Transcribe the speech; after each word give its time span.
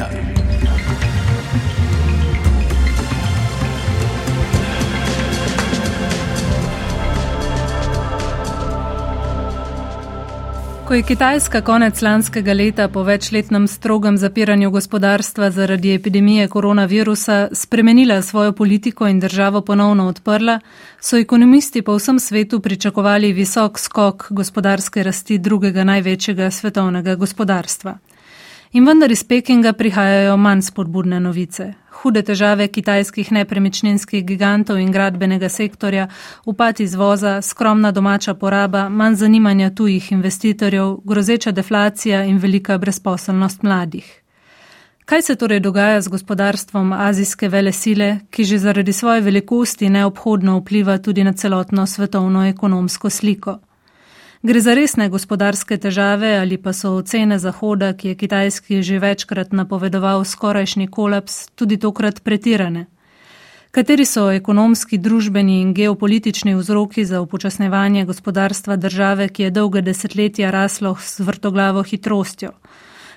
leta. 0.00 0.40
Ko 10.90 10.94
je 10.94 11.02
Kitajska 11.02 11.60
konec 11.60 12.02
lanskega 12.02 12.52
leta 12.52 12.88
po 12.88 13.02
večletnem 13.02 13.68
strogem 13.68 14.16
zapiranju 14.18 14.70
gospodarstva 14.70 15.50
zaradi 15.50 15.94
epidemije 15.94 16.48
koronavirusa 16.48 17.48
spremenila 17.52 18.22
svojo 18.22 18.52
politiko 18.52 19.06
in 19.06 19.20
državo 19.20 19.60
ponovno 19.60 20.08
odprla, 20.08 20.60
so 21.00 21.16
ekonomisti 21.16 21.82
po 21.82 21.94
vsem 21.94 22.18
svetu 22.18 22.60
pričakovali 22.60 23.32
visok 23.32 23.78
skok 23.78 24.26
gospodarske 24.30 25.02
rasti 25.02 25.38
drugega 25.38 25.84
največjega 25.84 26.50
svetovnega 26.50 27.14
gospodarstva. 27.14 27.98
In 28.72 28.84
vendar 28.86 29.10
iz 29.10 29.24
Pekinga 29.24 29.72
prihajajo 29.72 30.36
manj 30.36 30.60
spodbudne 30.62 31.18
novice. 31.20 31.64
Hude 32.00 32.20
težave 32.22 32.68
kitajskih 32.70 33.32
nepremičninskih 33.34 34.22
gigantov 34.24 34.78
in 34.78 34.92
gradbenega 34.94 35.48
sektorja, 35.50 36.04
upad 36.46 36.80
izvoza, 36.80 37.40
skromna 37.42 37.90
domača 37.90 38.34
poraba, 38.34 38.84
manj 38.88 39.16
zanimanja 39.24 39.72
tujih 39.74 40.12
investitorjev, 40.12 41.00
grozeča 41.04 41.50
deflacija 41.50 42.22
in 42.24 42.38
velika 42.38 42.78
brezposelnost 42.78 43.62
mladih. 43.62 44.06
Kaj 45.04 45.22
se 45.22 45.36
torej 45.36 45.60
dogaja 45.60 46.00
z 46.00 46.08
gospodarstvom 46.08 46.92
azijske 46.92 47.48
vele 47.48 47.72
sile, 47.72 48.20
ki 48.30 48.44
že 48.44 48.58
zaradi 48.58 48.92
svoje 48.92 49.20
velikosti 49.20 49.90
neobhodno 49.90 50.60
vpliva 50.60 50.98
tudi 50.98 51.24
na 51.24 51.32
celotno 51.32 51.86
svetovno 51.86 52.46
ekonomsko 52.46 53.10
sliko? 53.10 53.58
Gre 54.42 54.60
za 54.60 54.72
resne 54.74 55.08
gospodarske 55.12 55.76
težave 55.76 56.30
ali 56.40 56.56
pa 56.56 56.72
so 56.72 56.94
ocene 56.96 57.36
Zahoda, 57.38 57.92
ki 57.92 58.08
je 58.08 58.14
Kitajski 58.14 58.82
že 58.82 58.98
večkrat 58.98 59.52
napovedoval 59.52 60.24
skorajšnji 60.24 60.86
kolaps, 60.88 61.50
tudi 61.54 61.76
tokrat 61.76 62.22
pretirane? 62.24 62.86
Kateri 63.70 64.06
so 64.08 64.30
ekonomski, 64.32 64.98
družbeni 64.98 65.60
in 65.60 65.74
geopolitični 65.74 66.54
vzroki 66.54 67.04
za 67.04 67.20
upočasnevanje 67.20 68.04
gospodarstva 68.04 68.76
države, 68.76 69.28
ki 69.28 69.42
je 69.42 69.50
dolga 69.50 69.80
desetletja 69.80 70.50
raslo 70.50 70.96
s 70.96 71.20
vrtoglavo 71.20 71.82
hitrostjo? 71.82 72.56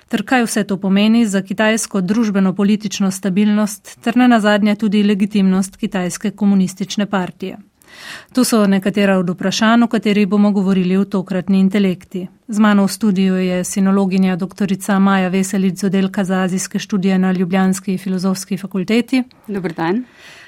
Ter 0.08 0.22
kaj 0.28 0.44
vse 0.44 0.64
to 0.64 0.76
pomeni 0.76 1.26
za 1.26 1.42
kitajsko 1.42 2.00
družbeno-politično 2.00 3.10
stabilnost 3.10 3.98
ter 4.04 4.16
ne 4.16 4.28
nazadnje 4.28 4.76
tudi 4.76 5.02
legitimnost 5.02 5.76
kitajske 5.76 6.30
komunistične 6.30 7.06
partije? 7.06 7.56
To 8.32 8.44
so 8.44 8.66
nekatera 8.66 9.18
od 9.18 9.30
vprašanj, 9.30 9.84
o 9.84 9.86
katerih 9.86 10.28
bomo 10.28 10.50
govorili 10.50 10.96
v 10.96 11.04
tokratni 11.04 11.60
intelekti. 11.60 12.28
Z 12.48 12.58
mano 12.58 12.84
v 12.84 12.92
studiu 12.92 13.36
je 13.36 13.64
sinologinja 13.64 14.36
dr. 14.36 14.68
Maja 15.00 15.28
Veselic 15.28 15.80
z 15.80 15.84
oddelka 15.84 16.24
za 16.24 16.42
azijske 16.42 16.78
študije 16.78 17.18
na 17.18 17.32
Ljubljanski 17.32 17.98
filozofski 17.98 18.56
fakulteti. 18.56 19.22
Dobr 19.48 19.72
dan. 19.72 20.04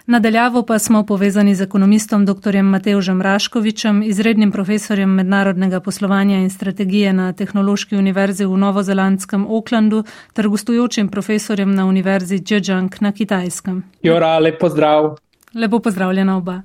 Nadaljavo 0.07 0.63
pa 0.63 0.79
smo 0.79 1.07
povezani 1.07 1.55
z 1.55 1.63
ekonomistom 1.63 2.27
dr. 2.27 2.63
Mateužem 2.63 3.23
Raškovičem, 3.23 4.03
izrednim 4.03 4.53
profesorjem 4.53 5.11
mednarodnega 5.11 5.81
poslovanja 5.81 6.37
in 6.39 6.51
strategije 6.51 7.13
na 7.13 7.33
Tehnološki 7.33 7.97
univerzi 7.97 8.45
v 8.45 8.57
Novozelandskem 8.57 9.47
Oaklandu 9.49 10.05
ter 10.33 10.49
gostujočim 10.49 11.09
profesorjem 11.09 11.75
na 11.75 11.87
Univerzi 11.87 12.39
Zhejiang 12.39 12.95
na 13.01 13.13
Kitajskem. 13.13 13.83
Jora, 14.03 14.39
lepo 14.39 14.69
zdrav. 14.69 15.17
Lepo 15.55 15.79
pozdravljena 15.79 16.37
oba. 16.37 16.63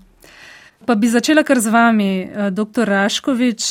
Pa 0.86 0.96
bi 0.96 1.08
začela 1.08 1.44
kar 1.44 1.60
z 1.60 1.68
vami, 1.68 2.22
eh, 2.22 2.52
dr. 2.52 2.88
Raškovič. 2.88 3.64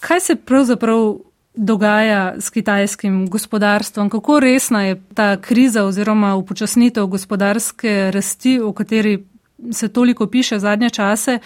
Kaj 0.00 0.20
se 0.20 0.36
pravzaprav 0.36 1.18
dogaja 1.54 2.34
s 2.40 2.50
kitajskim 2.50 3.26
gospodarstvom? 3.28 4.10
Kako 4.10 4.40
resna 4.40 4.82
je 4.82 5.02
ta 5.14 5.36
kriza 5.36 5.84
oziroma 5.84 6.34
upočasnitev 6.34 7.06
gospodarske 7.06 8.10
rasti, 8.10 8.60
o 8.60 8.72
kateri 8.72 9.24
se 9.72 9.88
toliko 9.88 10.26
piše 10.26 10.58
zadnje 10.58 10.90
čase 10.90 11.38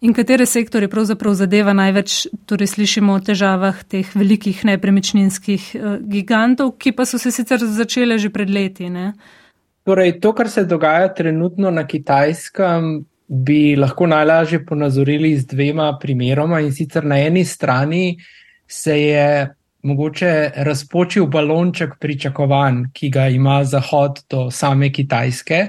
in 0.00 0.14
katere 0.14 0.46
sektore 0.46 0.88
pravzaprav 0.88 1.34
zadeva 1.34 1.72
največ? 1.72 2.26
Torej 2.46 2.66
slišimo 2.66 3.12
o 3.12 3.20
težavah 3.20 3.84
teh 3.84 4.16
velikih 4.16 4.64
nepremičninskih 4.64 5.74
eh, 5.74 5.98
gigantov, 6.00 6.72
ki 6.78 6.92
pa 6.92 7.04
so 7.04 7.18
se 7.18 7.30
sicer 7.30 7.60
začele 7.60 8.18
že 8.18 8.30
pred 8.30 8.50
leti. 8.50 8.90
Ne? 8.90 9.12
Torej, 9.84 10.20
to, 10.20 10.32
kar 10.32 10.48
se 10.48 10.64
dogaja 10.64 11.14
trenutno 11.14 11.70
na 11.70 11.86
kitajskem, 11.86 13.04
bi 13.32 13.76
lahko 13.76 14.06
najlažje 14.06 14.66
ponazorili 14.66 15.36
z 15.38 15.46
dvema 15.46 15.98
primeroma. 16.00 16.60
In 16.60 16.72
sicer 16.72 17.04
na 17.04 17.16
eni 17.18 17.44
strani 17.44 18.18
se 18.68 19.00
je 19.00 19.54
mogoče 19.82 20.50
razpočil 20.56 21.26
balonček 21.26 21.96
pričakovanj, 22.00 22.84
ki 22.92 23.08
ga 23.10 23.28
ima 23.28 23.64
Zahod 23.64 24.20
do 24.30 24.50
same 24.50 24.92
Kitajske. 24.92 25.66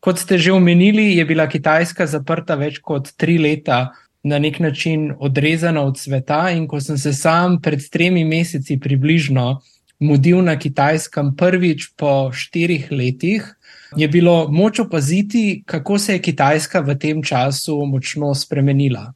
Kot 0.00 0.18
ste 0.18 0.38
že 0.38 0.52
omenili, 0.52 1.16
je 1.16 1.24
bila 1.24 1.46
Kitajska 1.48 2.06
zaprta 2.06 2.54
več 2.54 2.80
kot 2.80 3.12
tri 3.16 3.38
leta. 3.38 3.90
Na 4.24 4.38
nek 4.38 4.58
način 4.60 5.10
odrezana 5.20 5.82
od 5.84 5.98
sveta, 6.00 6.48
in 6.50 6.64
ko 6.68 6.80
sem 6.80 6.96
se 6.98 7.12
sam 7.12 7.60
pred 7.60 7.82
tremi 7.92 8.24
meseci 8.24 8.78
približno 8.80 9.60
mudil 10.00 10.42
na 10.42 10.58
Kitajskem 10.58 11.34
prvič 11.36 11.92
po 11.96 12.30
štirih 12.32 12.88
letih, 12.90 13.54
je 13.96 14.08
bilo 14.08 14.48
moč 14.50 14.80
opaziti, 14.80 15.62
kako 15.66 15.98
se 15.98 16.12
je 16.12 16.22
Kitajska 16.22 16.80
v 16.80 16.98
tem 16.98 17.22
času 17.22 17.84
močno 17.86 18.34
spremenila. 18.34 19.12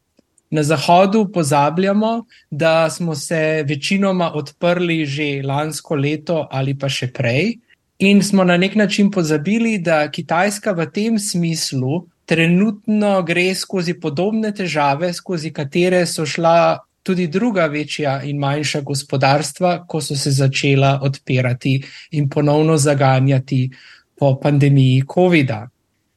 Na 0.50 0.62
Zahodu 0.62 1.28
pozabljamo, 1.32 2.24
da 2.50 2.90
smo 2.90 3.14
se 3.14 3.64
večinoma 3.68 4.32
odprli 4.34 5.06
že 5.06 5.42
lansko 5.44 5.94
leto 5.94 6.46
ali 6.50 6.78
pa 6.78 6.88
še 6.88 7.10
prej, 7.12 7.58
in 7.98 8.22
smo 8.22 8.44
na 8.44 8.56
nek 8.56 8.74
način 8.74 9.10
pozabili, 9.10 9.78
da 9.78 10.08
Kitajska 10.10 10.72
v 10.72 10.86
tem 10.86 11.18
smislu 11.18 12.06
trenutno 12.28 13.22
gre 13.22 13.54
skozi 13.54 13.94
podobne 14.00 14.52
težave, 14.52 15.12
skozi 15.12 15.52
katere 15.52 16.06
so 16.06 16.26
šla 16.26 16.78
tudi 17.02 17.26
druga 17.26 17.66
večja 17.66 18.22
in 18.22 18.38
manjša 18.38 18.80
gospodarstva, 18.80 19.84
ko 19.88 20.00
so 20.00 20.16
se 20.16 20.30
začela 20.30 20.98
odpirati 21.02 21.82
in 22.10 22.28
ponovno 22.28 22.76
zaganjati 22.76 23.70
po 24.18 24.36
pandemiji 24.40 25.02
COVID-a. 25.14 25.68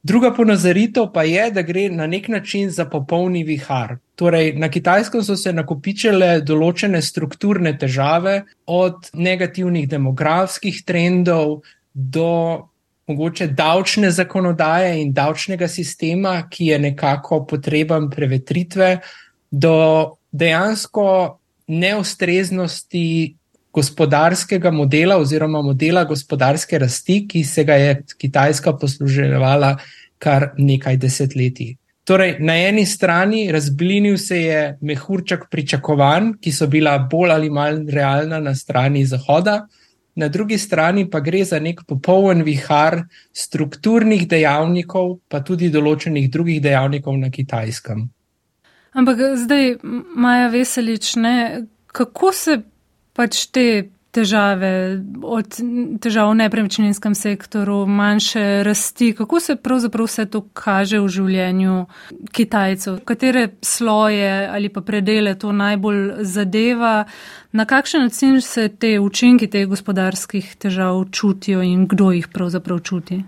Druga 0.02 0.32
ponazoritev 0.34 1.12
pa 1.14 1.22
je, 1.22 1.50
da 1.50 1.62
gre 1.62 1.86
na 1.90 2.06
nek 2.06 2.28
način 2.28 2.70
za 2.70 2.84
popolni 2.90 3.44
vihar. 3.44 3.96
Torej, 4.18 4.52
na 4.58 4.68
kitajskem 4.68 5.22
so 5.22 5.36
se 5.38 5.52
nakopičile 5.52 6.40
določene 6.42 6.98
strukturne 7.02 7.76
težave, 7.78 8.42
od 8.66 9.12
negativnih 9.14 9.86
demografskih 9.88 10.82
trendov 10.86 11.60
do 11.94 12.32
mogoče 13.06 13.46
davčne 13.54 14.10
zakonodaje 14.10 14.96
in 15.02 15.12
davčnega 15.14 15.68
sistema, 15.68 16.34
ki 16.50 16.72
je 16.72 16.78
nekako 16.78 17.44
potreben 17.46 18.10
prevetritve, 18.10 18.96
do 19.50 19.76
dejansko 20.32 21.38
neustreznosti 21.68 23.36
gospodarskega 23.72 24.70
modela 24.70 25.16
oziroma 25.16 25.62
modela 25.62 26.04
gospodarske 26.04 26.78
rasti, 26.78 27.22
ki 27.28 27.44
se 27.44 27.64
ga 27.64 27.74
je 27.74 28.02
Kitajska 28.18 28.76
posluževala 28.76 29.76
kar 30.18 30.52
nekaj 30.58 30.96
desetletij. 30.96 31.76
Torej, 32.04 32.36
na 32.40 32.56
eni 32.58 32.82
strani 32.86 33.46
razblinil 33.52 34.18
se 34.18 34.40
je 34.42 34.62
mehurček 34.80 35.46
pričakovanj, 35.50 36.32
ki 36.42 36.52
so 36.52 36.66
bila 36.66 36.96
bolj 36.98 37.30
ali 37.30 37.50
manj 37.50 37.86
realna 37.94 38.40
na 38.40 38.54
strani 38.54 39.04
Zahoda, 39.06 39.66
na 40.14 40.28
drugi 40.28 40.58
strani 40.58 41.06
pa 41.10 41.20
gre 41.20 41.44
za 41.44 41.60
nek 41.60 41.84
popoln 41.88 42.42
vihar 42.42 43.04
strukturnih 43.32 44.26
dejavnikov, 44.28 45.20
pa 45.28 45.40
tudi 45.40 45.70
določenih 45.70 46.28
drugih 46.30 46.60
dejavnikov 46.62 47.16
na 47.18 47.30
Kitajskem. 47.30 48.10
Ampak 48.92 49.18
zdaj, 49.40 49.76
Maja 50.16 50.48
Veselič, 50.52 51.16
ne, 51.16 51.66
kako 51.86 52.32
se 52.32 52.60
pač 53.16 53.46
te 53.52 53.66
težave, 54.12 55.00
od 55.24 55.56
težav 56.04 56.30
v 56.32 56.38
nepremičninskem 56.42 57.14
sektoru, 57.16 57.86
manjše 57.88 58.60
rasti, 58.66 59.12
kako 59.16 59.40
se 59.40 59.56
pravzaprav 59.56 60.08
vse 60.08 60.26
to 60.28 60.42
kaže 60.52 61.00
v 61.00 61.08
življenju 61.08 61.76
Kitajcev, 62.32 63.00
katere 63.08 63.46
sloje 63.64 64.48
ali 64.52 64.68
pa 64.68 64.84
predele 64.84 65.34
to 65.40 65.52
najbolj 65.56 66.24
zadeva, 66.28 67.06
na 67.52 67.64
kakšen 67.64 68.08
način 68.08 68.40
se 68.44 68.68
te 68.68 68.98
učinki 69.00 69.48
teh 69.48 69.66
gospodarskih 69.68 70.56
težav 70.60 71.06
čutijo 71.10 71.64
in 71.64 71.86
kdo 71.88 72.12
jih 72.12 72.28
pravzaprav 72.28 72.84
čuti. 72.84 73.22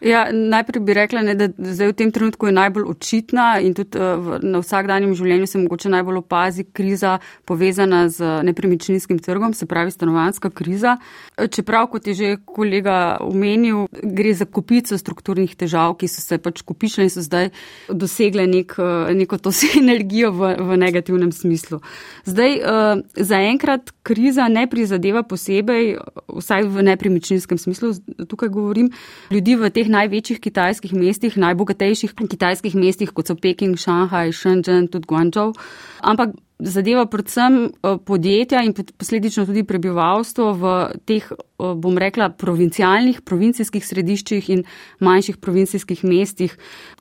Ja, 0.00 0.26
najprej 0.32 0.82
bi 0.84 0.94
rekla, 0.94 1.22
ne, 1.22 1.34
da 1.34 1.48
zdaj 1.56 1.88
v 1.88 1.96
tem 1.96 2.10
trenutku 2.12 2.46
je 2.46 2.52
najbolj 2.52 2.84
očitna 2.90 3.46
in 3.64 3.72
tudi 3.74 3.96
uh, 3.96 4.36
na 4.44 4.60
vsakdanjem 4.60 5.14
življenju 5.16 5.48
se 5.48 5.60
mogoče 5.62 5.88
najbolj 5.88 6.20
opazi 6.20 6.66
kriza 6.68 7.16
povezana 7.48 8.02
z 8.12 8.42
nepremičninskim 8.44 9.18
trgom, 9.24 9.54
se 9.56 9.66
pravi 9.66 9.90
stanovanska 9.90 10.50
kriza. 10.50 10.98
Čeprav, 11.36 11.90
kot 11.92 12.06
je 12.08 12.14
že 12.16 12.28
kolega 12.48 13.18
omenil, 13.20 13.90
gre 13.92 14.32
za 14.32 14.46
kupico 14.48 14.96
strukturnih 14.96 15.52
težav, 15.52 15.92
ki 16.00 16.08
so 16.08 16.22
se 16.24 16.38
pač 16.40 16.62
kupičile 16.64 17.04
in 17.04 17.12
so 17.12 17.20
zdaj 17.20 17.50
dosegle 17.92 18.46
nek, 18.48 18.72
uh, 18.80 19.12
neko 19.12 19.36
to 19.36 19.52
sinergijo 19.60 20.32
v, 20.32 20.54
v 20.56 20.78
negativnem 20.80 21.28
smislu. 21.36 21.82
Zdaj, 22.24 22.56
uh, 22.64 23.02
zaenkrat 23.20 23.92
kriza 24.00 24.48
ne 24.48 24.64
prizadeva 24.64 25.26
posebej, 25.28 25.98
vsaj 26.40 26.70
v 26.72 26.86
nepremičninskem 26.88 27.60
smislu, 27.60 27.92
tukaj 28.24 28.48
govorim, 28.48 28.88
ljudi 29.28 29.60
v 29.60 29.68
teh 29.68 29.92
največjih 29.92 30.40
kitajskih 30.40 30.96
mestih, 30.96 31.36
najbogatejših 31.36 32.16
kitajskih 32.16 32.80
mestih, 32.80 33.12
kot 33.12 33.28
so 33.28 33.36
Peking, 33.36 33.76
Šanghaj, 33.76 34.32
Shenzhen, 34.32 34.88
tudi 34.88 35.04
Guangzhou. 35.04 35.52
Ampak 36.00 36.32
zadeva 36.58 37.06
predvsem 37.06 37.64
eh, 37.64 37.96
podjetja 38.04 38.62
in 38.64 38.74
posledično 38.74 39.46
tudi 39.46 39.64
prebivalstvo 39.64 40.52
v 40.52 40.76
teh, 41.04 41.24
eh, 41.32 41.74
bom 41.74 41.98
rekla, 41.98 42.30
provincialnih, 42.30 43.20
provincijskih 43.22 43.86
središčih 43.86 44.50
in 44.50 44.64
manjših 45.00 45.36
provincijskih 45.36 46.04
mestih, 46.04 46.56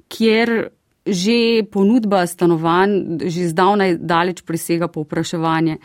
kjer 0.07 0.69
že 1.05 1.61
ponudba 1.69 2.25
stanovanj 2.25 3.21
že 3.29 3.49
zdavnaj 3.53 3.97
daleč 4.01 4.41
presega 4.41 4.87
povpraševanje. 4.87 5.77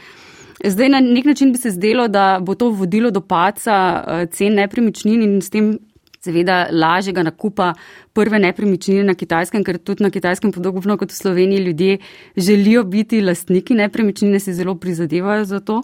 Zdaj 0.65 0.89
na 0.89 1.01
nek 1.01 1.25
način 1.25 1.53
bi 1.53 1.59
se 1.59 1.71
zdelo, 1.71 2.09
da 2.09 2.39
bo 2.41 2.55
to 2.55 2.71
vodilo 2.71 3.11
do 3.11 3.21
paca 3.21 3.77
eh, 4.07 4.27
cen 4.27 4.55
nepremičnin 4.55 5.23
in 5.23 5.41
s 5.41 5.51
tem 5.51 5.79
seveda 6.21 6.67
lažjega 6.73 7.25
nakupa 7.25 7.73
prve 8.13 8.39
nepremičnine 8.39 9.05
na 9.09 9.15
kitajskem, 9.15 9.65
ker 9.65 9.79
tudi 9.79 10.05
na 10.05 10.11
kitajskem 10.13 10.53
podobno 10.53 10.97
kot 11.01 11.13
v 11.13 11.17
Sloveniji 11.17 11.65
ljudje 11.71 11.99
želijo 12.37 12.85
biti 12.85 13.23
lastniki 13.25 13.75
nepremičnine, 13.75 14.41
se 14.41 14.53
zelo 14.53 14.75
prizadevajo 14.75 15.45
za 15.45 15.61
to. 15.61 15.83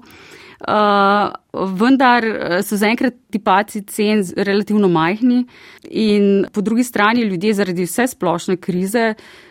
Uh, 0.56 1.34
vendar 1.76 2.24
uh, 2.24 2.60
so 2.64 2.78
zaenkrat 2.80 3.14
ti 3.30 3.38
paci 3.38 3.82
cen 3.92 4.22
relativno 4.36 4.88
majhni 4.88 5.42
in 5.90 6.46
po 6.52 6.62
drugi 6.64 6.84
strani 6.84 7.26
ljudje 7.28 7.52
zaradi 7.54 7.84
vse 7.84 8.06
splošne 8.08 8.56
krize 8.56 9.10
uh, 9.12 9.45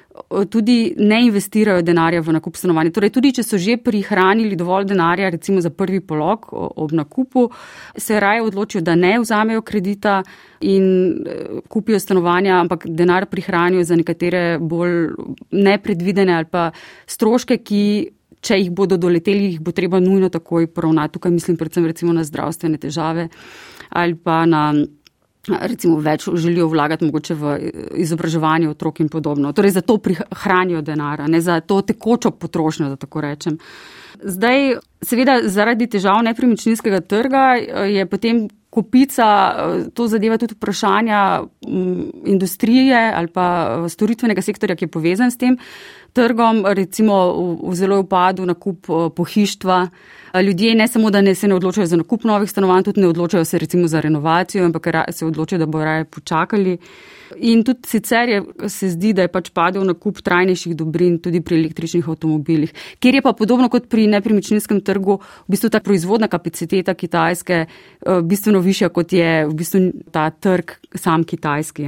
tudi 0.50 0.94
ne 0.98 1.20
investirajo 1.26 1.82
denarja 1.82 2.22
v 2.22 2.36
nakup 2.36 2.58
stanovanja. 2.58 2.94
Torej, 2.96 3.12
tudi 3.16 3.32
če 3.36 3.44
so 3.44 3.60
že 3.62 3.78
prihranili 3.82 4.56
dovolj 4.56 4.88
denarja, 4.90 5.30
recimo 5.34 5.62
za 5.62 5.70
prvi 5.70 6.00
polog 6.00 6.48
ob 6.52 6.92
nakupu, 6.96 7.50
se 7.98 8.20
raje 8.20 8.44
odločijo, 8.44 8.82
da 8.82 8.96
ne 8.96 9.18
vzamejo 9.20 9.62
kredita 9.62 10.22
in 10.62 10.86
e, 11.12 11.38
kupijo 11.70 12.00
stanovanja, 12.00 12.60
ampak 12.62 12.88
denar 12.88 13.26
prihranijo 13.32 13.84
za 13.84 13.96
nekatere 13.96 14.58
bolj 14.60 15.16
nepredvidene 15.52 16.36
ali 16.36 16.52
pa 16.52 16.70
stroške, 17.08 17.58
ki. 17.64 17.86
Če 18.46 18.60
jih 18.60 18.68
bodo 18.78 18.94
doleteli, 19.02 19.48
jih 19.56 19.62
bo 19.64 19.72
treba 19.74 19.98
nujno 19.98 20.28
takoj 20.30 20.68
poravnati. 20.70 21.16
Tukaj 21.16 21.32
mislim 21.34 21.56
predvsem 21.58 21.88
recimo 21.90 22.14
na 22.14 22.22
zdravstvene 22.22 22.78
težave 22.78 23.24
ali 23.90 24.14
pa 24.14 24.44
na 24.46 24.68
recimo 25.48 26.00
več 26.00 26.28
želijo 26.34 26.68
vlagati 26.68 27.06
mogoče 27.06 27.36
v 27.36 27.56
izobraževanje 28.06 28.70
otrok 28.70 29.00
in 29.00 29.10
podobno. 29.10 29.54
Torej 29.54 29.78
za 29.78 29.82
to 29.82 29.98
prihranijo 29.98 30.82
denar, 30.82 31.24
ne 31.30 31.42
za 31.42 31.60
to 31.60 31.82
tekočo 31.82 32.32
potrošnjo, 32.32 32.90
da 32.90 32.96
tako 32.96 33.22
rečem. 33.22 33.58
Zdaj, 34.24 34.78
seveda, 35.04 35.40
zaradi 35.52 35.88
težav 35.92 36.22
nepremičninskega 36.24 37.02
trga 37.02 37.48
je 37.86 38.06
potem 38.10 38.46
kupica, 38.76 39.28
to 39.96 40.08
zadeva 40.12 40.38
tudi 40.38 40.56
vprašanja 40.58 41.20
industrije 42.26 43.12
ali 43.16 43.28
pa 43.28 43.46
storitvenega 43.90 44.42
sektorja, 44.42 44.76
ki 44.76 44.88
je 44.88 44.92
povezan 44.92 45.32
s 45.32 45.40
tem 45.40 45.58
trgom, 46.16 46.64
recimo 46.72 47.16
v, 47.36 47.72
v 47.72 47.76
zelo 47.76 48.00
upadu 48.00 48.46
nakup 48.48 48.88
pohištva. 49.16 49.88
Ljudje 50.36 50.76
ne 50.76 50.88
samo, 50.88 51.10
da 51.12 51.22
ne 51.22 51.36
se 51.36 51.48
ne 51.48 51.56
odločajo 51.56 51.88
za 51.88 51.98
nakup 51.98 52.24
novih 52.24 52.50
stanovanj, 52.50 52.84
tudi 52.84 53.02
ne 53.02 53.08
odločajo 53.08 53.46
se 53.46 53.60
recimo 53.60 53.88
za 53.88 54.00
renovacijo, 54.00 54.66
ampak 54.66 54.88
se 55.12 55.26
odločajo, 55.26 55.60
da 55.60 55.66
bo 55.66 55.84
raje 55.84 56.06
počakali. 56.06 56.78
In 57.38 57.64
tudi 57.64 57.88
sicer 57.88 58.30
je, 58.30 58.42
se 58.70 58.90
zdi, 58.90 59.14
da 59.14 59.26
je 59.26 59.32
pač 59.32 59.50
padel 59.50 59.84
nakup 59.88 60.20
trajnejših 60.22 60.76
dobrin 60.76 61.18
tudi 61.20 61.42
pri 61.42 61.60
električnih 61.60 62.10
avtomobilih, 62.10 62.74
kjer 63.00 63.16
je 63.16 63.22
pa 63.22 63.34
podobno 63.34 63.70
kot 63.70 63.88
pri 63.90 64.08
nepremičninskem 64.12 64.82
trgu, 64.86 65.18
v 65.48 65.56
bistvu 65.56 65.72
ta 65.74 65.80
proizvodna 65.80 66.28
kapaciteta 66.28 66.94
Kitajske 66.94 67.66
bistveno 68.24 68.60
višja, 68.60 68.90
kot 68.90 69.14
je 69.14 69.48
v 69.48 69.56
bistvu 69.56 69.82
ta 70.12 70.30
trg 70.30 70.78
sam 70.96 71.24
kitajski. 71.24 71.88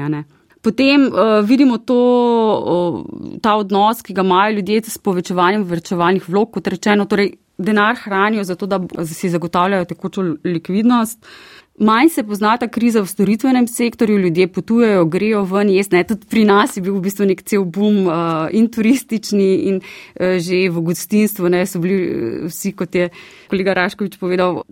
Potem 0.62 1.08
uh, 1.08 1.42
vidimo 1.46 1.78
to, 1.78 1.98
uh, 1.98 3.40
ta 3.42 3.56
odnos, 3.56 4.02
ki 4.02 4.14
ga 4.14 4.26
imajo 4.26 4.58
ljudje 4.60 4.82
s 4.90 4.98
povečevanjem 4.98 5.64
vrčevalnih 5.64 6.30
vlog, 6.30 6.52
kot 6.52 6.68
rečeno, 6.68 7.06
torej 7.06 7.36
denar 7.58 7.96
hranijo 7.96 8.44
zato, 8.44 8.66
da 8.66 9.06
si 9.06 9.30
zagotavljajo 9.30 9.86
tekočo 9.86 10.24
likvidnost. 10.44 11.26
Manj 11.80 12.10
se 12.10 12.24
pozna 12.24 12.56
ta 12.58 12.68
kriza 12.68 13.02
v 13.02 13.08
storitvenem 13.08 13.68
sektorju, 13.68 14.18
ljudje 14.18 14.48
potujejo, 14.48 15.06
grejo 15.06 15.44
ven, 15.46 15.70
jaz 15.70 15.92
ne, 15.92 16.02
tudi 16.04 16.26
pri 16.30 16.46
nas 16.46 16.78
je 16.78 16.82
bil 16.82 16.96
v 16.98 17.04
bistvu 17.06 17.28
nek 17.30 17.44
cel 17.46 17.66
boom 17.70 18.08
uh, 18.08 18.48
in 18.50 18.66
turistični 18.74 19.50
in 19.70 19.78
uh, 19.78 20.40
že 20.42 20.64
v 20.74 20.82
gostinstvu, 20.90 21.52
ne, 21.54 21.66
so 21.70 21.78
bili 21.80 22.48
vsi, 22.50 22.74
kot 22.74 22.98
je 22.98 23.12
kolega 23.50 23.78
Raškovič 23.78 24.18
povedal, 24.18 24.64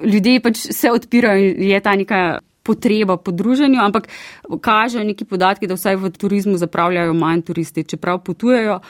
ljudje 0.00 0.40
pač 0.40 0.64
se 0.72 0.92
odpirajo 0.92 1.44
in 1.44 1.68
je 1.74 1.80
ta 1.84 1.92
neka 1.96 2.22
potreba 2.62 3.16
po 3.16 3.32
druženju, 3.32 3.80
ampak 3.80 4.08
kažejo 4.60 5.04
neki 5.04 5.24
podatki, 5.24 5.66
da 5.66 5.74
vsaj 5.78 5.96
v 5.96 6.10
turizmu 6.12 6.58
zapravljajo 6.60 7.14
manj 7.14 7.42
turisti, 7.48 7.84
čeprav 7.84 8.22
potujejo, 8.24 8.80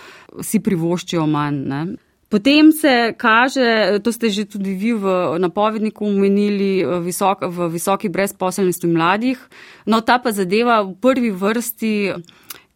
si 0.42 0.60
privoščijo 0.60 1.26
manj. 1.26 1.60
Ne. 1.70 1.82
Potem 2.30 2.70
se 2.72 3.14
kaže, 3.18 3.98
to 4.06 4.12
ste 4.14 4.30
že 4.30 4.44
tudi 4.46 4.74
vi 4.78 4.92
v 4.94 5.38
napovedniku 5.42 6.06
omenili, 6.06 6.86
visok, 7.02 7.42
v 7.50 7.66
visoki 7.74 8.08
brezposelnosti 8.08 8.86
mladih. 8.86 9.38
No, 9.86 9.98
ta 10.00 10.22
pa 10.22 10.30
zadeva 10.30 10.78
v 10.86 10.94
prvi 10.94 11.34
vrsti 11.34 12.14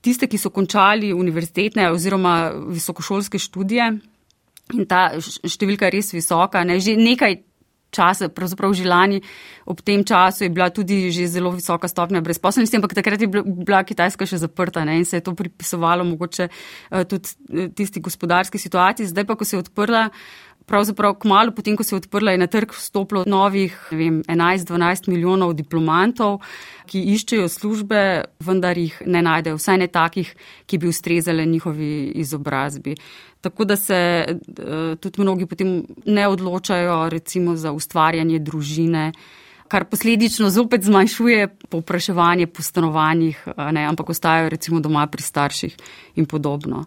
tiste, 0.02 0.26
ki 0.26 0.38
so 0.42 0.50
končali 0.50 1.14
univerzitetne 1.14 1.86
oziroma 1.94 2.50
visokošolske 2.50 3.38
študije. 3.38 3.86
In 4.74 4.86
ta 4.90 5.14
številka 5.22 5.86
je 5.86 5.94
res 5.94 6.10
visoka. 6.16 6.64
Ne? 6.66 6.82
Že 6.82 6.98
nekaj 6.98 7.38
časa, 7.94 8.28
pravzaprav 8.28 8.74
že 8.74 8.88
lani 8.88 9.22
ob 9.64 9.80
tem 9.80 10.04
času 10.04 10.44
je 10.44 10.50
bila 10.50 10.68
tudi 10.70 11.10
že 11.10 11.28
zelo 11.28 11.50
visoka 11.54 11.88
stopnja 11.88 12.20
brezposobnosti, 12.20 12.76
ampak 12.76 12.94
takrat 12.94 13.20
je 13.20 13.28
bila 13.28 13.84
Kitajska 13.84 14.26
še 14.26 14.42
zaprta 14.42 14.84
ne? 14.84 14.98
in 15.00 15.04
se 15.08 15.16
je 15.16 15.24
to 15.24 15.34
pripisovalo 15.34 16.04
mogoče 16.04 16.48
eh, 16.48 17.04
tudi 17.04 17.28
eh, 17.52 17.68
tisti 17.70 18.00
gospodarski 18.00 18.58
situaciji. 18.58 19.06
Zdaj 19.12 19.24
pa, 19.24 19.36
ko 19.36 19.44
se 19.44 19.56
je 19.56 19.64
odprla, 19.64 20.08
pravzaprav 20.66 21.14
kmalo 21.20 21.52
potem, 21.52 21.76
ko 21.76 21.84
se 21.84 21.94
je 21.94 22.00
odprla, 22.02 22.32
je 22.32 22.38
na 22.38 22.46
trg 22.46 22.72
vstopilo 22.72 23.24
novih 23.26 23.76
11-12 23.92 25.08
milijonov 25.08 25.54
diplomantov, 25.54 26.40
ki 26.86 27.02
iščejo 27.14 27.48
službe, 27.48 28.00
vendar 28.44 28.78
jih 28.78 28.96
ne 29.06 29.22
najdejo, 29.24 29.58
vsaj 29.60 29.78
ne 29.80 29.88
takih, 29.88 30.34
ki 30.66 30.78
bi 30.78 30.88
ustrezale 30.88 31.46
njihovi 31.46 32.12
izobrazbi. 32.24 32.96
Tako 33.44 33.64
da 33.64 33.76
se 33.76 33.94
eh, 33.94 34.96
tudi 35.00 35.20
mnogi 35.20 35.46
potem 35.46 35.82
ne 36.06 36.28
odločajo 36.28 37.08
recimo 37.12 37.56
za 37.56 37.72
ustvarjanje 37.72 38.38
družine, 38.38 39.12
kar 39.68 39.84
posledično 39.84 40.50
zopet 40.50 40.84
zmanjšuje 40.84 41.48
povpraševanje 41.68 42.46
po 42.46 42.62
stanovanjih, 42.62 43.40
ne, 43.72 43.86
ampak 43.88 44.10
ostajajo 44.10 44.52
recimo 44.52 44.80
doma 44.80 45.06
pri 45.06 45.22
starših 45.22 45.76
in 46.20 46.26
podobno. 46.26 46.84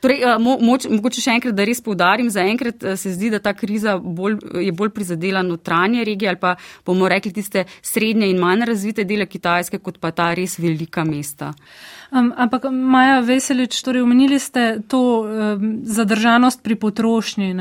Torej, 0.00 0.22
eh, 0.22 0.38
mo, 0.40 0.56
moč, 0.60 0.86
mogoče 0.88 1.20
še 1.20 1.36
enkrat, 1.36 1.56
da 1.56 1.66
res 1.68 1.82
povdarim, 1.84 2.30
zaenkrat 2.32 2.84
eh, 2.84 2.96
se 3.00 3.12
zdi, 3.12 3.30
da 3.32 3.40
ta 3.42 3.52
kriza 3.56 3.98
bolj, 4.00 4.38
je 4.64 4.72
bolj 4.72 4.94
prizadela 4.96 5.44
notranje 5.44 6.04
regije 6.08 6.32
ali 6.32 6.40
pa 6.40 6.54
bomo 6.86 7.08
rekli 7.08 7.32
tiste 7.36 7.66
srednje 7.82 8.30
in 8.30 8.40
manj 8.40 8.64
razvite 8.70 9.04
dele 9.04 9.28
Kitajske, 9.30 9.78
kot 9.78 10.00
pa 10.00 10.10
ta 10.16 10.32
res 10.34 10.58
velika 10.58 11.04
mesta. 11.04 11.52
Um, 12.10 12.32
ampak, 12.34 12.64
Maja 12.74 13.20
Veselič, 13.22 13.76
torej 13.86 14.02
omenili 14.02 14.40
ste 14.42 14.80
to 14.90 15.22
um, 15.22 15.68
zadržanost 15.86 16.64
pri 16.66 16.74
potrošnji. 16.74 17.52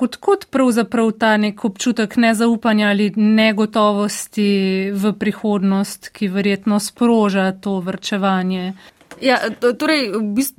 Kot, 0.00 0.16
kot 0.16 0.46
pravzaprav 0.48 1.12
ta 1.20 1.34
nek 1.36 1.60
občutek 1.64 2.16
nezaupanja 2.16 2.88
ali 2.94 3.10
negotovosti 3.16 4.48
v 4.96 5.12
prihodnost, 5.20 6.08
ki 6.08 6.30
verjetno 6.32 6.80
sproža 6.80 7.50
to 7.52 7.80
vrčevanje? 7.84 8.72
Ja, 9.20 9.38
torej, 9.78 10.10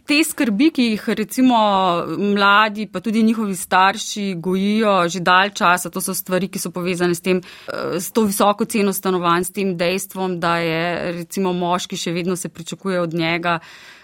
te 0.10 0.18
skrbi, 0.26 0.72
ki 0.74 0.86
jih 0.92 1.04
recimo 1.20 1.58
mladi, 2.18 2.88
pa 2.90 3.00
tudi 3.06 3.22
njihovi 3.24 3.56
starši 3.56 4.34
gojijo 4.42 4.96
že 5.10 5.20
dalj 5.20 5.52
časa, 5.54 5.90
to 5.90 6.02
so 6.02 6.14
stvari, 6.14 6.50
ki 6.50 6.60
so 6.60 6.72
povezane 6.74 7.16
s, 7.16 7.22
tem, 7.22 7.42
eh, 7.42 8.00
s 8.00 8.12
to 8.12 8.26
visoko 8.26 8.66
ceno 8.66 8.94
stanovanj, 8.94 9.44
s 9.44 9.52
tem 9.52 9.76
dejstvom, 9.78 10.40
da 10.40 10.58
je 10.58 11.12
recimo 11.22 11.54
moški 11.54 11.98
še 11.98 12.12
vedno 12.12 12.36
se 12.36 12.50
pričakuje 12.50 13.02
od 13.02 13.14
njega, 13.14 13.60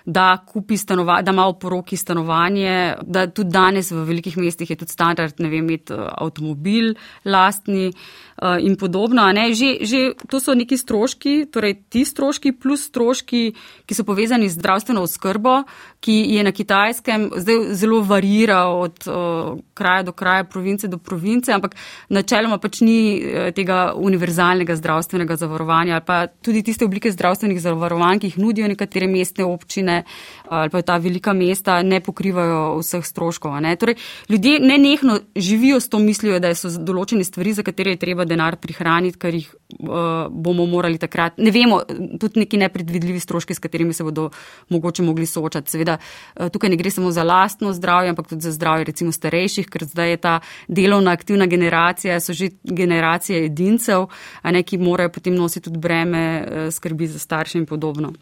da 0.05 0.37
kupi 0.45 0.77
stanovanje, 0.77 1.23
da 1.23 1.31
ima 1.31 1.47
v 1.47 1.55
poroki 1.59 1.97
stanovanje, 1.97 2.95
da 3.01 3.27
tudi 3.27 3.49
danes 3.49 3.91
v 3.91 4.03
velikih 4.03 4.37
mestih 4.37 4.69
je 4.69 4.75
tudi 4.75 4.91
standard, 4.91 5.39
ne 5.39 5.49
vem, 5.49 5.63
imeti 5.63 5.93
eh, 5.93 6.07
avtomobil 6.17 6.93
lastni 7.25 7.87
uh, 7.87 8.57
in 8.59 8.75
podobno. 8.75 9.23
Že, 9.31 9.69
že 9.85 9.99
to 10.29 10.39
so 10.39 10.55
neki 10.55 10.77
stroški, 10.77 11.45
torej 11.51 11.77
ti 11.89 12.03
stroški 12.05 12.51
plus 12.51 12.89
stroški, 12.91 13.43
ki 13.87 13.95
so 13.95 14.03
povezani 14.03 14.49
z 14.49 14.59
zdravstveno 14.59 15.05
oskrbo, 15.07 15.63
ki 16.03 16.15
je 16.35 16.43
na 16.43 16.51
kitajskem 16.51 17.29
zdaj 17.39 17.61
zelo 17.79 18.01
varira 18.03 18.65
od 18.67 19.07
uh, 19.07 19.57
kraja 19.73 20.03
do 20.03 20.11
kraja, 20.11 20.43
province 20.43 20.87
do 20.87 20.97
province, 20.97 21.53
ampak 21.55 21.77
načeloma 22.09 22.57
pač 22.59 22.81
ni 22.83 22.97
uh, 23.23 23.49
tega 23.55 23.93
univerzalnega 23.95 24.75
zdravstvenega 24.75 25.37
zavarovanja 25.39 25.95
ali 25.95 26.05
pa 26.05 26.17
tudi 26.27 26.63
tiste 26.63 26.85
oblike 26.85 27.11
zdravstvenih 27.11 27.61
zavarovanj, 27.61 28.19
ki 28.19 28.33
jih 28.33 28.39
nudijo 28.43 28.67
nekatere 28.67 29.07
mestne 29.07 29.47
občine 29.47 30.03
ali 30.49 30.69
pa 30.69 30.81
ta 30.81 30.97
velika 30.97 31.33
mesta, 31.33 31.81
ne 31.81 31.99
pokrivajo 32.03 32.77
vseh 32.81 33.05
stroškov. 33.05 33.55
Ne? 33.63 33.75
Torej, 33.79 33.95
ljudje 34.29 34.59
ne 34.59 34.77
nehno 34.77 35.19
živijo 35.35 35.79
s 35.79 35.89
to 35.89 35.99
mislijo, 35.99 36.39
da 36.43 36.51
so 36.55 36.69
določene 36.69 37.23
stvari, 37.25 37.55
za 37.57 37.63
katere 37.65 37.95
je 37.95 38.01
treba 38.03 38.25
denar 38.29 38.59
prihraniti, 38.61 39.17
ker 39.19 39.33
jih 39.33 39.47
uh, 39.53 40.27
bomo 40.29 40.67
morali 40.69 40.99
takrat. 41.01 41.39
Ne 41.41 41.51
vemo, 41.55 41.81
tudi 42.21 42.43
neki 42.43 42.59
nepredvidljivi 42.61 43.23
stroški, 43.23 43.55
s 43.55 43.63
katerimi 43.63 43.93
se 43.93 44.05
bodo 44.05 44.29
mogoče 44.69 45.03
mogli 45.03 45.25
soočati. 45.29 45.73
Seveda, 45.73 45.92
uh, 45.97 46.49
tukaj 46.49 46.69
ne 46.69 46.77
gre 46.79 46.91
samo 46.91 47.11
za 47.11 47.23
lastno 47.23 47.73
zdravje, 47.73 48.09
ampak 48.09 48.27
tudi 48.27 48.41
za 48.41 48.51
zdravje 48.51 48.89
recimo 48.91 49.11
starejših, 49.11 49.69
ker 49.69 49.85
zdaj 49.85 50.09
je 50.09 50.17
ta 50.17 50.39
delovna 50.67 51.11
aktivna 51.11 51.45
generacija, 51.45 52.19
so 52.19 52.33
že 52.33 52.49
generacije 52.63 53.45
edincev, 53.45 54.07
a 54.41 54.51
ne 54.51 54.63
ki 54.63 54.77
morajo 54.77 55.09
potem 55.09 55.35
nositi 55.35 55.69
tudi 55.69 55.79
breme 55.79 56.23
uh, 56.43 56.69
skrbi 56.73 57.07
za 57.07 57.19
starše 57.19 57.57
in 57.57 57.65
podobno. 57.65 58.13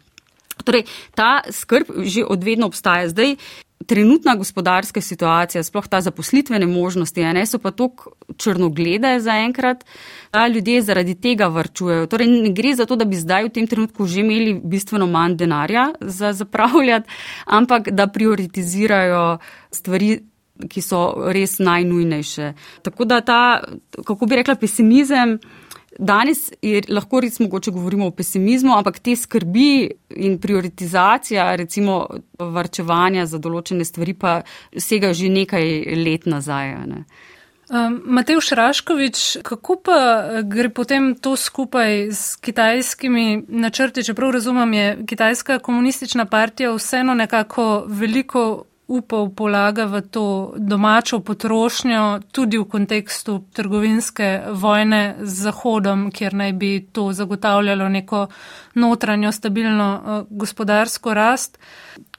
Torej, 0.64 0.84
ta 1.14 1.42
skrb 1.50 2.04
že 2.04 2.24
odvedno 2.24 2.66
obstaja. 2.66 3.08
Zdaj, 3.08 3.36
trenutna 3.86 4.34
gospodarska 4.36 5.00
situacija, 5.00 5.62
sploh 5.62 5.86
ta 5.88 6.00
zaposlitvene 6.00 6.66
možnosti, 6.66 7.24
ne, 7.24 7.46
so 7.46 7.58
pa 7.58 7.70
tako 7.70 8.12
črnoglede 8.36 9.18
zaenkrat, 9.20 9.84
da 10.32 10.46
ljudje 10.46 10.82
zaradi 10.82 11.14
tega 11.14 11.48
vrčujejo. 11.48 12.06
Torej, 12.06 12.26
ne 12.26 12.52
gre 12.52 12.74
za 12.74 12.86
to, 12.86 12.96
da 12.96 13.04
bi 13.04 13.16
zdaj 13.16 13.48
v 13.48 13.54
tem 13.54 13.66
trenutku 13.66 14.06
že 14.06 14.20
imeli 14.20 14.60
bistveno 14.64 15.06
manj 15.06 15.36
denarja 15.36 15.90
za 16.00 16.32
zapravljati, 16.32 17.08
ampak 17.46 17.90
da 17.90 18.06
prioritizirajo 18.06 19.38
stvari 19.70 20.20
ki 20.68 20.82
so 20.84 21.30
res 21.32 21.58
najnujnejše. 21.58 22.52
Tako 22.82 23.04
da 23.04 23.20
ta, 23.20 23.40
kako 24.04 24.26
bi 24.26 24.36
rekla, 24.36 24.54
pesimizem, 24.60 25.38
Danes 25.98 26.46
je 26.62 26.80
lahko 26.88 27.20
res 27.20 27.38
mogoče 27.40 27.70
govorimo 27.70 28.06
o 28.06 28.14
pesimizmu, 28.16 28.72
ampak 28.76 28.98
te 28.98 29.16
skrbi 29.16 29.90
in 30.16 30.38
prioritizacija, 30.40 31.50
recimo 31.56 32.06
varčevanja 32.38 33.26
za 33.26 33.38
določene 33.38 33.84
stvari, 33.84 34.14
pa 34.14 34.40
sega 34.76 35.12
že 35.12 35.28
nekaj 35.28 35.68
let 36.00 36.26
nazaj. 36.26 36.74
Ne. 36.88 37.04
Um, 37.72 38.00
Matej 38.16 38.40
Šraškovič, 38.44 39.44
kako 39.46 39.78
pa 39.84 39.98
gre 40.44 40.68
potem 40.68 41.14
to 41.14 41.36
skupaj 41.36 42.10
s 42.12 42.36
kitajskimi 42.36 43.44
načrti, 43.48 44.04
čeprav 44.04 44.34
razumem, 44.36 44.74
je 44.74 44.98
kitajska 45.08 45.58
komunistična 45.58 46.26
partija 46.26 46.74
vseeno 46.74 47.14
nekako 47.14 47.84
veliko 47.86 48.64
upov 48.92 49.30
polaga 49.36 49.86
v 49.88 50.00
to 50.00 50.24
domačo 50.56 51.20
potrošnjo, 51.24 52.20
tudi 52.32 52.58
v 52.60 52.66
kontekstu 52.68 53.38
trgovinske 53.52 54.52
vojne 54.52 55.16
z 55.22 55.48
Zahodom, 55.48 56.10
kjer 56.12 56.34
naj 56.34 56.52
bi 56.52 56.72
to 56.92 57.12
zagotavljalo 57.12 57.88
neko 57.88 58.26
notranjo 58.74 59.32
stabilno 59.32 59.88
uh, 59.94 60.26
gospodarsko 60.30 61.14
rast. 61.14 61.58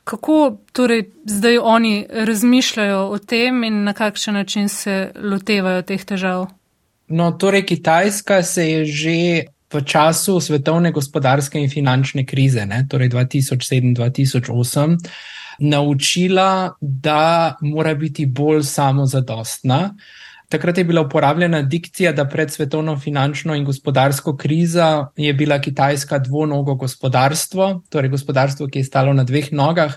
Kako 0.03 0.57
torej 0.71 1.09
zdaj 1.25 1.57
oni 1.57 2.05
razmišljajo 2.09 3.07
o 3.07 3.17
tem 3.17 3.63
in 3.63 3.83
na 3.83 3.93
kakšen 3.93 4.33
način 4.33 4.69
se 4.69 5.11
lotevajo 5.15 5.81
teh 5.81 6.05
težav? 6.05 6.47
No, 7.07 7.31
torej 7.31 7.65
Kitajska 7.65 8.43
se 8.43 8.69
je 8.69 8.85
že 8.85 9.43
v 9.73 9.81
času 9.81 10.39
svetovne 10.39 10.91
gospodarske 10.91 11.59
in 11.59 11.69
finančne 11.69 12.25
krize, 12.25 12.65
ne, 12.65 12.85
torej 12.89 13.09
2007-2008, 13.09 14.97
naučila, 15.59 16.75
da 16.81 17.55
mora 17.61 17.93
biti 17.95 18.25
bolj 18.25 18.63
samozadostna. 18.63 19.95
Takrat 20.49 20.77
je 20.77 20.83
bila 20.83 21.01
uporabljena 21.01 21.61
dikcija, 21.61 22.11
da 22.11 22.27
pred 22.29 22.51
svetovno 22.51 22.99
finančno 22.99 23.55
in 23.55 23.65
gospodarsko 23.65 24.35
krizo 24.37 25.07
je 25.17 25.33
bila 25.33 25.61
Kitajska 25.61 26.19
dvonogo 26.19 26.75
gospodarstvo, 26.75 27.81
torej 27.89 28.09
gospodarstvo, 28.09 28.67
ki 28.67 28.79
je 28.79 28.83
stalo 28.83 29.13
na 29.13 29.23
dveh 29.23 29.49
nogah. 29.51 29.95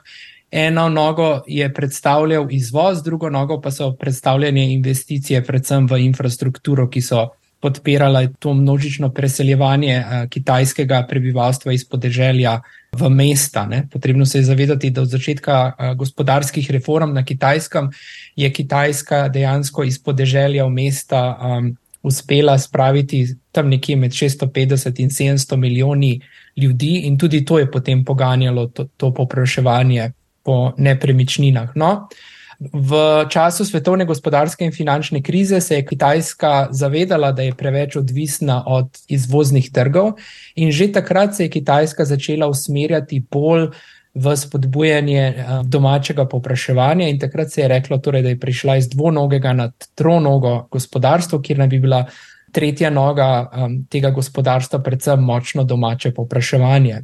Eno 0.51 0.89
nogo 0.89 1.43
je 1.47 1.73
predstavljal 1.75 2.47
izvoz, 2.51 3.03
drugo 3.03 3.31
nogo 3.31 3.61
pa 3.61 3.71
so 3.71 3.93
predstavljene 4.01 4.73
investicije, 4.73 5.45
predvsem 5.45 5.87
v 5.87 5.99
infrastrukturo, 6.07 6.89
ki 6.89 7.03
so 7.03 7.29
podpirala 7.61 8.27
to 8.39 8.55
množično 8.55 9.11
preseljevanje 9.11 9.95
eh, 9.95 10.27
kitajskega 10.31 11.07
prebivalstva 11.09 11.73
iz 11.73 11.89
podeželja 11.89 12.61
v 12.93 13.09
mesta. 13.11 13.67
Ne. 13.67 13.89
Potrebno 13.93 14.27
se 14.27 14.39
je 14.39 14.45
zavedati, 14.45 14.91
da 14.91 15.03
od 15.03 15.09
začetka 15.09 15.73
eh, 15.79 15.95
gospodarskih 15.95 16.71
reform 16.71 17.15
na 17.15 17.25
kitajskem 17.25 17.91
je 18.37 18.53
Kitajska 18.53 19.29
dejansko 19.29 19.85
iz 19.85 19.99
podeželja 20.03 20.65
v 20.65 20.71
mesta 20.71 21.39
um, 21.41 21.77
uspela 22.03 22.59
spraviti 22.59 23.27
tam 23.53 23.69
nekje 23.69 23.97
med 23.97 24.13
650 24.13 25.01
in 25.01 25.11
700 25.11 25.57
milijoni 25.57 26.21
ljudi, 26.57 27.01
in 27.05 27.19
tudi 27.19 27.45
to 27.45 27.59
je 27.59 27.71
potem 27.71 28.05
poganjalo 28.05 28.67
to, 28.67 28.85
to 28.97 29.15
popraševanje 29.15 30.13
po 30.43 30.73
nepremičninah. 30.79 31.73
No, 31.75 31.93
uh, 31.93 32.36
V 32.61 32.91
času 33.29 33.65
svetovne 33.65 34.05
gospodarske 34.05 34.65
in 34.65 34.73
finančne 34.73 35.23
krize 35.23 35.61
se 35.61 35.75
je 35.75 35.87
Kitajska 35.87 36.69
zavedala, 36.71 37.33
da 37.33 37.43
je 37.43 37.55
preveč 37.55 37.97
odvisna 37.97 38.63
od 38.67 38.89
izvoznih 39.09 39.71
trgov, 39.73 40.15
in 40.55 40.73
že 40.73 40.93
takrat 40.93 41.37
se 41.37 41.45
je 41.45 41.51
Kitajska 41.51 42.05
začela 42.05 42.49
usmerjati 42.49 43.21
bolj 43.31 43.69
v 44.15 44.37
spodbujanje 44.37 45.21
eh, 45.21 45.45
domačega 45.65 46.25
popraševanja. 46.25 47.09
In 47.09 47.19
takrat 47.19 47.53
se 47.53 47.61
je 47.61 47.69
reklo, 47.69 47.99
torej, 47.99 48.23
da 48.23 48.29
je 48.29 48.41
prišla 48.41 48.77
iz 48.77 48.89
dvonogega 48.89 49.53
na 49.53 49.71
tronogo 49.95 50.69
gospodarstvo, 50.71 51.43
kjer 51.43 51.59
naj 51.59 51.69
bi 51.69 51.79
bila 51.79 52.07
tretja 52.53 52.91
noga 52.91 53.51
um, 53.53 53.75
tega 53.91 54.11
gospodarstva, 54.11 54.79
predvsem 54.81 55.21
močno 55.21 55.65
domače 55.65 56.15
popraševanje. 56.15 57.03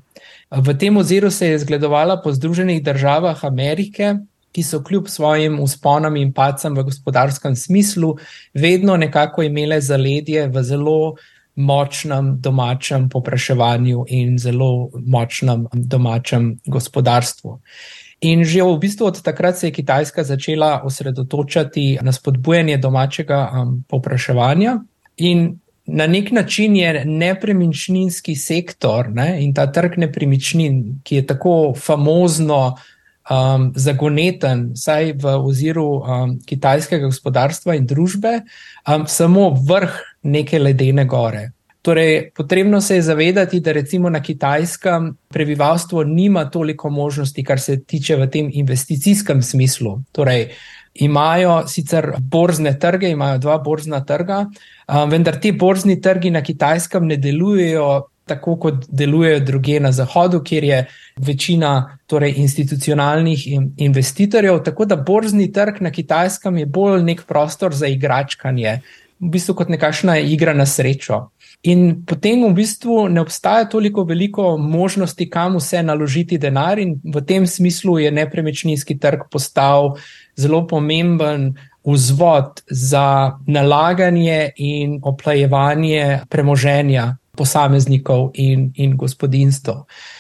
V 0.51 0.75
tem 0.79 0.97
oziru 0.97 1.31
se 1.31 1.49
je 1.49 1.59
zgledovala 1.59 2.23
po 2.23 2.33
Združenih 2.33 2.83
državah 2.83 3.45
Amerike 3.45 4.15
ki 4.53 4.63
so 4.63 4.83
kljub 4.85 5.09
svojim 5.09 5.61
usponom 5.61 6.17
in 6.17 6.33
pacem 6.33 6.77
v 6.77 6.85
gospodarskem 6.85 7.57
smislu 7.57 8.17
vedno 8.55 8.97
nekako 8.97 9.43
imele 9.43 9.81
zaledje 9.81 10.49
v 10.49 10.63
zelo 10.63 11.15
močnem 11.55 12.37
domačem 12.41 13.09
popraševanju 13.09 14.05
in 14.09 14.39
zelo 14.39 14.91
močnem 14.95 15.67
domačem 15.73 16.59
gospodarstvu. 16.67 17.59
In 18.23 18.45
že 18.45 18.63
v 18.63 18.79
bistvu 18.79 19.07
od 19.07 19.23
takrat 19.23 19.59
se 19.59 19.67
je 19.67 19.73
Kitajska 19.73 20.25
začela 20.25 20.83
osredotočati 20.85 21.99
na 22.03 22.13
spodbujanje 22.13 22.77
domačega 22.77 23.51
um, 23.51 23.85
popraševanja. 23.89 24.79
In 25.17 25.59
na 25.87 26.07
nek 26.07 26.31
način 26.31 26.77
je 26.77 27.05
nepremičninski 27.05 28.37
sektor 28.37 29.11
ne, 29.11 29.43
in 29.45 29.55
ta 29.55 29.67
trg 29.73 29.99
nepremičnin, 29.99 31.01
ki 31.03 31.17
je 31.17 31.27
tako 31.27 31.75
famozno 31.75 32.77
um, 33.33 33.73
zagoneten, 33.75 34.71
saj 34.77 35.15
v 35.23 35.35
oziru 35.41 35.87
um, 36.01 36.37
kitajskega 36.47 37.07
gospodarstva 37.07 37.77
in 37.79 37.87
družbe, 37.89 38.43
um, 38.89 39.07
samo 39.09 39.51
vrh 39.69 39.99
neke 40.23 40.61
ledene 40.61 41.05
gore. 41.05 41.51
Torej, 41.83 42.31
potrebno 42.37 42.81
se 42.81 42.95
je 42.95 43.03
zavedati, 43.03 43.61
da 43.61 43.73
recimo 43.73 44.11
na 44.11 44.21
kitajskem 44.23 45.17
prebivalstvo 45.29 46.05
nima 46.05 46.45
toliko 46.51 46.91
možnosti, 46.91 47.45
kar 47.45 47.61
se 47.61 47.81
tiče 47.81 48.17
v 48.17 48.29
tem 48.31 48.51
investicijskem 48.53 49.43
smislu. 49.43 49.97
Torej, 50.13 50.53
imajo 50.95 51.63
sicer 51.69 52.13
borzne 52.21 52.77
trge, 52.79 53.11
imajo 53.11 53.39
dva 53.39 53.59
borzna 53.59 54.05
trga, 54.05 54.45
um, 54.87 55.11
vendar 55.11 55.41
ti 55.41 55.53
borzni 55.53 56.01
trgi 56.01 56.31
na 56.31 56.43
kitajskem 56.43 57.07
ne 57.07 57.17
delujejo 57.17 58.12
tako 58.27 58.57
kot 58.57 58.87
delujejo 58.89 59.41
druge 59.41 59.81
na 59.81 59.93
Zahodu, 59.93 60.41
kjer 60.45 60.65
je 60.65 60.87
večina 61.17 61.99
torej, 62.07 62.35
institucionalnih 62.37 63.47
investitorjev. 63.77 64.63
Tako 64.65 64.85
da 64.85 64.97
borzni 64.97 65.53
trg 65.53 65.81
na 65.81 65.91
kitajskem 65.91 66.59
je 66.59 66.67
bolj 66.67 67.03
nek 67.03 67.25
prostor 67.29 67.75
za 67.75 67.87
igračkanje, 67.87 68.81
v 69.21 69.31
bistvu 69.31 69.55
kot 69.55 69.69
nekakšna 69.69 70.19
igra 70.19 70.55
na 70.55 70.67
srečo. 70.67 71.29
In 71.63 72.03
potem 72.07 72.43
v 72.43 72.55
bistvu 72.57 73.09
ne 73.09 73.21
obstaja 73.23 73.69
toliko 73.71 74.03
veliko 74.05 74.57
možnosti, 74.59 75.29
kam 75.31 75.57
vse 75.57 75.83
naložiti 75.83 76.39
denar, 76.39 76.79
in 76.79 76.97
v 77.05 77.23
tem 77.27 77.47
smislu 77.47 77.99
je 77.99 78.11
nepremičninski 78.11 78.99
trg 78.99 79.29
postal 79.31 79.97
zelo 80.37 80.67
pomemben. 80.67 81.53
Vzvod 81.83 82.61
za 82.71 83.39
nalaganje 83.47 84.53
in 84.57 85.01
oplajevanje 85.03 86.21
premoženja 86.31 87.17
posameznikov 87.37 88.31
in, 88.35 88.73
in 88.77 88.97
gospodinstv. 88.97 89.71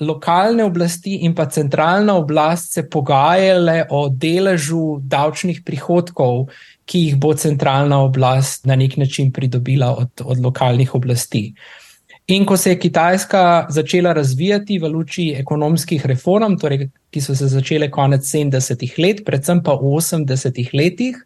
lokalne 0.01 0.65
oblasti 0.65 1.21
in 1.27 1.35
pa 1.37 1.47
centralna 1.53 2.17
oblast 2.17 2.73
se 2.75 2.87
pogajale 2.89 3.85
o 3.91 4.09
deležu 4.09 5.01
davčnih 5.03 5.61
prihodkov, 5.65 6.49
ki 6.89 7.05
jih 7.05 7.21
bo 7.21 7.35
centralna 7.39 8.01
oblast 8.03 8.67
na 8.67 8.77
nek 8.77 8.97
način 8.97 9.31
pridobila 9.33 9.93
od, 9.97 10.25
od 10.25 10.41
lokalnih 10.41 10.95
oblasti. 10.95 11.53
In 12.31 12.45
ko 12.47 12.57
se 12.57 12.71
je 12.71 12.79
Kitajska 12.79 13.67
začela 13.69 14.13
razvijati 14.13 14.79
v 14.79 14.89
luči 14.89 15.35
ekonomskih 15.39 16.07
reform, 16.07 16.55
torej, 16.63 16.87
ki 17.11 17.21
so 17.21 17.35
se 17.35 17.49
začele 17.51 17.89
konec 17.91 18.23
70-ih 18.23 18.99
let, 19.03 19.25
predvsem 19.27 19.63
pa 19.67 19.75
v 19.75 19.97
80-ih 19.99 20.71
letih, 20.75 21.19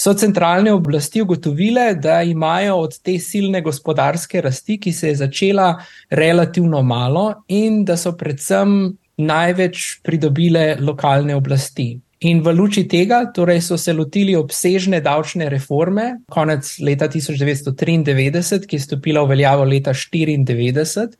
so 0.00 0.14
centralne 0.14 0.72
oblasti 0.72 1.20
ugotovile, 1.20 1.94
da 1.94 2.22
imajo 2.22 2.76
od 2.76 2.98
te 3.04 3.18
silne 3.18 3.60
gospodarske 3.60 4.40
rasti, 4.40 4.78
ki 4.80 4.92
se 4.92 5.08
je 5.08 5.16
začela 5.16 5.74
relativno 6.10 6.82
malo, 6.82 7.42
in 7.48 7.84
da 7.84 7.96
so 8.00 8.14
predvsem 8.16 8.96
največ 9.20 10.00
pridobile 10.02 10.76
lokalne 10.80 11.36
oblasti. 11.36 11.98
In 12.20 12.40
v 12.44 12.52
luči 12.52 12.86
tega 12.88 13.22
torej 13.32 13.60
so 13.64 13.76
se 13.80 13.92
lotili 13.96 14.36
obsežne 14.36 15.00
davčne 15.00 15.48
reforme 15.52 16.20
konec 16.28 16.74
leta 16.84 17.08
1993, 17.08 18.66
ki 18.68 18.76
je 18.76 18.86
stopila 18.86 19.24
v 19.24 19.34
veljavo 19.34 19.64
leta 19.64 19.92
1994. 19.96 21.16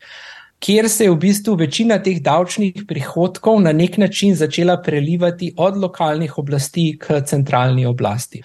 Kjer 0.61 0.89
se 0.93 1.05
je 1.05 1.11
v 1.11 1.17
bistvu 1.17 1.55
večina 1.57 1.97
teh 2.05 2.21
davčnih 2.21 2.85
prihodkov 2.89 3.63
na 3.65 3.73
nek 3.73 3.97
način 3.99 4.35
začela 4.37 4.77
prelivati 4.83 5.55
od 5.57 5.77
lokalnih 5.77 6.39
oblasti 6.39 6.99
k 7.01 7.23
centralni 7.25 7.87
oblasti. 7.87 8.43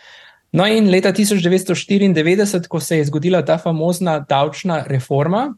No, 0.56 0.64
in 0.72 0.88
leta 0.88 1.12
1994, 1.12 2.68
ko 2.72 2.80
se 2.80 2.98
je 2.98 3.06
zgodila 3.06 3.42
ta 3.46 3.58
famozna 3.60 4.20
davčna 4.24 4.86
reforma, 4.88 5.50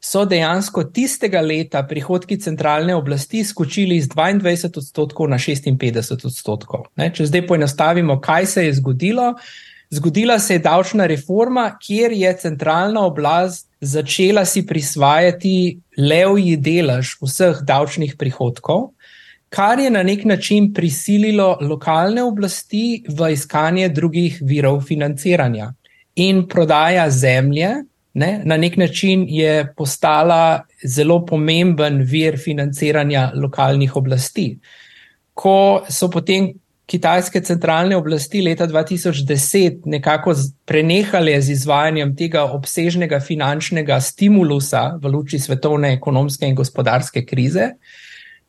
so 0.00 0.24
dejansko 0.26 0.84
tistega 0.94 1.40
leta 1.42 1.84
prihodki 1.86 2.38
centralne 2.42 2.94
oblasti 2.94 3.44
skočili 3.44 3.96
iz 3.96 4.08
22 4.08 4.78
odstotkov 4.78 5.30
na 5.30 5.38
56 5.38 6.26
odstotkov. 6.26 6.90
Ne, 6.96 7.12
če 7.14 7.26
zdaj 7.30 7.46
poenostavimo, 7.46 8.20
kaj 8.20 8.46
se 8.46 8.66
je 8.66 8.74
zgodilo. 8.80 9.32
Zgodila 9.90 10.38
se 10.38 10.58
je 10.58 10.64
davčna 10.66 11.06
reforma, 11.06 11.70
kjer 11.80 12.12
je 12.12 12.34
centralna 12.42 13.06
oblast 13.06 13.68
začela 13.80 14.44
si 14.44 14.66
prisvajati 14.66 15.78
levji 15.98 16.56
delež 16.56 17.16
vseh 17.22 17.62
davčnih 17.62 18.16
prihodkov 18.18 18.90
kar 19.48 19.80
je 19.80 19.90
na 19.90 20.02
nek 20.02 20.24
način 20.24 20.72
prisililo 20.74 21.56
lokalne 21.60 22.22
oblasti 22.22 23.04
v 23.08 23.32
iskanje 23.32 23.88
drugih 23.88 24.38
virov 24.42 24.82
financiranja. 24.84 25.72
In 26.16 26.46
prodaja 26.48 27.10
zemlje 27.10 27.68
ne, 28.14 28.40
na 28.44 28.56
nek 28.56 28.76
način 28.76 29.26
je 29.28 29.72
postala 29.76 30.62
zelo 30.84 31.24
pomemben 31.26 32.02
vir 32.02 32.38
financiranja 32.38 33.30
lokalnih 33.34 33.96
oblasti. 33.96 34.58
Ko 35.34 35.84
so 35.90 36.10
potem 36.10 36.52
kitajske 36.88 37.40
centralne 37.44 37.96
oblasti 37.96 38.40
leta 38.42 38.66
2010 38.66 39.84
nekako 39.86 40.34
prenehale 40.66 41.36
z 41.40 41.52
izvajanjem 41.52 42.14
tega 42.16 42.46
obsežnega 42.56 43.20
finančnega 43.20 44.00
stimulusa 44.00 44.96
v 45.02 45.12
luči 45.12 45.38
svetovne 45.38 45.92
ekonomske 45.98 46.48
in 46.48 46.56
gospodarske 46.56 47.26
krize, 47.28 47.74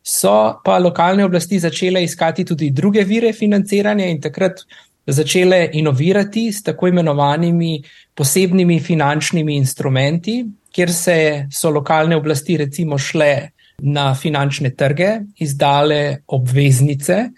so 0.03 0.61
pa 0.63 0.77
lokalne 0.79 1.25
oblasti 1.25 1.59
začele 1.59 2.03
iskati 2.03 2.45
tudi 2.45 2.71
druge 2.71 3.03
vire 3.03 3.33
financiranja 3.33 4.05
in 4.05 4.21
takrat 4.21 4.63
začele 5.07 5.69
inovirati 5.73 6.51
s 6.51 6.63
tako 6.63 6.87
imenovanimi 6.87 7.83
posebnimi 8.15 8.79
finančnimi 8.79 9.55
instrumenti, 9.55 10.45
kjer 10.71 10.93
se 10.93 11.45
so 11.51 11.69
lokalne 11.69 12.15
oblasti 12.15 12.57
recimo 12.57 12.97
šle 12.97 13.49
na 13.81 14.13
finančne 14.15 14.75
trge, 14.75 15.19
izdale 15.39 16.17
obveznice, 16.27 17.29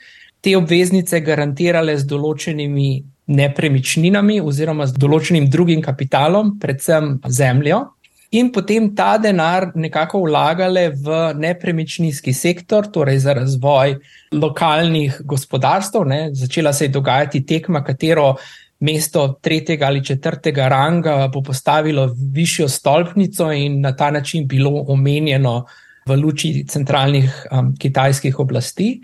te 0.41 0.57
obveznice 0.57 1.21
garantirale 1.21 1.97
z 1.97 2.07
določenimi 2.09 2.91
nepremičninami 3.31 4.39
oziroma 4.41 4.87
z 4.89 4.97
določenim 4.97 5.47
drugim 5.49 5.81
kapitalom, 5.85 6.57
predvsem 6.59 7.19
zemljo 7.29 7.85
in 8.31 8.51
potem 8.51 8.93
ta 8.95 9.17
denar 9.17 9.71
nekako 9.75 10.23
vlagale 10.23 10.89
v 10.95 11.33
nepremičninski 11.35 12.33
sektor, 12.33 12.87
torej 12.87 13.19
za 13.19 13.33
razvoj 13.33 13.97
lokalnih 14.31 15.21
gospodarstv. 15.25 16.05
Ne. 16.07 16.21
Začela 16.33 16.73
se 16.73 16.85
je 16.85 16.95
dogajati 16.95 17.45
tekma, 17.45 17.83
katero 17.83 18.35
mesto 18.79 19.27
tretjega 19.41 19.85
ali 19.85 20.05
četrtega 20.05 20.67
ranga 20.67 21.27
bo 21.27 21.41
postavilo 21.41 22.15
višjo 22.33 22.67
stolpnico 22.67 23.51
in 23.51 23.81
na 23.81 23.95
ta 23.95 24.11
način 24.11 24.47
bilo 24.47 24.85
omenjeno 24.87 25.65
v 26.07 26.15
luči 26.15 26.65
centralnih 26.67 27.45
um, 27.51 27.75
kitajskih 27.77 28.39
oblasti. 28.39 29.01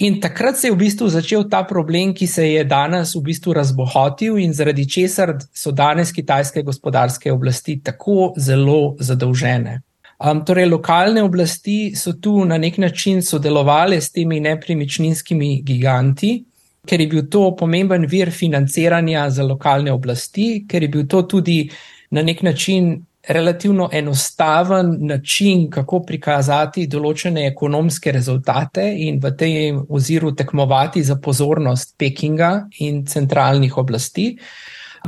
In 0.00 0.20
takrat 0.20 0.56
se 0.56 0.66
je 0.66 0.72
v 0.72 0.78
bistvu 0.80 1.08
začel 1.12 1.42
ta 1.44 1.60
problem, 1.68 2.14
ki 2.16 2.26
se 2.26 2.46
je 2.46 2.64
danes 2.64 3.12
v 3.14 3.20
bistvu 3.20 3.52
razbohotil 3.52 4.38
in 4.40 4.54
zaradi 4.56 4.86
česar 4.88 5.34
so 5.52 5.74
danes 5.76 6.12
kitajske 6.16 6.62
gospodarske 6.64 7.32
oblasti 7.32 7.76
tako 7.84 8.32
zelo 8.36 8.96
zadolžene. 8.96 9.82
Um, 10.24 10.40
torej, 10.44 10.70
lokalne 10.72 11.20
oblasti 11.22 11.92
so 11.96 12.14
tu 12.16 12.44
na 12.44 12.56
nek 12.58 12.78
način 12.78 13.20
sodelovali 13.22 14.00
s 14.00 14.12
temi 14.12 14.40
nepremičninskimi 14.40 15.60
giganti, 15.68 16.32
ker 16.88 17.00
je 17.00 17.06
bil 17.06 17.28
to 17.28 17.50
pomemben 17.56 18.08
vir 18.08 18.32
financiranja 18.32 19.28
za 19.30 19.44
lokalne 19.44 19.92
oblasti, 19.92 20.64
ker 20.68 20.82
je 20.82 20.88
bil 20.88 21.06
to 21.08 21.22
tudi 21.28 21.66
na 22.10 22.22
nek 22.22 22.42
način 22.42 22.94
relativno 23.28 23.88
enostaven 23.92 24.96
način, 25.00 25.70
kako 25.70 26.00
prikazati 26.06 26.86
določene 26.86 27.46
ekonomske 27.50 28.12
rezultate 28.12 28.86
in 28.96 29.20
v 29.20 29.34
tem 29.36 29.82
oziru 29.88 30.32
tekmovati 30.36 31.02
za 31.04 31.18
pozornost 31.20 31.94
Pekinga 31.98 32.68
in 32.80 33.04
centralnih 33.06 33.76
oblasti. 33.78 34.32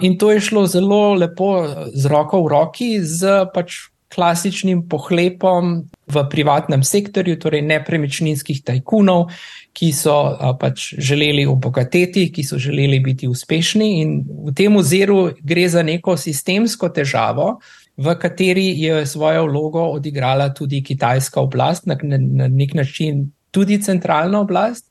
In 0.03 0.19
to 0.19 0.31
je 0.33 0.41
šlo 0.41 0.67
zelo 0.67 1.15
lepo 1.15 1.55
z 1.95 2.09
roko 2.09 2.43
v 2.45 2.53
roki, 2.53 2.91
z 3.01 3.47
pač 3.55 3.93
klasičnim 4.13 4.85
pohlepom 4.89 5.89
v 6.13 6.23
privatnem 6.29 6.83
sektorju, 6.85 7.39
torej 7.41 7.63
nepremičninskih 7.65 8.61
tajkunov, 8.61 9.31
ki 9.73 9.89
so 9.97 10.37
pač 10.61 10.93
želeli 11.01 11.47
obogateti, 11.49 12.27
ki 12.29 12.45
so 12.45 12.61
želeli 12.61 13.01
biti 13.01 13.29
uspešni. 13.29 13.89
In 14.05 14.19
v 14.21 14.53
tem 14.53 14.77
oziru 14.77 15.31
gre 15.41 15.65
za 15.69 15.81
neko 15.83 16.17
sistemsko 16.21 16.93
težavo, 16.93 17.57
v 17.97 18.15
kateri 18.19 18.73
je 18.81 19.07
svojo 19.07 19.47
vlogo 19.47 19.83
odigrala 19.93 20.49
tudi 20.55 20.83
kitajska 20.83 21.41
oblast, 21.41 21.87
na, 21.87 21.97
na 22.03 22.49
nek 22.49 22.75
način 22.75 23.33
tudi 23.51 23.83
centralna 23.83 24.41
oblast. 24.41 24.89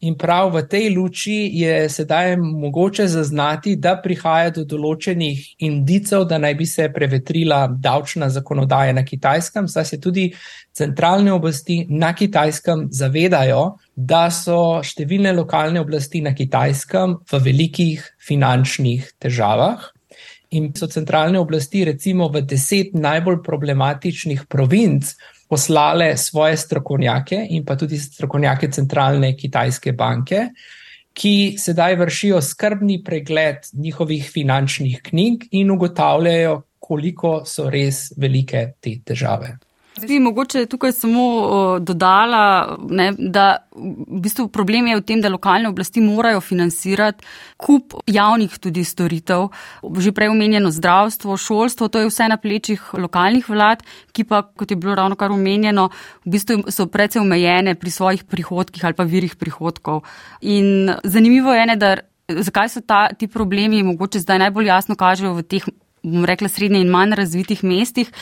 In 0.00 0.14
prav 0.14 0.52
v 0.54 0.62
tej 0.70 0.92
luči 0.94 1.50
je 1.58 1.88
sedaj 1.90 2.36
mogoče 2.38 3.08
zaznati, 3.10 3.74
da 3.76 3.96
prihaja 3.98 4.52
do 4.54 4.62
določenih 4.62 5.40
indicov, 5.66 6.28
da 6.30 6.38
naj 6.38 6.54
bi 6.54 6.66
se 6.70 6.86
prevetrila 6.94 7.64
davčna 7.66 8.28
zakonodaja 8.30 8.94
na 8.94 9.02
kitajskem, 9.02 9.66
saj 9.66 9.84
se 9.84 9.98
tudi 10.00 10.28
centralne 10.70 11.32
oblasti 11.34 11.80
na 11.90 12.12
kitajskem 12.14 12.86
zavedajo, 12.94 13.64
da 13.96 14.28
so 14.30 14.78
številne 14.86 15.34
lokalne 15.34 15.82
oblasti 15.82 16.22
na 16.22 16.30
kitajskem 16.30 17.18
v 17.32 17.42
velikih 17.50 18.06
finančnih 18.22 19.16
težavah 19.18 19.90
in 20.50 20.72
so 20.74 20.86
centralne 20.86 21.38
oblasti, 21.38 21.84
recimo 21.84 22.28
v 22.28 22.42
deset 22.42 22.94
najbolj 22.94 23.42
problematičnih 23.44 24.46
provinc, 24.48 25.12
poslale 25.48 26.16
svoje 26.16 26.56
strokovnjake 26.56 27.46
in 27.50 27.64
pa 27.64 27.76
tudi 27.76 27.98
strokovnjake 27.98 28.68
centralne 28.72 29.32
kitajske 29.36 29.92
banke, 29.92 30.48
ki 31.12 31.56
sedaj 31.58 31.96
vršijo 31.98 32.40
skrbni 32.44 33.00
pregled 33.04 33.70
njihovih 33.72 34.30
finančnih 34.32 35.00
knjig 35.02 35.48
in 35.50 35.70
ugotavljajo, 35.70 36.62
koliko 36.78 37.42
so 37.44 37.68
res 37.70 38.12
velike 38.16 38.72
te 38.80 38.94
težave. 39.04 39.56
Bi 40.06 40.18
mogoče 40.20 40.66
tukaj 40.66 40.92
samo 40.92 41.78
dodala, 41.80 42.76
ne, 42.90 43.12
da 43.18 43.46
v 43.74 44.20
bistvu 44.22 44.48
problem 44.52 44.86
je 44.86 44.98
v 44.98 45.04
tem, 45.06 45.20
da 45.22 45.30
lokalne 45.32 45.68
oblasti 45.68 46.00
morajo 46.00 46.40
financirati 46.40 47.24
kup 47.56 47.94
javnih 48.06 48.58
tudi 48.58 48.84
storitev, 48.84 49.48
že 49.98 50.12
prej 50.12 50.30
omenjeno 50.32 50.70
zdravstvo, 50.74 51.36
šolstvo, 51.36 51.88
to 51.88 52.02
je 52.02 52.10
vse 52.10 52.28
na 52.28 52.36
plečih 52.36 52.82
lokalnih 52.94 53.48
vlad, 53.48 53.82
ki 54.12 54.24
pa, 54.28 54.42
kot 54.42 54.70
je 54.70 54.76
bilo 54.76 54.94
ravno 54.98 55.16
kar 55.16 55.32
omenjeno, 55.32 55.88
v 56.26 56.34
bistvu 56.36 56.74
so 56.74 56.86
precej 56.86 57.22
omejene 57.22 57.74
pri 57.74 57.90
svojih 57.90 58.24
prihodkih 58.24 58.84
ali 58.84 58.94
pa 58.94 59.08
virih 59.08 59.36
prihodkov. 59.36 60.04
In 60.40 60.94
zanimivo 61.04 61.54
je, 61.54 61.66
ne, 61.66 61.76
da 61.76 61.96
zakaj 62.28 62.68
so 62.68 62.80
ta, 62.80 63.08
ti 63.14 63.28
problemi 63.28 63.82
mogoče 63.82 64.20
zdaj 64.20 64.38
najbolj 64.46 64.66
jasno 64.68 64.96
kažejo 64.96 65.34
v 65.38 65.42
teh, 65.42 65.66
bom 66.02 66.24
rekla, 66.28 66.48
srednje 66.48 66.80
in 66.84 66.92
manj 66.92 67.16
razvitih 67.18 67.64
mestih 67.64 68.12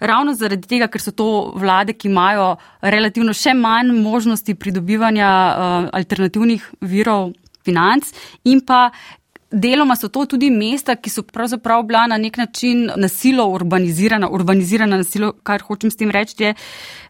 ravno 0.00 0.34
zaradi 0.34 0.68
tega, 0.68 0.88
ker 0.88 1.02
so 1.02 1.12
to 1.12 1.28
vlade, 1.56 1.96
ki 1.96 2.08
imajo 2.10 2.54
relativno 2.82 3.34
še 3.36 3.54
manj 3.56 3.92
možnosti 3.96 4.54
pridobivanja 4.54 5.30
uh, 5.30 5.88
alternativnih 5.96 6.64
virov 6.80 7.32
financ 7.66 8.12
in 8.44 8.62
pa 8.66 8.90
Deloma 9.52 9.94
so 9.94 10.08
to 10.08 10.24
tudi 10.26 10.48
mesta, 10.50 10.96
ki 10.98 11.10
so 11.10 11.22
pravzaprav 11.22 11.84
bila 11.86 12.00
na 12.10 12.16
nek 12.18 12.36
način 12.36 12.90
nasilo 12.96 13.44
urbanizirana, 13.54 14.26
urbanizirana 14.28 14.96
nasilo, 14.98 15.32
kar 15.46 15.62
hočem 15.62 15.90
s 15.90 15.96
tem 15.96 16.10
reči, 16.10 16.34
je, 16.42 16.54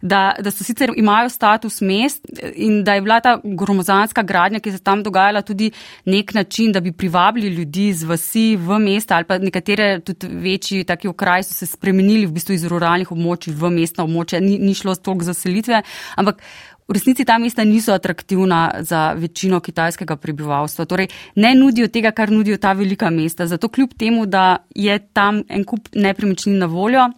da, 0.03 0.35
da 0.45 0.51
so 0.53 0.65
sicer 0.65 0.93
imajo 0.97 1.31
status 1.33 1.81
mest 1.81 2.29
in 2.55 2.83
da 2.85 2.95
je 2.95 3.01
bila 3.01 3.21
ta 3.25 3.39
gromozanska 3.43 4.23
gradnja, 4.23 4.61
ki 4.61 4.73
se 4.75 4.83
tam 4.85 5.03
dogajala, 5.03 5.41
tudi 5.43 5.71
nek 6.05 6.35
način, 6.35 6.73
da 6.73 6.81
bi 6.81 6.93
privabili 6.93 7.49
ljudi 7.49 7.93
z 7.97 8.05
vasi 8.05 8.45
v 8.57 8.79
mesta 8.85 9.17
ali 9.17 9.25
pa 9.25 9.39
nekatere 9.39 10.01
tudi 10.05 10.29
večji 10.29 10.85
taki 10.85 11.09
okraji 11.09 11.49
so 11.49 11.55
se 11.55 11.67
spremenili 11.67 12.27
v 12.27 12.37
bistvu 12.37 12.53
iz 12.53 12.69
ruralnih 12.69 13.13
območij 13.17 13.57
v 13.57 13.73
mestna 13.81 14.05
območja, 14.05 14.43
ni, 14.45 14.59
ni 14.59 14.75
šlo 14.75 14.95
toliko 14.95 15.25
za 15.25 15.35
selitve, 15.35 15.81
ampak 16.17 16.45
V 16.87 16.95
resnici 16.95 17.25
ta 17.25 17.39
mesta 17.39 17.65
niso 17.65 17.93
atraktivna 17.93 18.71
za 18.81 19.13
večino 19.19 19.61
kitajskega 19.61 20.17
prebivalstva, 20.17 20.85
torej 20.87 21.09
ne 21.35 21.55
nudijo 21.55 21.89
tega, 21.89 22.13
kar 22.15 22.31
nudijo 22.31 22.61
ta 22.63 22.73
velika 22.73 23.11
mesta. 23.11 23.47
Zato 23.47 23.69
kljub 23.69 23.97
temu, 23.99 24.27
da 24.27 24.57
je 24.75 24.99
tam 25.13 25.43
en 25.49 25.65
kup 25.65 25.89
nepremičnin 25.95 26.59
na 26.59 26.67
voljo, 26.67 27.09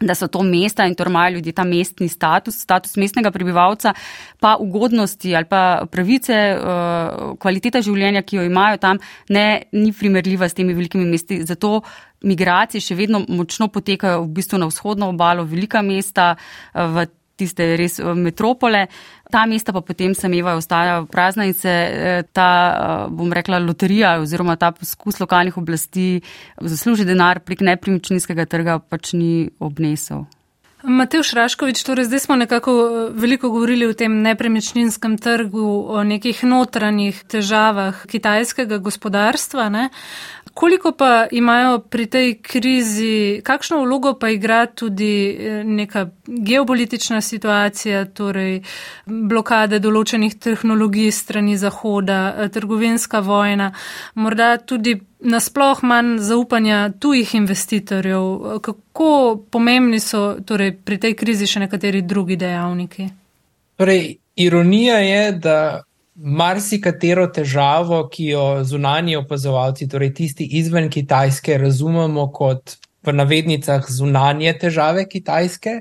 da 0.00 0.14
so 0.14 0.28
to 0.28 0.42
mesta 0.42 0.86
in 0.86 0.94
torej 0.94 1.10
imajo 1.10 1.34
ljudje 1.34 1.52
ta 1.52 1.64
mestni 1.64 2.08
status, 2.08 2.60
status 2.62 2.96
mestnega 2.96 3.30
prebivalca, 3.30 3.92
pa 4.40 4.56
ugodnosti 4.60 5.36
ali 5.36 5.44
pa 5.44 5.86
pravice, 5.90 6.32
eh, 6.32 6.56
kvaliteta 7.38 7.82
življenja, 7.82 8.22
ki 8.22 8.36
jo 8.36 8.42
imajo 8.42 8.76
tam, 8.76 8.98
ne, 9.28 9.62
ni 9.72 9.92
primerljiva 9.92 10.48
s 10.48 10.54
temi 10.54 10.74
velikimi 10.74 11.04
mesti. 11.04 11.42
Zato 11.44 11.82
migracije 12.22 12.80
še 12.80 12.94
vedno 12.94 13.24
močno 13.28 13.68
potekajo 13.68 14.22
v 14.22 14.28
bistvu 14.38 14.58
na 14.58 14.66
vzhodno 14.66 15.08
obalo, 15.08 15.44
velika 15.44 15.82
mesta, 15.82 16.36
eh, 16.74 16.86
v 16.86 17.06
tiste 17.38 17.76
res 17.78 17.98
eh, 18.02 18.14
metropole. 18.14 18.86
Ta 19.32 19.44
mesta 19.46 19.74
pa 19.76 19.82
potem 19.84 20.14
samevajo, 20.16 20.62
ostajajo 20.62 21.06
prazna 21.12 21.46
in 21.48 21.54
se 21.54 21.74
eh, 21.74 22.22
ta, 22.32 22.48
eh, 22.70 23.04
bom 23.14 23.32
rekla, 23.32 23.60
loterija 23.64 24.16
oziroma 24.22 24.56
ta 24.56 24.72
poskus 24.72 25.20
lokalnih 25.20 25.56
oblasti 25.60 26.08
zasluži 26.60 27.06
denar 27.08 27.42
prek 27.44 27.62
nepremičninskega 27.68 28.48
trga 28.48 28.80
pač 28.80 29.14
ni 29.16 29.48
obnesel. 29.58 30.26
Matej 30.78 31.24
Šraškovič, 31.26 31.82
torej 31.82 32.06
zdaj 32.06 32.20
smo 32.22 32.36
nekako 32.38 32.72
veliko 33.10 33.50
govorili 33.50 33.86
o 33.86 33.94
tem 33.98 34.22
nepremičninskem 34.22 35.16
trgu, 35.18 35.66
o 35.90 36.04
nekih 36.06 36.44
notranjih 36.46 37.18
težavah 37.26 38.04
kitajskega 38.06 38.78
gospodarstva. 38.78 39.66
Ne? 39.74 39.88
Koliko 40.58 40.92
pa 40.92 41.26
imajo 41.30 41.78
pri 41.78 42.06
tej 42.06 42.32
krizi, 42.42 43.40
kakšno 43.44 43.78
vlogo 43.84 44.14
pa 44.18 44.30
igra 44.30 44.66
tudi 44.66 45.30
eh, 45.30 45.64
neka 45.64 46.08
geopolitična 46.26 47.20
situacija, 47.20 48.04
torej 48.04 48.64
blokade 49.06 49.78
določenih 49.78 50.34
tehnologij 50.34 51.12
strani 51.14 51.54
Zahoda, 51.56 52.34
eh, 52.34 52.48
trgovinska 52.50 53.20
vojna, 53.22 53.70
morda 54.14 54.56
tudi 54.58 54.96
nasploh 55.20 55.86
manj 55.86 56.18
zaupanja 56.26 56.90
tujih 56.98 57.34
investitorjev. 57.38 58.58
Kako 58.58 59.10
pomembni 59.50 60.02
so 60.02 60.40
torej, 60.42 60.74
pri 60.82 60.98
tej 60.98 61.14
krizi 61.14 61.46
še 61.46 61.68
nekateri 61.68 62.02
drugi 62.02 62.34
dejavniki? 62.36 63.06
Torej, 63.78 64.16
ironija 64.34 64.98
je, 65.06 65.32
da 65.38 65.58
marsikatero 66.18 67.26
težavo, 67.30 68.02
ki 68.10 68.32
jo 68.32 68.44
zunanji 68.64 69.16
opazovalci, 69.16 69.88
torej 69.88 70.12
tisti 70.14 70.44
izven 70.58 70.90
Kitajske, 70.90 71.58
razumemo 71.58 72.26
kot 72.34 72.76
v 73.06 73.14
navednicah 73.14 73.86
zunanje 73.88 74.52
težave 74.58 75.06
Kitajske, 75.08 75.80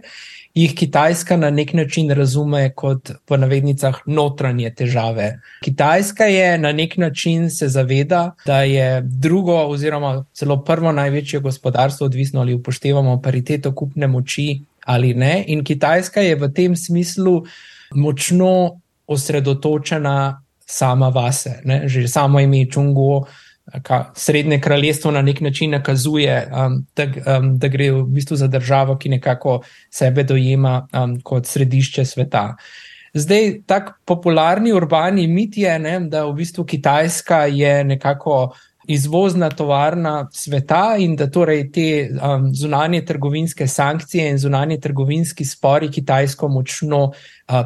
jih 0.57 0.75
Kitajska 0.75 1.37
na 1.37 1.49
nek 1.49 1.73
način 1.73 2.11
razume 2.13 2.69
kot 2.75 3.11
v 3.29 3.37
navednicah 3.37 3.99
notranje 4.05 4.71
težave. 4.77 5.27
Kitajska 5.65 6.29
je 6.29 6.57
na 6.57 6.71
nek 6.71 6.97
način 6.97 7.49
se 7.49 7.67
zaveda, 7.67 8.31
da 8.45 8.61
je 8.61 9.01
drugo 9.01 9.57
oziroma 9.67 10.25
celo 10.33 10.61
prvo 10.63 10.91
največje 10.91 11.39
gospodarstvo, 11.39 12.05
odvisno 12.05 12.41
ali 12.41 12.53
upoštevamo 12.53 13.21
pariteto 13.21 13.75
kupne 13.75 14.07
moči 14.07 14.61
ali 14.85 15.13
ne. 15.13 15.43
In 15.47 15.63
Kitajska 15.63 16.21
je 16.21 16.35
v 16.35 16.53
tem 16.53 16.75
smislu 16.75 17.43
močno 17.95 18.79
osredotočena 19.07 20.43
sama 20.65 21.09
vase. 21.09 21.61
Ne? 21.65 21.87
Že 21.87 22.07
samo 22.07 22.39
ime 22.39 22.65
Čungu, 22.71 23.25
srednje 24.15 24.61
kraljestvo 24.61 25.11
na 25.11 25.21
nek 25.21 25.41
način 25.41 25.71
nakazuje, 25.71 26.51
um, 26.51 26.85
da, 26.95 27.37
um, 27.37 27.57
da 27.59 27.67
gre 27.67 27.91
v 27.91 28.03
bistvu 28.03 28.35
za 28.35 28.47
državo, 28.47 28.97
ki 28.97 29.09
nekako 29.09 29.61
sebe 29.89 30.23
dojema 30.23 30.87
um, 30.93 31.21
kot 31.21 31.45
središče 31.45 32.05
sveta. 32.05 32.55
Zdaj, 33.13 33.61
tak 33.65 33.91
popularni 34.05 34.71
urbani 34.73 35.27
mit 35.27 35.57
je, 35.57 35.79
ne, 35.79 35.99
da 35.99 36.25
v 36.25 36.33
bistvu 36.33 36.65
Kitajska 36.65 37.45
je 37.45 37.83
nekako 37.83 38.53
izvozna 38.87 39.49
tovarna 39.49 40.29
sveta 40.31 40.95
in 40.99 41.15
da 41.15 41.27
torej 41.31 41.71
te 41.71 42.09
um, 42.09 42.53
zunanje 42.55 43.05
trgovinske 43.05 43.67
sankcije 43.67 44.29
in 44.29 44.37
zunanje 44.37 44.79
trgovinski 44.79 45.45
spori 45.45 45.91
Kitajsko 45.91 46.47
močno 46.47 47.03
uh, 47.03 47.13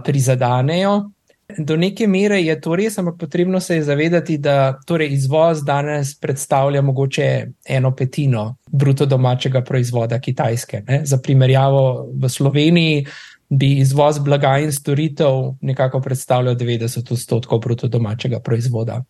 prizadanejo. 0.06 1.12
Do 1.58 1.78
neke 1.78 2.08
mere 2.08 2.42
je 2.42 2.56
to 2.62 2.76
res, 2.76 2.98
ampak 2.98 3.18
potrebno 3.20 3.60
se 3.60 3.76
je 3.76 3.84
zavedati, 3.84 4.38
da 4.38 4.80
torej 4.88 5.14
izvoz 5.14 5.64
danes 5.64 6.16
predstavlja 6.20 6.82
mogoče 6.82 7.48
eno 7.70 7.96
petino 7.96 8.56
bruto 8.72 9.06
domačega 9.06 9.62
proizvoda 9.62 10.20
Kitajske. 10.20 10.84
Ne? 10.88 11.02
Za 11.06 11.18
primerjavo 11.18 12.10
v 12.22 12.30
Sloveniji 12.30 13.06
bi 13.50 13.74
izvoz 13.80 14.20
blaga 14.20 14.58
in 14.64 14.72
storitev 14.72 15.56
nekako 15.62 16.02
predstavljal 16.02 16.56
90 16.56 17.12
odstotkov 17.12 17.60
bruto 17.60 17.88
domačega 17.88 18.40
proizvoda. 18.40 19.04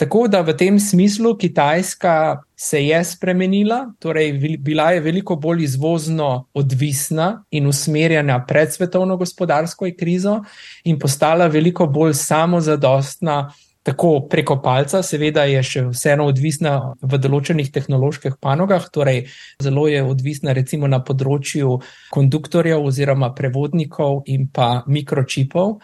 Tako 0.00 0.28
da 0.32 0.40
v 0.40 0.54
tem 0.56 0.78
smislu 0.80 1.34
Kitajska 1.36 2.40
se 2.56 2.86
je 2.86 3.04
spremenila, 3.04 3.92
torej 3.98 4.32
bila 4.58 4.90
je 4.90 5.00
veliko 5.00 5.36
bolj 5.36 5.64
izvozno 5.64 6.46
odvisna 6.54 7.44
in 7.50 7.66
usmerjena 7.66 8.38
pred 8.48 8.72
svetovno 8.72 9.16
gospodarsko 9.16 9.90
krizo 9.98 10.38
in 10.84 10.98
postala 10.98 11.46
veliko 11.46 11.86
bolj 11.86 12.14
samozadostna. 12.14 13.52
Tako 13.82 14.26
preko 14.28 14.58
palca, 14.62 15.02
seveda 15.02 15.44
je 15.48 15.62
še 15.62 15.82
vseeno 15.88 16.26
odvisna 16.28 16.94
v 17.00 17.18
določenih 17.20 17.70
tehnoloških 17.72 18.34
panogah, 18.40 18.88
torej 18.92 19.22
zelo 19.62 19.86
je 19.88 20.02
odvisna 20.04 20.52
recimo 20.52 20.88
na 20.88 21.00
področju 21.04 21.78
konduktorjev 22.12 22.84
oziroma 22.88 23.32
prevodnikov 23.36 24.22
in 24.26 24.48
pa 24.52 24.82
mikročipov. 24.86 25.78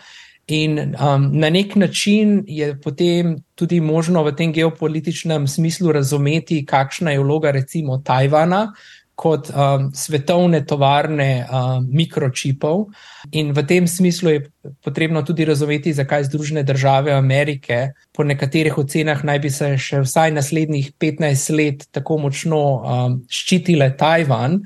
In 0.47 0.79
um, 0.79 1.31
na 1.33 1.51
nek 1.51 1.75
način 1.77 2.45
je 2.47 2.81
potem 2.81 3.37
tudi 3.55 3.81
možno 3.81 4.23
v 4.23 4.33
tem 4.37 4.53
geopolitičnem 4.53 5.49
smislu 5.49 5.93
razumeti, 5.93 6.65
kakšna 6.67 7.11
je 7.11 7.21
vloga 7.21 7.51
recimo 7.51 7.99
Tajvana 7.99 8.73
kot 9.17 9.49
um, 9.51 9.89
svetovne 9.97 10.61
tovarne 10.69 11.47
um, 11.49 11.87
mikročipov. 11.89 12.85
In 13.33 13.55
v 13.57 13.65
tem 13.67 13.89
smislu 13.89 14.31
je 14.31 14.41
potrebno 14.85 15.23
tudi 15.23 15.45
razumeti, 15.45 15.95
zakaj 15.97 16.29
Združene 16.29 16.63
države 16.63 17.13
Amerike 17.17 17.97
po 18.13 18.25
nekaterih 18.25 18.79
ocenah 18.79 19.25
naj 19.25 19.39
bi 19.41 19.51
se 19.51 19.73
še 19.81 20.05
vsaj 20.05 20.37
naslednjih 20.37 20.93
15 21.01 21.57
let 21.57 21.89
tako 21.91 22.21
močno 22.29 22.61
um, 22.61 23.23
ščitile 23.29 23.97
Tajvan 23.97 24.61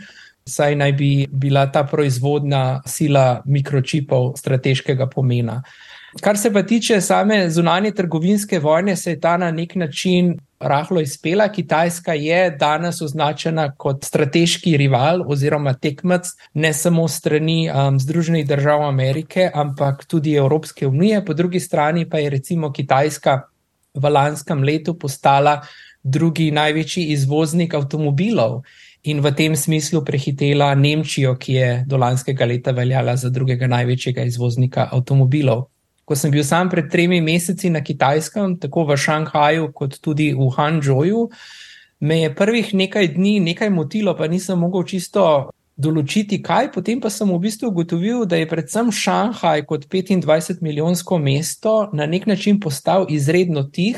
saj 0.46 0.76
naj 0.76 0.92
bi 0.92 1.26
bila 1.30 1.66
ta 1.72 1.84
proizvodna 1.84 2.82
sila 2.86 3.42
mikročipov 3.44 4.32
strateškega 4.36 5.06
pomena. 5.06 5.62
Kar 6.20 6.38
se 6.38 6.52
pa 6.52 6.62
tiče 6.62 7.00
same 7.00 7.50
zunanje 7.50 7.90
trgovinske 7.90 8.58
vojne, 8.58 8.96
se 8.96 9.10
je 9.10 9.20
ta 9.20 9.36
na 9.36 9.50
nek 9.50 9.74
način 9.74 10.38
rahlo 10.60 11.00
izpela. 11.00 11.48
Kitajska 11.48 12.14
je 12.14 12.50
danes 12.50 13.02
označena 13.02 13.70
kot 13.76 14.04
strateški 14.04 14.76
rival 14.76 15.22
oziroma 15.26 15.74
tekmec 15.74 16.26
ne 16.54 16.72
samo 16.72 17.08
strani 17.08 17.70
um, 17.70 18.00
Združenih 18.00 18.46
držav 18.48 18.82
Amerike, 18.88 19.50
ampak 19.54 20.04
tudi 20.04 20.34
Evropske 20.34 20.86
unije. 20.86 21.24
Po 21.24 21.34
drugi 21.34 21.60
strani 21.60 22.08
pa 22.10 22.18
je 22.18 22.30
recimo 22.30 22.72
Kitajska 22.72 23.40
v 23.94 24.10
lanskem 24.10 24.62
letu 24.62 24.98
postala 24.98 25.60
drugi 26.02 26.50
največji 26.50 27.10
izvoznik 27.12 27.74
avtomobilov 27.74 28.62
in 29.02 29.20
v 29.20 29.32
tem 29.32 29.56
smislu 29.56 30.04
prehitela 30.04 30.74
Nemčijo, 30.74 31.36
ki 31.36 31.52
je 31.52 31.68
do 31.86 31.96
lanskega 31.96 32.44
leta 32.44 32.72
veljala 32.72 33.16
za 33.16 33.30
drugega 33.30 33.66
največjega 33.66 34.24
izvoznika 34.28 34.88
avtomobilov. 34.92 35.68
Ko 36.04 36.16
sem 36.16 36.30
bil 36.30 36.44
sam 36.44 36.68
pred 36.68 36.90
tremi 36.90 37.20
meseci 37.20 37.70
na 37.70 37.84
Kitajskem, 37.84 38.58
tako 38.58 38.84
v 38.84 38.96
Šanghaju, 38.96 39.70
kot 39.72 40.00
tudi 40.02 40.32
v 40.34 40.50
Hanžoju, 40.56 41.28
me 42.00 42.20
je 42.20 42.34
prvih 42.34 42.74
nekaj 42.74 43.14
dni 43.14 43.40
nekaj 43.40 43.70
motilo, 43.70 44.16
pa 44.16 44.26
nisem 44.26 44.58
mogel 44.58 44.84
čisto 44.84 45.50
določiti, 45.80 46.40
kaj. 46.44 46.72
Potem 46.74 47.00
pa 47.00 47.08
sem 47.12 47.28
v 47.28 47.38
bistvu 47.40 47.70
ugotovil, 47.70 48.26
da 48.28 48.36
je 48.36 48.48
predvsem 48.48 48.92
Šanghaj 48.92 49.64
kot 49.68 49.86
25 49.88 50.60
milijonsko 50.60 51.18
mesto 51.18 51.88
na 51.92 52.06
nek 52.06 52.26
način 52.26 52.60
postal 52.60 53.06
izredno 53.08 53.64
tih 53.64 53.96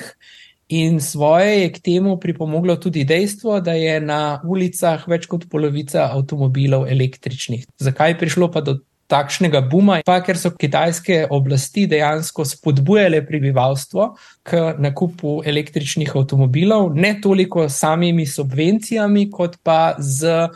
In 0.73 1.01
svoje 1.05 1.51
je 1.63 1.73
k 1.73 1.83
temu 1.85 2.17
pripomoglo 2.17 2.79
tudi 2.81 3.05
dejstvo, 3.05 3.61
da 3.61 3.75
je 3.77 3.99
na 4.01 4.41
ulicah 4.41 5.05
več 5.09 5.27
kot 5.29 5.45
polovica 5.53 6.07
avtomobilov 6.15 6.87
električnih. 6.89 7.67
Zakaj 7.77 8.15
je 8.15 8.19
prišlo 8.23 8.49
pa 8.49 8.65
do 8.65 8.79
takšnega 9.13 9.61
buma? 9.69 10.01
Pa 10.07 10.23
ker 10.25 10.41
so 10.41 10.55
kitajske 10.57 11.27
oblasti 11.29 11.85
dejansko 11.91 12.47
spodbujale 12.49 13.21
prebivalstvo 13.27 14.15
k 14.49 14.63
nakupu 14.81 15.43
električnih 15.45 16.15
avtomobilov, 16.17 16.95
ne 16.97 17.19
toliko 17.21 17.69
samimi 17.69 18.25
subvencijami, 18.27 19.29
kot 19.31 19.61
pa 19.63 19.95
z 20.01 20.49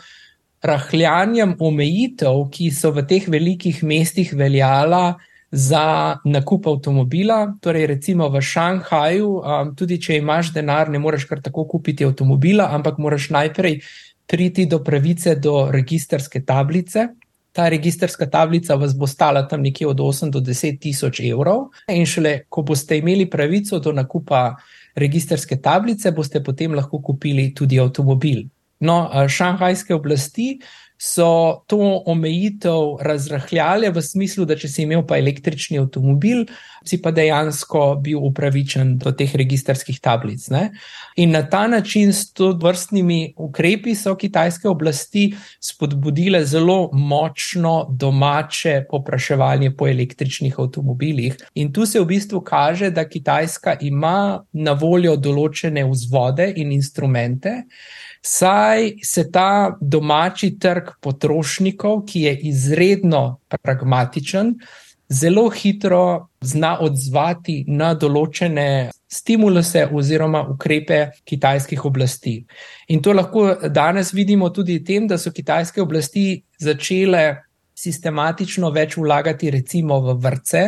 rahljanjem 0.65 1.53
omejitev, 1.61 2.47
ki 2.49 2.71
so 2.73 2.89
v 2.95 3.05
teh 3.05 3.29
velikih 3.29 3.83
mestih 3.85 4.33
veljala 4.33 5.19
za 5.51 6.17
nakup 6.25 6.67
avtomobila. 6.67 7.53
Torej, 7.61 7.87
recimo 7.87 8.29
v 8.29 8.41
Šanghaju, 8.41 9.29
um, 9.39 9.75
tudi 9.75 9.99
če 10.01 10.17
imaš 10.17 10.51
denar, 10.53 10.89
ne 10.89 10.99
moreš 10.99 11.27
kar 11.29 11.41
tako 11.41 11.65
kupiti 11.65 12.05
avtomobila, 12.05 12.69
ampak 12.75 12.99
moraš 12.99 13.29
najprej 13.29 13.79
priti 14.27 14.65
do 14.65 14.83
pravice 14.83 15.35
do 15.35 15.69
registerske 15.71 16.43
tablice. 16.45 17.07
Ta 17.51 17.69
registerska 17.69 18.27
tablica 18.29 18.75
vas 18.75 18.93
bo 18.93 19.07
stala 19.07 19.47
tam 19.47 19.61
nekje 19.61 19.87
od 19.87 19.97
8 19.97 20.29
do 20.29 20.39
10 20.39 20.79
tisoč 20.81 21.23
evrov, 21.25 21.71
in 21.89 22.05
šele 22.05 22.43
ko 22.49 22.61
boste 22.61 22.97
imeli 22.99 23.29
pravico 23.29 23.79
do 23.79 23.91
nakupa 23.91 24.57
registerske 24.95 25.57
tablice, 25.61 26.11
boste 26.11 26.43
potem 26.43 26.75
lahko 26.75 26.99
kupili 27.01 27.53
tudi 27.55 27.79
avtomobil. 27.79 28.43
No, 28.79 29.09
šanghajske 29.29 29.95
oblasti 29.95 30.59
so 30.97 31.63
to 31.69 31.77
omejitev 32.05 32.97
razrahljale 33.05 33.91
v 33.93 34.01
smislu, 34.01 34.45
da 34.49 34.57
če 34.57 34.69
si 34.71 34.83
imel 34.85 35.05
pa 35.07 35.19
električni 35.21 35.77
avtomobil, 35.81 36.47
si 36.87 37.01
pa 37.01 37.11
dejansko 37.11 37.99
bil 38.03 38.23
upravičen 38.29 38.95
do 38.97 39.11
teh 39.11 39.35
registerskih 39.35 39.99
tablic. 40.03 40.47
Ne? 40.53 40.71
In 41.17 41.31
na 41.31 41.43
ta 41.49 41.67
način 41.67 42.13
s 42.13 42.31
to 42.33 42.51
vrstnimi 42.61 43.33
ukrepi 43.37 43.95
so 43.95 44.15
kitajske 44.15 44.69
oblasti 44.69 45.33
spodbudile 45.61 46.45
zelo 46.45 46.89
močno 46.93 47.87
domače 47.89 48.83
popraševanje 48.89 49.71
po 49.77 49.87
električnih 49.87 50.59
avtomobilih. 50.59 51.37
In 51.55 51.73
tu 51.73 51.85
se 51.85 51.99
v 51.99 52.05
bistvu 52.05 52.41
kaže, 52.41 52.89
da 52.91 53.07
Kitajska 53.09 53.77
ima 53.81 54.43
na 54.53 54.73
voljo 54.73 55.15
določene 55.15 55.85
vzvode 55.89 56.51
in 56.55 56.71
instrumente, 56.71 57.63
saj 58.21 58.91
se 59.03 59.27
ta 59.31 59.77
domači 59.81 60.53
trg 60.59 60.97
potrošnikov, 61.01 62.03
ki 62.07 62.21
je 62.27 62.35
izredno 62.51 63.39
pragmatičen, 63.61 64.55
zelo 65.09 65.49
hitro 65.49 66.29
zna 66.41 66.77
odzvati 66.83 67.63
na 67.67 67.93
določene 67.95 68.91
stimuluse 69.07 69.85
oziroma 69.87 70.43
ukrepe 70.51 70.99
kitajskih 71.25 71.85
oblasti. 71.85 72.41
In 72.91 73.01
to 73.01 73.13
lahko 73.15 73.69
danes 73.71 74.13
vidimo 74.13 74.49
tudi 74.49 74.79
v 74.79 74.83
tem, 74.83 75.07
da 75.07 75.17
so 75.17 75.31
kitajske 75.31 75.81
oblasti 75.81 76.43
začele 76.59 77.43
sistematično 77.77 78.71
več 78.73 78.97
vlagati 78.97 79.51
recimo 79.53 80.01
v 80.01 80.17
vrce. 80.23 80.63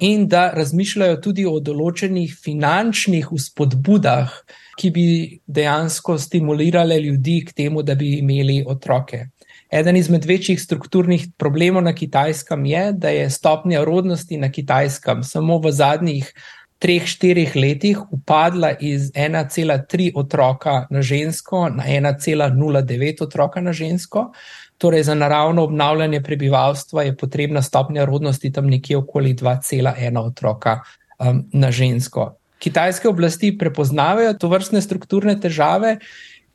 In 0.00 0.28
da 0.30 0.52
razmišljajo 0.54 1.18
tudi 1.22 1.44
o 1.46 1.58
določenih 1.58 2.34
finančnih 2.44 3.32
vzpodbudah, 3.34 4.34
ki 4.78 4.90
bi 4.94 5.06
dejansko 5.42 6.14
stimulirale 6.22 7.00
ljudi 7.02 7.40
k 7.46 7.56
temu, 7.62 7.82
da 7.82 7.96
bi 7.98 8.18
imeli 8.20 8.62
otroke. 8.66 9.24
Eden 9.70 9.96
izmed 9.96 10.24
večjih 10.24 10.60
strukturnih 10.62 11.26
problemov 11.36 11.82
na 11.82 11.92
kitajskem 11.94 12.64
je, 12.66 12.92
da 12.92 13.08
je 13.08 13.30
stopnja 13.30 13.84
rodnosti 13.84 14.36
na 14.36 14.52
kitajskem 14.52 15.22
samo 15.22 15.58
v 15.58 15.72
zadnjih 15.72 16.32
treh, 16.78 17.06
štirih 17.06 17.56
letih 17.56 17.98
upadla 18.10 18.72
iz 18.80 19.10
1,3 19.12 20.12
otroka 20.14 20.86
na 20.90 21.02
žensko 21.02 21.68
na 21.68 21.84
1,09 21.84 23.22
otroka 23.22 23.60
na 23.60 23.72
žensko. 23.72 24.32
Torej, 24.78 25.02
za 25.02 25.14
naravno 25.14 25.64
obnavljanje 25.64 26.22
prebivalstva 26.22 27.02
je 27.02 27.16
potrebna 27.16 27.62
stopnja 27.62 28.04
rodnosti 28.04 28.52
tam 28.52 28.66
nekje 28.66 28.96
okoli 28.96 29.34
2,1 29.34 30.18
otroka 30.18 30.80
um, 31.18 31.44
na 31.52 31.70
žensko 31.70 32.38
kitajske 32.58 33.08
oblasti 33.08 33.52
prepoznavajo 33.58 34.34
to 34.34 34.48
vrstne 34.48 34.82
strukturne 34.82 35.38
težave 35.40 35.98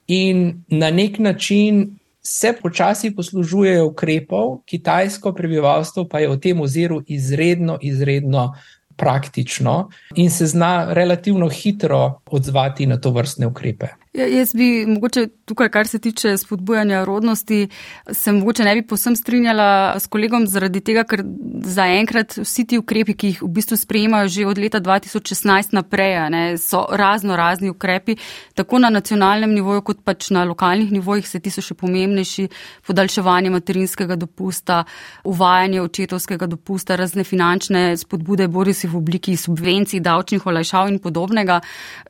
in 0.07 0.63
na 0.67 0.91
nek 0.91 1.19
način 1.19 1.97
se 2.25 2.53
počasi 2.61 3.15
poslužujejo 3.15 3.87
ukrepov, 3.87 4.61
kitajsko 4.65 5.33
prebivalstvo 5.33 6.07
pa 6.07 6.19
je 6.19 6.29
v 6.29 6.39
tem 6.39 6.61
oziru 6.61 7.01
izredno, 7.07 7.77
izredno 7.81 8.53
praktično 8.95 9.89
in 10.15 10.31
se 10.31 10.45
zna 10.47 10.93
relativno 10.93 11.49
hitro 11.49 12.21
odzvati 12.25 12.85
na 12.87 12.97
to 12.97 13.11
vrstne 13.11 13.47
ukrepe. 13.47 13.87
Ja, 14.13 14.27
jaz 14.29 14.51
bi 14.53 14.85
mogoče 14.85 15.23
tukaj, 15.45 15.69
kar 15.73 15.87
se 15.89 15.97
tiče 15.99 16.37
spodbujanja 16.37 16.99
rodnosti, 17.05 17.67
se 18.11 18.31
mogoče 18.31 18.63
ne 18.63 18.75
bi 18.75 18.81
posem 18.87 19.15
strinjala 19.15 19.99
s 19.99 20.05
kolegom 20.07 20.45
zaradi 20.47 20.83
tega, 20.85 21.01
ker 21.03 21.23
zaenkrat 21.65 22.35
vsi 22.37 22.65
ti 22.69 22.77
ukrepi, 22.77 23.15
ki 23.17 23.31
jih 23.31 23.41
v 23.41 23.49
bistvu 23.55 23.77
sprejemajo 23.77 24.29
že 24.29 24.45
od 24.45 24.61
leta 24.61 24.81
2016 24.85 25.73
naprej, 25.73 26.13
ne, 26.29 26.41
so 26.61 26.83
razno 26.91 27.35
razni 27.35 27.71
ukrepi, 27.73 28.15
tako 28.53 28.83
na 28.85 28.91
nacionalnem 28.93 29.49
nivoju, 29.49 29.81
kot 29.81 30.03
pač 30.05 30.29
na 30.29 30.45
lokalnih 30.45 30.91
nivojih, 30.93 31.25
se 31.27 31.41
ti 31.41 31.49
so 31.49 31.65
še 31.65 31.73
pomembnejši, 31.73 32.47
podaljševanje 32.85 33.49
materinskega 33.49 34.15
dopusta, 34.15 34.83
uvajanje 35.25 35.81
očetovskega 35.81 36.51
dopusta, 36.53 36.99
razne 37.01 37.25
finančne 37.25 37.97
spodbude, 37.97 38.47
bori 38.47 38.77
si 38.77 38.87
v 38.87 39.01
obliki 39.01 39.33
subvencij, 39.41 40.05
davčnih 40.05 40.45
olajšav 40.45 40.93
in 40.93 41.01
podobnega, 41.01 41.63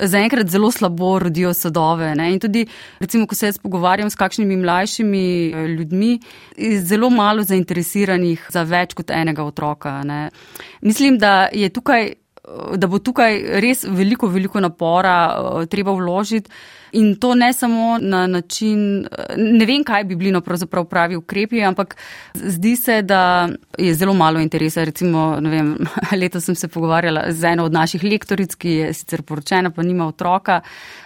zaenkrat 0.03 0.51
zelo 0.51 0.71
slabo 0.71 1.15
rodijo 1.23 1.55
sodobno 1.55 1.92
nove. 1.93 2.15
Ne? 2.15 2.31
In 2.33 2.39
tudi, 2.39 2.65
recimo, 2.99 3.27
ko 3.27 3.35
se 3.35 3.51
jaz 3.51 3.59
pogovarjam 3.61 4.09
s 4.09 4.19
kakšnimi 4.19 4.57
mlajšimi 4.57 5.25
eh, 5.51 5.67
ljudmi, 5.77 6.17
je 6.57 6.81
zelo 6.81 7.09
malo 7.09 7.43
zainteresiranih 7.43 8.49
za 8.49 8.63
več 8.63 8.97
kot 8.97 9.13
enega 9.13 9.45
otroka. 9.45 10.01
Ne? 10.03 10.29
Mislim, 10.81 11.17
da 11.17 11.49
je 11.53 11.69
tukaj. 11.69 12.13
Da 12.75 12.87
bo 12.91 12.99
tukaj 12.99 13.37
res 13.63 13.85
veliko, 13.87 14.27
veliko 14.27 14.59
napora 14.59 15.17
uh, 15.31 15.65
treba 15.71 15.93
vložiti. 15.95 16.51
In 16.93 17.15
to 17.15 17.35
ne 17.35 17.53
samo 17.53 17.97
na 18.01 18.27
način, 18.27 19.07
ne 19.37 19.65
vem, 19.65 19.83
kaj 19.83 20.03
bi 20.03 20.15
bili 20.15 20.31
no 20.31 20.41
pravzaprav 20.41 20.85
pravi 20.85 21.15
ukrepi, 21.15 21.63
ampak 21.65 21.95
zdi 22.33 22.75
se, 22.75 23.01
da 23.01 23.49
je 23.77 23.93
zelo 23.95 24.13
malo 24.13 24.39
interesa. 24.39 24.83
Recimo, 24.83 25.39
ne 25.41 25.49
vem, 25.49 25.71
leto 26.21 26.41
sem 26.41 26.55
se 26.55 26.67
pogovarjala 26.67 27.23
z 27.29 27.43
eno 27.53 27.65
od 27.65 27.73
naših 27.73 28.03
lektoric, 28.03 28.53
ki 28.55 28.69
je 28.69 28.91
sicer 28.93 29.23
poročena, 29.23 29.71
pa 29.71 29.83
nima 29.83 30.07
otroka 30.07 30.59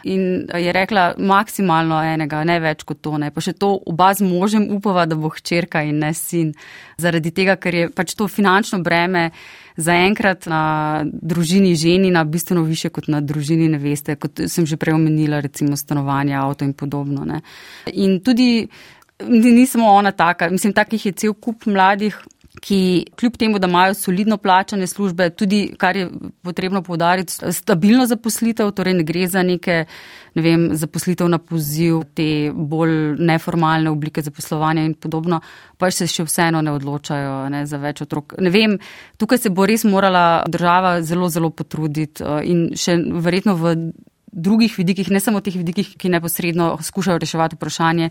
in 0.04 0.48
je 0.54 0.74
rekla 0.74 1.14
maksimalno 1.18 2.02
enega, 2.04 2.44
ne 2.44 2.60
več 2.60 2.84
kot 2.84 3.00
to. 3.02 3.16
Ne. 3.18 3.32
Pa 3.32 3.42
še 3.42 3.54
to 3.54 3.72
oba 3.86 4.12
z 4.14 4.28
možem 4.28 4.68
upava, 4.76 5.06
da 5.06 5.16
bo 5.16 5.32
hčerka 5.32 5.86
in 5.88 6.04
ne 6.04 6.12
sin. 6.14 6.52
Zaradi 7.00 7.32
tega, 7.32 7.56
ker 7.56 7.76
je 7.76 7.88
pač 7.96 8.18
to 8.18 8.28
finančno 8.28 8.82
breme 8.84 9.30
zaenkrat 9.78 10.46
na 10.46 10.62
družini 11.06 11.76
ženina 11.76 12.24
bistveno 12.24 12.64
više 12.64 12.90
kot 12.90 13.08
na 13.08 13.22
družini 13.22 13.70
neveste, 13.70 14.16
kot 14.16 14.42
sem 14.48 14.66
že 14.66 14.78
prej 14.78 14.98
omenila, 14.98 15.40
recimo 15.40 15.78
stanovanje, 15.78 16.36
avto 16.36 16.66
in 16.66 16.74
podobno. 16.74 17.26
Ne. 17.26 17.42
In 17.94 18.20
tudi 18.20 18.68
nismo 19.28 19.86
ona 19.86 20.12
taka, 20.12 20.50
mislim, 20.50 20.74
takih 20.74 21.06
je 21.06 21.12
cel 21.12 21.34
kup 21.34 21.66
mladih 21.66 22.18
ki 22.68 23.06
kljub 23.16 23.38
temu, 23.40 23.60
da 23.60 23.68
imajo 23.68 23.94
solidno 23.94 24.38
plačane 24.38 24.88
službe, 24.88 25.30
tudi, 25.30 25.74
kar 25.80 25.96
je 25.96 26.10
potrebno 26.42 26.82
povdariti, 26.84 27.34
stabilno 27.54 28.06
zaposlitev, 28.06 28.72
torej 28.76 28.98
ne 28.98 29.06
gre 29.08 29.28
za 29.28 29.44
neke, 29.44 29.86
ne 30.36 30.44
vem, 30.44 30.66
zaposlitev 30.76 31.30
na 31.32 31.40
poziv, 31.40 32.02
te 32.14 32.52
bolj 32.52 33.16
neformalne 33.24 33.90
oblike 33.90 34.22
zaposlovanja 34.22 34.84
in 34.84 34.98
podobno, 35.00 35.40
pa 35.78 35.92
se 35.92 36.10
še 36.12 36.28
vseeno 36.28 36.62
ne 36.62 36.76
odločajo 36.76 37.38
ne, 37.56 37.64
za 37.66 37.80
več 37.80 38.04
otrok. 38.04 38.36
Ne 38.44 38.52
vem, 38.52 38.76
tukaj 39.18 39.46
se 39.46 39.54
bo 39.54 39.66
res 39.66 39.88
morala 39.88 40.44
država 40.48 40.98
zelo, 41.08 41.32
zelo 41.32 41.54
potruditi 41.56 42.24
eh, 42.24 42.44
in 42.52 42.68
še 42.76 43.00
verjetno 43.00 43.56
v 43.56 43.76
drugih 44.38 44.78
vidikih, 44.78 45.10
ne 45.12 45.20
samo 45.20 45.42
teh 45.42 45.56
vidikih, 45.58 45.96
ki 45.98 46.12
neposredno 46.14 46.76
skušajo 46.82 47.18
reševati 47.18 47.58
vprašanje 47.58 48.10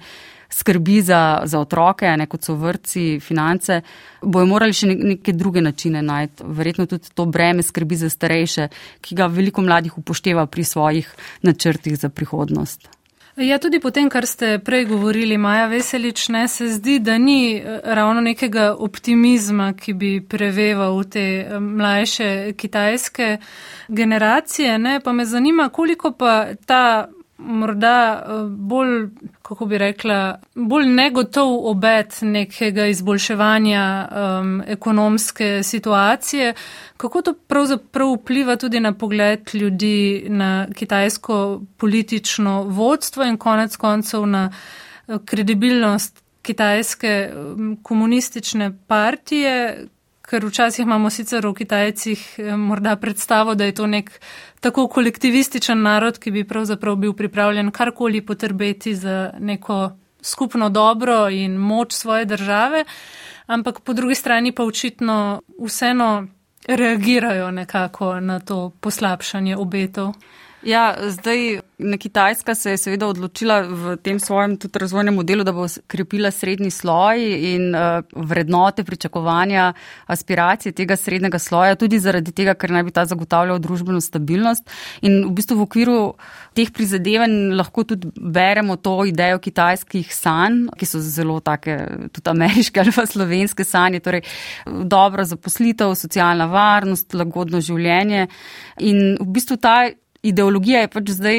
skrbi 0.51 1.01
za, 1.03 1.43
za 1.45 1.61
otroke, 1.61 2.11
ne 2.17 2.27
kot 2.27 2.45
so 2.47 2.55
vrci, 2.59 3.21
finance, 3.23 3.81
bojo 4.23 4.47
morali 4.51 4.75
še 4.75 4.91
neke 4.91 5.35
druge 5.35 5.63
načine 5.63 6.03
najti. 6.03 6.47
Verjetno 6.59 6.87
tudi 6.91 7.15
to 7.15 7.27
breme 7.31 7.63
skrbi 7.63 7.99
za 8.03 8.11
starejše, 8.11 8.69
ki 9.01 9.19
ga 9.19 9.31
veliko 9.31 9.63
mladih 9.63 9.99
upošteva 9.99 10.47
pri 10.47 10.65
svojih 10.65 11.11
načrtih 11.47 11.99
za 11.99 12.11
prihodnost. 12.11 12.96
Ja, 13.37 13.59
tudi 13.59 13.81
po 13.81 13.91
tem, 13.93 14.07
kar 14.09 14.25
ste 14.27 14.55
prej 14.65 14.87
govorili, 14.89 15.37
Maja 15.37 15.67
Veselič, 15.69 16.29
ne, 16.33 16.47
se 16.49 16.71
zdi, 16.73 16.99
da 16.99 17.19
ni 17.19 17.57
eh, 17.57 17.81
ravno 17.85 18.21
nekega 18.25 18.71
optimizma, 18.79 19.75
ki 19.77 19.93
bi 19.93 20.13
preveval 20.25 20.97
v 20.97 21.05
te 21.05 21.25
eh, 21.43 21.59
mlajše 21.61 22.55
kitajske 22.57 23.37
generacije. 23.89 24.79
Ne, 24.79 25.01
pa 25.05 25.13
me 25.13 25.29
zanima, 25.29 25.69
koliko 25.69 26.15
pa 26.17 26.55
ta 26.67 27.09
morda 27.39 28.23
eh, 28.27 28.49
bolj, 28.49 29.09
kako 29.43 29.67
bi 29.67 29.79
rekla, 29.79 30.41
bolj 30.55 30.87
negotov 30.87 31.69
obet 31.69 32.19
nekega 32.23 32.87
izboljševanja 32.87 34.09
um, 34.09 34.63
ekonomske 34.67 35.63
situacije. 35.63 36.55
Kako 36.97 37.23
to 37.23 37.35
pravzaprav 37.35 38.13
vpliva 38.13 38.57
tudi 38.57 38.81
na 38.81 38.93
pogled 38.93 39.51
ljudi 39.55 40.27
na 40.29 40.67
kitajsko 40.75 41.61
politično 41.77 42.63
vodstvo 42.63 43.25
in 43.25 43.37
konec 43.37 43.77
koncev 43.77 44.27
na 44.27 44.51
eh, 45.09 45.19
kredibilnost 45.25 46.23
kitajske 46.43 47.33
komunistične 47.83 48.73
partije, 48.87 49.87
ker 50.27 50.45
včasih 50.47 50.83
imamo 50.83 51.11
sicer 51.11 51.47
v 51.47 51.55
Kitajcih 51.55 52.25
eh, 52.39 52.57
morda 52.57 52.97
predstavo, 52.97 53.55
da 53.55 53.65
je 53.65 53.75
to 53.75 53.87
nek 53.87 54.11
tako 54.67 54.89
kolektivističen 54.89 55.83
narod, 55.83 56.19
ki 56.19 56.31
bi 56.31 56.43
pravzaprav 56.45 56.97
bil 56.99 57.13
pripravljen 57.15 57.71
karkoli 57.71 58.21
potrbeti 58.27 58.95
za 58.95 59.31
neko 59.39 59.91
skupno 60.23 60.69
dobro 60.69 61.29
in 61.31 61.55
moč 61.55 61.93
svoje 61.95 62.25
države, 62.25 62.85
ampak 63.47 63.81
po 63.81 63.93
drugi 63.93 64.15
strani 64.15 64.53
pa 64.53 64.65
očitno 64.65 65.43
vseeno 65.67 66.27
reagirajo 66.67 67.51
nekako 67.51 68.21
na 68.21 68.41
to 68.41 68.73
poslabšanje 68.81 69.57
obetov. 69.57 70.15
Ja, 70.67 70.97
zdaj 71.01 71.61
na 71.79 71.97
Kitajska 71.97 72.55
se 72.55 72.71
je 72.71 72.79
seveda 72.79 73.07
odločila 73.07 73.61
v 73.61 73.97
tem 74.03 74.19
svojem 74.19 74.57
tudi 74.59 74.81
razvojnem 74.83 75.15
modelu, 75.15 75.45
da 75.47 75.53
bo 75.55 75.67
krepila 75.87 76.31
srednji 76.35 76.73
sloj 76.75 77.21
in 77.23 77.69
uh, 77.71 78.03
vrednote, 78.11 78.83
pričakovanja, 78.85 79.73
aspiracije 80.07 80.73
tega 80.73 80.97
srednjega 80.97 81.39
sloja, 81.39 81.77
tudi 81.79 82.01
zaradi 82.03 82.33
tega, 82.33 82.57
ker 82.59 82.75
naj 82.75 82.83
bi 82.83 82.95
ta 82.97 83.05
zagotavljal 83.07 83.61
družbeno 83.63 84.01
stabilnost. 84.03 84.67
In 85.07 85.21
v 85.29 85.35
bistvu 85.37 85.61
v 85.61 85.67
okviru 85.69 85.99
teh 86.59 86.73
prizadevanj 86.75 87.55
lahko 87.61 87.85
tudi 87.85 88.11
beremo 88.17 88.75
to 88.77 88.97
idejo 89.07 89.39
kitajskih 89.39 90.11
sanj, 90.15 90.65
ki 90.75 90.89
so 90.89 90.99
zelo 90.99 91.39
take 91.47 91.77
tudi 92.11 92.33
ameriške 92.33 92.83
ali 92.83 92.97
pa 92.97 93.07
slovenske 93.07 93.65
sanje, 93.65 94.03
torej 94.03 94.25
dobro 94.67 95.29
zaposlitev, 95.29 95.95
socialna 95.95 96.51
varnost, 96.51 97.15
lagodno 97.15 97.63
življenje. 97.63 98.27
In 98.83 99.15
v 99.21 99.29
bistvu 99.39 99.61
ta 99.63 99.77
ideologija 100.29 100.81
je 100.81 100.89
pač 100.89 101.11
zdaj 101.17 101.39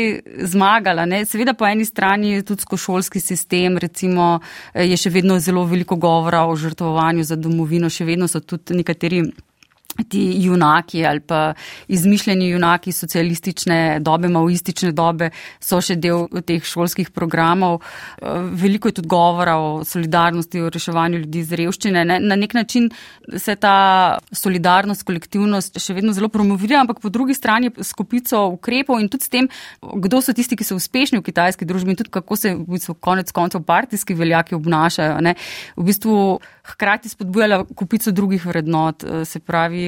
zmagala. 0.52 1.06
Ne? 1.06 1.23
Seveda 1.26 1.54
po 1.58 1.67
eni 1.67 1.86
strani 1.86 2.41
tudi 2.45 2.65
skošolski 2.65 3.19
sistem, 3.19 3.78
recimo, 3.78 4.39
je 4.73 4.97
še 4.97 5.12
vedno 5.13 5.39
zelo 5.43 5.65
veliko 5.67 5.95
govora 5.95 6.45
o 6.47 6.56
žrtvovanju 6.56 7.28
za 7.28 7.36
domovino, 7.36 7.89
še 7.89 8.08
vedno 8.08 8.28
so 8.32 8.39
tudi 8.39 8.80
nekateri 8.82 9.26
ti 10.04 10.22
junaki 10.44 11.06
ali 11.06 11.20
pa 11.20 11.54
izmišljeni 11.88 12.50
junaki 12.50 12.92
socialistične 12.92 14.00
dobe, 14.00 14.28
maoistične 14.28 14.92
dobe 14.92 15.30
so 15.60 15.82
še 15.82 15.96
del 15.96 16.28
teh 16.46 16.64
šolskih 16.64 17.10
programov. 17.16 17.82
Veliko 18.58 18.92
je 18.92 19.00
tudi 19.00 19.12
govora 19.12 19.58
o 19.58 19.84
solidarnosti, 19.86 20.62
o 20.62 20.70
reševanju 20.74 21.24
ljudi 21.26 21.44
z 21.44 21.60
revščine. 21.62 22.06
Na 22.06 22.36
nek 22.36 22.54
način 22.54 22.90
se 23.38 23.56
ta 23.56 24.18
solidarnost, 24.32 25.06
kolektivnost 25.08 25.80
še 25.82 25.96
vedno 25.98 26.14
zelo 26.14 26.30
promovira, 26.34 26.82
ampak 26.82 27.02
po 27.02 27.10
drugi 27.14 27.36
strani 27.38 27.72
skupico 27.82 28.46
ukrepov 28.54 29.02
in 29.02 29.10
tudi 29.10 29.28
s 29.28 29.34
tem, 29.34 29.50
kdo 29.82 30.22
so 30.22 30.36
tisti, 30.36 30.58
ki 30.58 30.68
so 30.68 30.78
uspešni 30.78 31.22
v 31.22 31.26
kitajski 31.26 31.68
družbi 31.68 31.96
in 31.96 32.00
tudi 32.00 32.14
kako 32.14 32.38
se 32.40 32.54
v 32.56 32.78
bistvu 32.78 32.98
konec 33.02 33.32
koncev 33.36 33.64
partijski 33.68 34.18
veljaki 34.18 34.56
obnašajo. 34.58 35.20
Ne. 35.26 35.36
V 35.78 35.88
bistvu 35.88 36.18
hkrati 36.68 37.10
spodbujala 37.10 37.64
kupico 37.76 38.12
drugih 38.12 38.46
vrednot, 38.46 39.06
se 39.26 39.40
pravi 39.40 39.87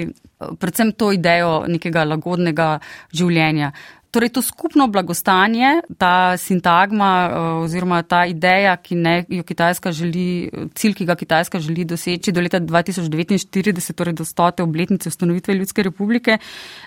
predvsem 0.59 0.91
to 0.91 1.11
idejo 1.15 1.63
nekega 1.67 2.05
lagodnega 2.07 2.75
življenja. 3.15 3.73
Torej, 4.09 4.31
to 4.33 4.41
skupno 4.41 4.87
blagostanje, 4.89 5.83
ta 6.01 6.33
sintagma 6.37 7.09
eh, 7.25 7.35
oziroma 7.65 7.99
ta 8.01 8.23
ideja, 8.25 8.73
ki 8.81 8.95
ne, 8.97 9.13
jo 9.29 9.43
Kitajska 9.45 9.91
želi, 9.93 10.49
cilj, 10.73 10.95
ki 10.97 11.05
ga 11.05 11.15
Kitajska 11.19 11.61
želi 11.61 11.85
doseči 11.85 12.33
do 12.33 12.41
leta 12.41 12.57
2049, 12.59 13.93
torej 13.93 14.17
do 14.17 14.25
stote 14.25 14.65
obletnice 14.65 15.13
ustanovitve 15.13 15.53
Ljudske 15.53 15.85
republike 15.85 16.39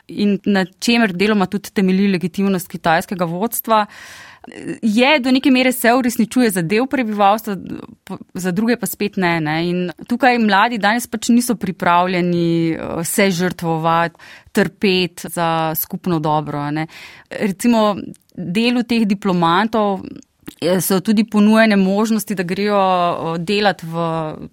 in 0.09 0.41
na 0.45 0.65
čemer 0.67 1.15
deloma 1.15 1.47
tudi 1.47 1.71
temelji 1.71 2.11
legitimnost 2.17 2.69
kitajskega 2.69 3.25
vodstva 3.31 3.87
je 4.83 5.19
do 5.21 5.31
neke 5.31 5.51
mere 5.51 5.73
se 5.73 5.93
uresničuje 5.93 6.51
za 6.51 6.63
del 6.63 6.87
prebivalstva, 6.87 7.57
za 8.35 8.51
druge 8.51 8.77
pa 8.77 8.87
spet 8.87 9.17
ne. 9.17 9.41
ne. 9.41 9.57
In 9.69 9.91
tukaj 10.09 10.39
mladi 10.39 10.79
danes 10.79 11.07
pač 11.07 11.29
niso 11.29 11.55
pripravljeni 11.55 12.73
eh, 12.73 13.05
se 13.05 13.31
žrtvovati, 13.31 14.19
trpeti 14.53 15.29
za 15.29 15.75
skupno 15.75 16.19
dobro. 16.19 16.71
Ne. 16.71 16.87
Recimo 17.31 17.97
delu 18.35 18.83
teh 18.83 19.07
diplomantov 19.07 20.01
so 20.81 21.01
tudi 21.01 21.25
ponujene 21.25 21.77
možnosti, 21.77 22.35
da 22.35 22.43
grejo 22.43 22.79
delati 23.39 23.87
v 23.87 24.07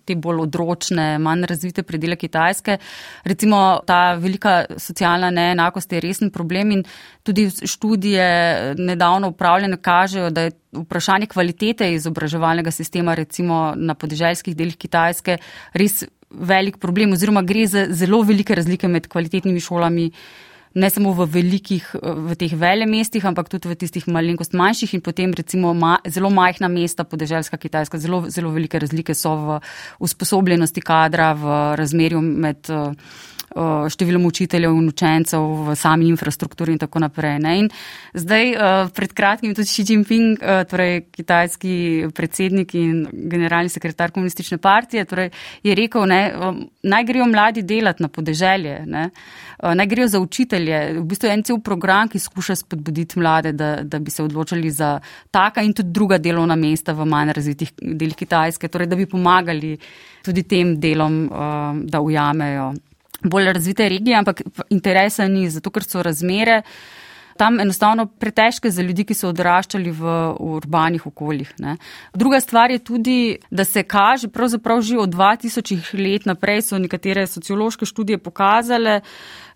te 0.05 0.15
bolj 0.15 0.43
odročne, 0.45 1.17
manj 1.21 1.45
razvite 1.49 1.83
predele 1.83 2.15
Kitajske. 2.15 2.77
Recimo 3.23 3.79
ta 3.85 4.13
velika 4.13 4.65
socialna 4.77 5.29
neenakost 5.31 5.91
je 5.93 5.99
resen 5.99 6.31
problem 6.31 6.71
in 6.71 6.83
tudi 7.23 7.49
študije 7.49 8.75
nedavno 8.77 9.29
upravljene 9.29 9.77
kažejo, 9.77 10.29
da 10.29 10.41
je 10.41 10.51
vprašanje 10.73 11.27
kvalitete 11.27 11.93
izobraževalnega 11.93 12.71
sistema 12.71 13.15
recimo 13.15 13.73
na 13.75 13.93
podeželskih 13.93 14.55
delih 14.55 14.77
Kitajske 14.77 15.37
res 15.73 16.03
velik 16.29 16.77
problem 16.77 17.13
oziroma 17.13 17.41
gre 17.41 17.65
za 17.67 17.87
zelo 17.89 18.21
velike 18.21 18.55
razlike 18.55 18.87
med 18.87 19.07
kvalitetnimi 19.07 19.59
šolami 19.59 20.11
ne 20.79 20.89
samo 20.89 21.13
v 21.17 21.27
velikih, 21.27 21.87
v 21.99 22.35
teh 22.39 22.53
vele 22.55 22.87
mestih, 22.89 23.25
ampak 23.27 23.51
tudi 23.51 23.69
v 23.69 23.77
tistih 23.79 24.07
malenkost 24.07 24.55
manjših 24.57 24.95
in 24.97 25.03
potem 25.05 25.33
recimo 25.35 25.73
ma, 25.75 25.97
zelo 26.07 26.31
majhna 26.33 26.71
mesta, 26.71 27.03
podeželska 27.03 27.59
Kitajska, 27.59 27.99
zelo, 27.99 28.23
zelo 28.31 28.53
velike 28.55 28.79
razlike 28.79 29.15
so 29.17 29.35
v 29.35 29.59
usposobljenosti 29.99 30.81
kadra, 30.81 31.33
v 31.35 31.59
razmerju 31.79 32.23
med. 32.23 32.71
Uh, 32.71 33.27
številom 33.49 34.27
učiteljev 34.29 34.75
in 34.77 34.89
učencev 34.91 35.45
v 35.65 35.75
sami 35.77 36.09
infrastrukturi 36.09 36.75
in 36.75 36.81
tako 36.81 37.01
naprej. 37.01 37.39
Ne? 37.41 37.53
In 37.63 37.69
zdaj, 38.13 38.53
pred 38.93 39.13
kratkim 39.17 39.55
tudi 39.57 39.67
Xi 39.69 39.85
Jinping, 39.89 40.43
torej 40.69 41.09
kitajski 41.09 42.11
predsednik 42.15 42.75
in 42.77 43.07
generalni 43.09 43.69
sekretar 43.73 44.13
komunistične 44.13 44.59
partije, 44.61 45.05
torej 45.09 45.31
je 45.65 45.75
rekel, 45.75 46.05
ne, 46.09 46.21
naj 46.83 47.07
grejo 47.09 47.25
mladi 47.29 47.65
delati 47.65 48.05
na 48.05 48.09
podeželje, 48.09 48.83
ne? 48.85 49.09
naj 49.59 49.87
grejo 49.89 50.07
za 50.07 50.19
učitelje. 50.21 50.68
V 50.99 51.05
bistvu 51.09 51.29
je 51.29 51.33
en 51.33 51.43
cel 51.43 51.61
program, 51.63 52.09
ki 52.09 52.19
skuša 52.19 52.55
spodbuditi 52.55 53.19
mlade, 53.19 53.53
da, 53.53 53.71
da 53.83 53.99
bi 53.99 54.11
se 54.11 54.23
odločili 54.23 54.71
za 54.71 54.99
taka 55.31 55.61
in 55.61 55.73
tudi 55.73 55.91
druga 55.95 56.17
delovna 56.17 56.55
mesta 56.55 56.93
v 56.93 57.05
manj 57.05 57.33
razvitih 57.37 57.73
delih 57.81 58.15
Kitajske, 58.15 58.67
torej 58.67 58.87
da 58.87 58.99
bi 58.99 59.09
pomagali 59.09 59.77
tudi 60.25 60.43
tem 60.43 60.75
delom, 60.79 61.25
da 61.85 62.01
ujamejo 62.01 62.73
bolj 63.23 63.53
razvite 63.53 63.89
regije, 63.89 64.17
ampak 64.17 64.41
interesa 64.69 65.27
ni, 65.27 65.49
zato 65.49 65.71
ker 65.71 65.83
so 65.83 66.03
razmere 66.03 66.61
tam 67.39 67.59
enostavno 67.59 68.03
pretežke 68.19 68.67
za 68.71 68.83
ljudi, 68.83 69.05
ki 69.07 69.15
so 69.15 69.29
odraščali 69.31 69.91
v 69.95 70.15
urbanih 70.43 71.05
okoljih. 71.07 71.53
Ne. 71.63 71.77
Druga 72.13 72.41
stvar 72.43 72.71
je 72.71 72.81
tudi, 72.83 73.37
da 73.49 73.63
se 73.65 73.83
kaže, 73.83 74.27
pravzaprav 74.27 74.81
že 74.81 74.97
od 74.99 75.15
2000 75.15 75.95
let 75.95 76.27
naprej 76.27 76.61
so 76.67 76.79
nekatere 76.79 77.23
sociološke 77.27 77.87
študije 77.87 78.17
pokazale, 78.17 78.99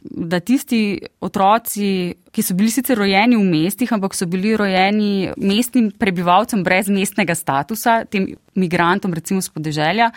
da 0.04 0.40
tisti 0.40 1.00
otroci, 1.24 2.14
ki 2.34 2.44
so 2.44 2.56
bili 2.58 2.72
sicer 2.74 2.98
rojeni 3.00 3.38
v 3.38 3.46
mestih, 3.48 3.92
ampak 3.94 4.16
so 4.18 4.28
bili 4.30 4.56
rojeni 4.58 5.32
mestnim 5.38 5.92
prebivalcem 5.96 6.64
brez 6.66 6.90
mestnega 6.92 7.36
statusa, 7.38 8.04
tem 8.06 8.34
migrantom 8.60 9.14
recimo 9.16 9.42
z 9.42 9.54
podeželja, 9.54 10.12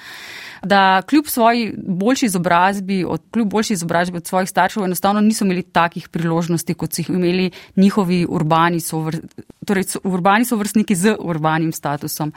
da 0.66 1.02
kljub 1.02 1.26
svoji 1.26 1.74
boljši 1.76 2.26
izobrazbi, 2.26 3.05
od, 3.05 3.22
kljub 3.31 3.48
boljši 3.48 3.72
izobrazbi 3.72 4.16
od 4.16 4.26
svojih 4.26 4.50
staršev, 4.50 4.85
enostavno 4.85 5.20
niso 5.20 5.44
imeli 5.44 5.62
takih 5.62 6.09
priložnosti, 6.09 6.74
kot 6.74 6.92
so 6.92 7.00
jih 7.00 7.11
imeli 7.11 7.50
njihovi 7.76 8.26
urbani 8.29 8.81
sovr, 8.81 9.16
torej 9.66 9.85
urbani 10.05 10.44
so 10.44 10.57
vrstniki 10.57 10.94
z 10.94 11.16
urbanim 11.18 11.72
statusom. 11.72 12.33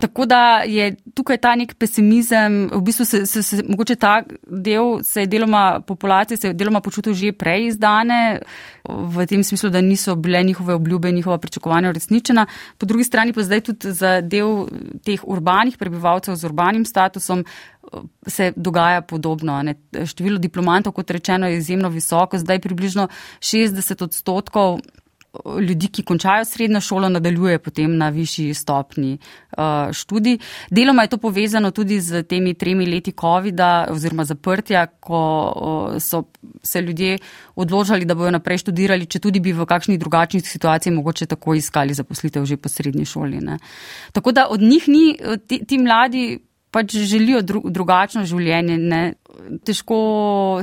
Tako 0.00 0.26
da 0.26 0.62
je 0.66 0.94
tukaj 1.14 1.36
ta 1.36 1.54
nek 1.54 1.74
pesimizem, 1.74 2.70
v 2.72 2.80
bistvu 2.80 3.04
se, 3.04 3.26
se, 3.26 3.42
se 3.42 3.62
mogoče 3.68 3.96
ta 3.96 4.22
del 4.46 5.02
se 5.02 5.20
je 5.20 5.26
deloma 5.26 5.80
populacije, 5.86 6.36
se 6.36 6.48
je 6.48 6.54
deloma 6.54 6.80
počutil 6.80 7.14
že 7.14 7.32
prej 7.32 7.66
izdane, 7.66 8.40
v 8.88 9.26
tem 9.26 9.44
smislu, 9.44 9.70
da 9.70 9.80
niso 9.80 10.14
bile 10.16 10.42
njihove 10.42 10.74
obljube, 10.74 11.12
njihova 11.12 11.38
pričakovanja 11.38 11.88
uresničena. 11.88 12.46
Po 12.78 12.86
drugi 12.86 13.04
strani 13.04 13.32
pa 13.32 13.42
zdaj 13.42 13.60
tudi 13.60 13.92
za 13.92 14.20
del 14.20 14.66
teh 15.04 15.20
urbanih 15.24 15.76
prebivalcev 15.78 16.34
z 16.34 16.44
urbanim 16.44 16.84
statusom 16.84 17.44
se 18.26 18.52
dogaja 18.56 19.00
podobno. 19.02 19.62
Ne. 19.62 19.74
Število 20.06 20.38
diplomantov, 20.38 20.92
kot 20.92 21.10
rečeno, 21.10 21.48
je 21.48 21.58
izjemno 21.58 21.88
visoko, 21.88 22.38
zdaj 22.38 22.60
približno 22.60 23.08
60 23.40 24.04
odstotkov 24.04 24.80
ljudi, 25.60 25.88
ki 25.88 26.02
končajo 26.02 26.44
srednjo 26.44 26.80
šolo, 26.80 27.08
nadaljuje 27.08 27.58
potem 27.58 27.96
na 27.96 28.08
višji 28.08 28.54
stopni 28.54 29.12
uh, 29.18 29.92
študij. 29.92 30.38
Deloma 30.70 31.02
je 31.02 31.08
to 31.08 31.16
povezano 31.16 31.70
tudi 31.70 32.00
z 32.00 32.22
temi 32.22 32.54
tremi 32.54 32.86
leti 32.86 33.12
COVID-a 33.20 33.86
oziroma 33.90 34.24
zaprtja, 34.24 34.86
ko 34.86 35.22
uh, 35.54 36.02
so 36.02 36.24
se 36.62 36.82
ljudje 36.82 37.18
odložali, 37.54 38.04
da 38.04 38.14
bojo 38.14 38.30
naprej 38.30 38.58
študirali, 38.58 39.06
če 39.06 39.20
tudi 39.20 39.40
bi 39.40 39.52
v 39.52 39.66
kakšni 39.66 39.98
drugačni 39.98 40.40
situaciji 40.40 40.92
mogoče 40.92 41.26
tako 41.26 41.54
iskali 41.54 41.94
zaposlitev 41.94 42.44
že 42.44 42.56
po 42.56 42.68
srednji 42.68 43.04
šoli. 43.04 43.40
Ne. 43.40 43.58
Tako 44.12 44.32
da 44.32 44.48
od 44.50 44.60
njih 44.60 44.88
ni 44.88 45.16
ti, 45.46 45.64
ti 45.66 45.78
mladi 45.78 46.40
pač 46.70 46.94
želijo 46.94 47.42
dru, 47.42 47.62
drugačno 47.70 48.24
življenje. 48.28 48.76
Ne. 48.78 49.00
Težko 49.66 49.96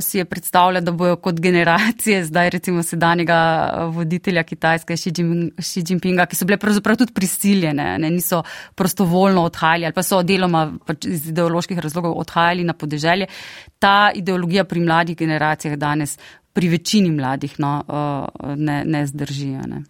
si 0.04 0.20
je 0.20 0.24
predstavljati, 0.28 0.86
da 0.86 0.92
bojo 0.92 1.16
kot 1.22 1.40
generacije, 1.42 2.20
zdaj 2.28 2.50
recimo 2.54 2.82
sedanjega 2.86 3.38
voditelja 3.92 4.44
Kitajske, 4.46 4.96
Xi 4.96 5.82
Jinpinga, 5.88 6.28
ki 6.28 6.38
so 6.38 6.46
bile 6.48 6.60
pravzaprav 6.62 7.00
tudi 7.00 7.14
prisiljene, 7.16 7.90
ne, 7.98 8.10
niso 8.12 8.42
prostovoljno 8.78 9.44
odhajali 9.48 9.88
ali 9.88 9.96
pa 9.96 10.04
so 10.06 10.22
deloma 10.22 10.68
pač 10.86 11.08
iz 11.10 11.28
ideoloških 11.32 11.80
razlogov 11.82 12.16
odhajali 12.22 12.64
na 12.68 12.76
podeželje. 12.76 13.28
Ta 13.78 14.10
ideologija 14.14 14.64
pri 14.68 14.84
mladih 14.84 15.16
generacijah 15.18 15.76
danes, 15.80 16.16
pri 16.52 16.68
večini 16.68 17.10
mladih, 17.14 17.58
no, 17.62 17.72
ne, 18.56 18.82
ne 18.84 19.06
zdržijo. 19.06 19.66
Ne. 19.68 19.84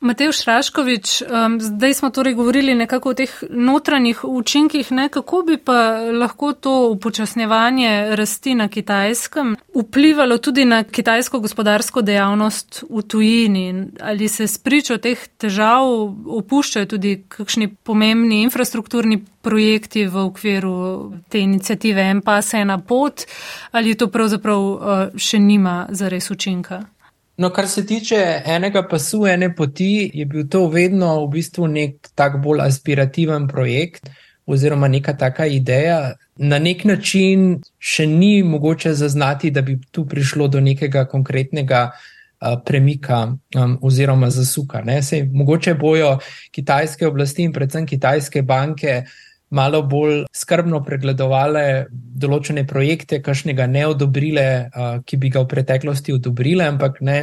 Matej 0.00 0.32
Šraškovič, 0.32 1.22
um, 1.22 1.60
zdaj 1.60 1.94
smo 1.94 2.10
torej 2.10 2.34
govorili 2.34 2.74
nekako 2.74 3.10
o 3.10 3.14
teh 3.14 3.32
notranjih 3.50 4.20
učinkih, 4.24 4.92
ne, 4.92 5.08
kako 5.08 5.42
bi 5.42 5.56
pa 5.56 5.98
lahko 6.14 6.52
to 6.52 6.90
upočasnjevanje 6.90 8.14
rasti 8.16 8.54
na 8.54 8.68
kitajskem 8.68 9.56
vplivalo 9.74 10.38
tudi 10.38 10.64
na 10.64 10.84
kitajsko 10.84 11.40
gospodarsko 11.40 12.02
dejavnost 12.02 12.84
v 12.90 13.02
tujini? 13.02 13.86
Ali 14.00 14.28
se 14.28 14.46
spričo 14.46 14.98
teh 14.98 15.18
težav 15.38 15.84
opuščajo 16.26 16.86
tudi 16.86 17.24
kakšni 17.28 17.68
pomembni 17.82 18.42
infrastrukturni 18.42 19.18
projekti 19.42 20.06
v 20.06 20.16
okviru 20.16 20.76
te 21.28 21.40
inicijative 21.40 22.02
En 22.02 22.20
pas, 22.22 22.54
ena 22.54 22.78
pot, 22.78 23.26
ali 23.72 23.94
to 23.94 24.06
pravzaprav 24.06 24.62
uh, 24.62 25.02
še 25.16 25.42
nima 25.42 25.86
zares 25.90 26.30
učinka? 26.30 26.84
No, 27.38 27.50
kar 27.54 27.68
se 27.68 27.86
tiče 27.86 28.16
enega 28.46 28.82
pasu, 28.90 29.26
ene 29.26 29.54
poti, 29.54 30.10
je 30.14 30.24
bil 30.26 30.48
to 30.50 30.64
vedno 30.68 31.12
v 31.20 31.28
bistvu 31.36 31.68
nek 31.70 32.08
tak 32.18 32.40
bolj 32.42 32.64
aspirativen 32.64 33.46
projekt 33.48 34.10
oziroma 34.46 34.88
neka 34.88 35.14
taka 35.14 35.46
ideja. 35.46 36.16
Na 36.36 36.58
nek 36.58 36.82
način 36.84 37.60
še 37.78 38.06
ni 38.10 38.42
mogoče 38.42 38.94
zaznati, 38.94 39.52
da 39.54 39.62
bi 39.62 39.78
tu 39.90 40.06
prišlo 40.08 40.48
do 40.48 40.60
nekega 40.60 41.04
konkretnega 41.06 41.84
uh, 41.92 42.58
premika 42.66 43.20
um, 43.28 43.78
oziroma 43.82 44.30
zasuka. 44.34 44.82
Sej, 45.02 45.28
mogoče 45.32 45.74
bojo 45.74 46.16
kitajske 46.50 47.06
oblasti 47.06 47.46
in 47.46 47.52
predvsem 47.52 47.86
kitajske 47.86 48.42
banke 48.42 49.02
uh, 49.04 49.27
malo 49.50 49.82
bolj 49.82 50.24
skrbno 50.34 50.82
pregledovale 50.84 51.86
določene 51.90 52.66
projekte, 52.66 53.22
kakšnega 53.24 53.66
ne 53.70 53.86
odobrile, 53.88 54.46
ki 55.04 55.16
bi 55.16 55.30
ga 55.32 55.44
v 55.44 55.50
preteklosti 55.54 56.16
odobrile, 56.18 56.66
ampak 56.68 57.00
ne. 57.00 57.22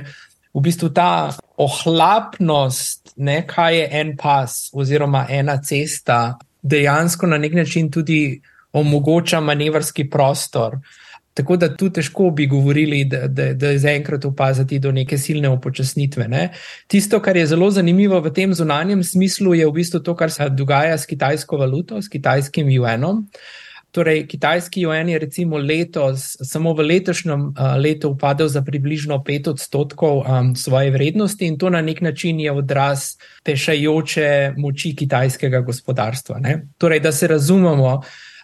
V 0.55 0.63
bistvu 0.63 0.89
ta 0.95 1.35
ohlapnost, 1.59 3.15
ne, 3.17 3.41
kaj 3.47 3.75
je 3.75 3.87
en 4.01 4.13
pas 4.17 4.53
oziroma 4.73 5.25
ena 5.29 5.59
cesta, 5.61 6.37
dejansko 6.63 7.27
na 7.27 7.37
nek 7.37 7.53
način 7.53 7.91
tudi 7.91 8.39
omogoča 8.75 9.39
manevrski 9.43 10.09
prostor 10.09 10.79
uh, 10.79 11.04
Tako 11.35 11.57
da 11.59 11.67
tu 11.75 11.89
težko 11.91 12.29
bi 12.31 12.47
govorili, 12.47 13.03
da, 13.11 13.27
da, 13.27 13.49
da 13.53 13.73
je 13.73 13.79
zaenkrat 13.83 14.25
opaziti 14.25 14.79
do 14.79 14.91
neke 14.95 15.17
silne 15.17 15.49
upočasnitve. 15.51 16.27
Ne. 16.31 16.49
Tisto, 16.87 17.19
kar 17.19 17.37
je 17.37 17.47
zelo 17.51 17.67
zanimivo 17.71 18.21
v 18.23 18.31
tem 18.33 18.53
zunanjem 18.55 19.03
smislu, 19.03 19.53
je 19.53 19.67
v 19.67 19.73
bistvu 19.75 19.99
to, 19.99 20.15
kar 20.15 20.31
se 20.31 20.47
dogaja 20.49 20.97
s 20.97 21.05
kitajsko 21.05 21.59
valuto, 21.59 22.01
s 22.01 22.07
kitajskim 22.07 22.69
juanom. 22.71 23.25
Torej, 23.95 24.25
kitajski 24.27 24.81
juan 24.81 25.09
je 25.09 25.19
recimo 25.19 25.57
letos, 25.57 26.37
samo 26.43 26.73
v 26.75 26.83
letošnjem 26.83 27.43
uh, 27.47 27.75
letu 27.79 28.09
upadel 28.11 28.47
za 28.51 28.61
približno 28.61 29.21
5 29.23 29.49
odstotkov 29.49 30.23
um, 30.23 30.55
svoje 30.55 30.91
vrednosti 30.91 31.47
in 31.47 31.57
to 31.57 31.69
na 31.69 31.81
nek 31.81 32.01
način 32.01 32.39
je 32.39 32.51
odraz 32.51 33.15
pešajoče 33.43 34.53
moči 34.57 34.95
kitajskega 34.95 35.61
gospodarstva. 35.61 36.39
Ne. 36.39 36.67
Torej, 36.77 36.99
da 36.99 37.11
se 37.11 37.27
razumemo, 37.27 38.01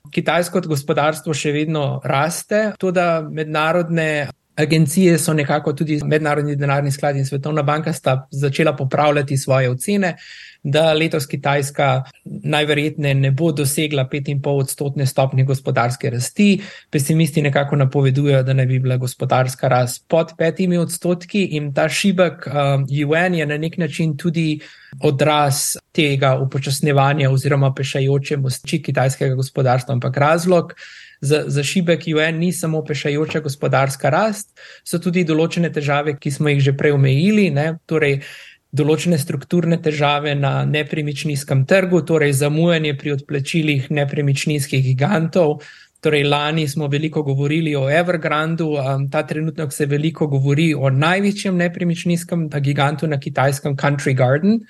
Kitajsko 0.10 0.62
gospodarstvo 0.66 1.34
še 1.34 1.52
vedno 1.52 2.02
raste, 2.04 2.72
tudi 2.80 3.04
mednarodne 3.32 4.28
agencije 4.62 5.18
so 5.18 5.34
nekako 5.34 5.74
tudi 5.74 6.00
mednarodni 6.06 6.56
denarni 6.56 6.92
sklad 6.92 7.16
in 7.16 7.26
Svetovna 7.26 7.64
banka 7.64 7.94
sta 7.94 8.28
začela 8.32 8.76
popravljati 8.76 9.38
svoje 9.38 9.70
ocene, 9.70 10.16
da 10.64 10.94
letos 10.94 11.26
Kitajska 11.26 12.04
najverjetneje 12.26 13.16
ne 13.16 13.32
bo 13.32 13.52
dosegla 13.52 14.08
5,5 14.12 14.50
odstotne 14.50 15.06
stopnje 15.06 15.44
gospodarske 15.44 16.10
rasti. 16.10 16.62
Pesimisti 16.90 17.42
nekako 17.42 17.76
napovedujejo, 17.76 18.44
da 18.44 18.54
naj 18.54 18.66
bi 18.66 18.80
bila 18.80 18.98
gospodarska 18.98 19.68
rast 19.68 20.06
pod 20.08 20.32
5 20.38 20.78
odstotki 20.78 21.44
in 21.58 21.74
ta 21.74 21.90
šibek 21.90 22.48
um, 22.48 22.86
UN 23.08 23.36
je 23.36 23.46
na 23.46 23.58
nek 23.58 23.78
način 23.78 24.18
tudi 24.18 24.60
odraz 25.00 25.78
tega 25.92 26.36
upočasnevanja 26.38 27.30
oziroma 27.32 27.74
pešajoče 27.74 28.38
moči 28.38 28.82
kitajskega 28.82 29.36
gospodarstva, 29.36 29.94
ampak 29.94 30.18
razlog. 30.18 30.74
Za, 31.22 31.44
za 31.48 31.64
šibek 31.64 32.04
UN 32.16 32.40
ni 32.40 32.54
samo 32.54 32.80
pešajoča 32.86 33.40
gospodarska 33.40 34.10
rast, 34.10 34.56
so 34.84 34.98
tudi 34.98 35.22
določene 35.24 35.70
težave, 35.70 36.16
ki 36.18 36.32
smo 36.32 36.50
jih 36.50 36.64
že 36.66 36.74
prej 36.74 36.96
omejili, 36.98 37.52
ne? 37.54 37.76
torej 37.86 38.24
določene 38.72 39.20
strukturne 39.20 39.78
težave 39.84 40.34
na 40.36 40.64
nepremičninskem 40.66 41.66
trgu, 41.68 42.02
torej 42.08 42.34
zamujanje 42.40 42.96
pri 43.00 43.16
odplačilih 43.18 43.92
nepremičninskih 43.92 44.84
gigantov. 44.86 45.62
Torej, 46.02 46.24
lani 46.26 46.66
smo 46.68 46.88
veliko 46.90 47.22
govorili 47.22 47.76
o 47.78 47.84
Evergrandu, 47.86 48.72
um, 48.74 49.04
ta 49.12 49.22
trenutek 49.28 49.74
se 49.74 49.86
veliko 49.86 50.26
govori 50.28 50.72
o 50.74 50.90
največjem 50.90 51.58
nepremičninskem 51.58 52.48
gigantu 52.50 53.08
na 53.08 53.20
kitajskem 53.22 53.76
Country 53.78 54.16
Garden, 54.18 54.64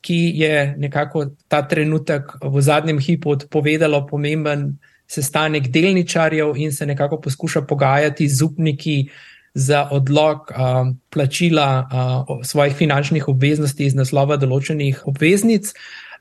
ki 0.00 0.16
je 0.38 0.74
nekako 0.78 1.26
ta 1.48 1.60
trenutek 1.68 2.38
v 2.40 2.62
zadnjem 2.62 3.02
hipu 3.04 3.34
odpovedalo 3.36 4.06
pomemben 4.06 4.78
sestanek 5.08 5.68
delničarjev 5.72 6.56
in 6.56 6.72
se 6.72 6.86
nekako 6.86 7.20
poskuša 7.20 7.66
pogajati 7.68 8.28
z 8.28 8.42
upniki 8.42 8.96
za 9.58 9.88
odlog 9.90 10.50
uh, 10.50 10.90
plačila 11.10 11.68
uh, 11.82 12.44
svojih 12.46 12.76
finančnih 12.78 13.28
obveznosti 13.28 13.86
iz 13.86 13.96
naslova 13.98 14.36
določenih 14.38 15.02
obveznic. 15.10 15.72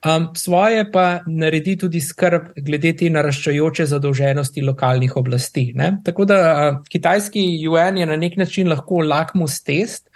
Um, 0.05 0.27
svoje 0.37 0.83
pa 0.91 1.21
naredi 1.25 1.73
tudi 1.81 2.01
skrb 2.01 2.51
glede 2.65 2.91
te 2.97 3.09
naraščajoče 3.09 3.85
zadolženosti 3.89 4.61
lokalnih 4.65 5.15
oblasti. 5.17 5.71
Ne? 5.77 5.95
Tako 6.05 6.25
da 6.29 6.37
uh, 6.41 6.81
kitajski 6.89 7.45
UN 7.69 8.01
je 8.01 8.09
na 8.09 8.17
nek 8.17 8.37
način 8.37 8.69
lahko 8.69 9.01
lakmus 9.05 9.61
test. 9.65 10.07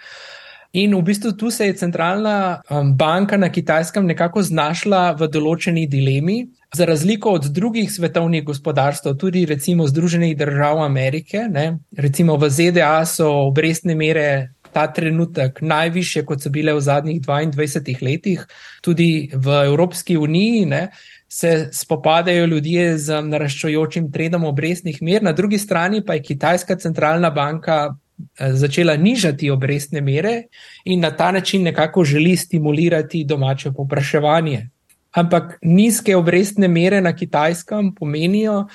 In 0.72 0.94
v 0.96 1.02
bistvu 1.04 1.32
tu 1.36 1.50
se 1.50 1.66
je 1.66 1.76
centralna 1.76 2.62
um, 2.70 2.96
banka 2.96 3.36
na 3.36 3.52
kitajskem 3.52 4.06
nekako 4.06 4.42
znašla 4.42 5.12
v 5.20 5.28
določeni 5.28 5.86
dilemi, 5.86 6.46
Za 6.74 6.84
razliko 6.84 7.30
od 7.30 7.44
drugih 7.44 7.92
svetovnih 7.92 8.44
gospodarstv, 8.44 9.10
tudi 9.20 9.44
recimo 9.46 9.86
Združenih 9.86 10.36
držav 10.36 10.78
Amerike, 10.80 11.44
ne, 11.50 11.78
recimo 11.96 12.36
v 12.36 12.48
ZDA 12.48 13.04
so 13.04 13.28
obrestne 13.28 13.94
mere 13.94 14.54
ta 14.72 14.86
trenutek 14.88 15.60
najviše, 15.60 16.24
kot 16.24 16.40
so 16.40 16.50
bile 16.50 16.72
v 16.72 16.80
zadnjih 16.80 17.20
22 17.20 18.00
letih, 18.02 18.46
tudi 18.80 19.28
v 19.34 19.58
Evropski 19.66 20.16
uniji 20.16 20.64
ne, 20.66 20.88
se 21.28 21.68
spopadajo 21.72 22.46
ljudje 22.46 22.96
z 22.98 23.20
naraščajočim 23.20 24.08
trendom 24.12 24.48
obrestnih 24.48 25.02
mer, 25.02 25.22
na 25.22 25.32
drugi 25.36 25.58
strani 25.58 26.00
pa 26.00 26.16
je 26.16 26.22
Kitajska 26.22 26.76
centralna 26.76 27.30
banka 27.30 27.94
začela 28.38 28.96
nižati 28.96 29.50
obrestne 29.50 30.00
mere 30.00 30.42
in 30.84 31.00
na 31.00 31.10
ta 31.10 31.32
način 31.32 31.62
nekako 31.62 32.04
želi 32.04 32.36
stimulirati 32.36 33.24
domače 33.24 33.72
popraševanje 33.72 34.68
ampak 35.12 35.58
nizke 35.62 36.16
obrestne 36.16 36.68
mere 36.68 37.00
na 37.00 37.12
kitajskem 37.16 37.94
pomenijo, 37.94 38.66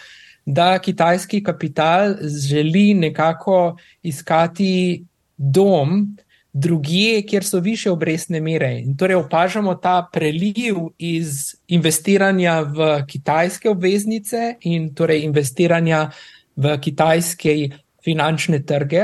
da 0.45 0.79
kitajski 0.79 1.43
kapital 1.43 2.15
želi 2.47 2.93
nekako 2.93 3.77
iskati 4.03 5.03
dom 5.37 6.17
drugje, 6.53 7.21
kjer 7.21 7.45
so 7.45 7.59
više 7.59 7.91
obrestne 7.91 8.41
mere. 8.41 8.79
In 8.79 8.95
torej 8.97 9.15
opažamo 9.15 9.75
ta 9.75 10.07
preliv 10.13 10.75
iz 10.97 11.55
investiranja 11.67 12.61
v 12.61 13.03
kitajske 13.07 13.69
obveznice 13.69 14.55
in 14.61 14.93
torej 14.95 15.25
investiranja 15.25 16.09
v 16.55 16.77
kitajske 16.81 17.69
finančne 18.03 18.63
trge, 18.63 19.03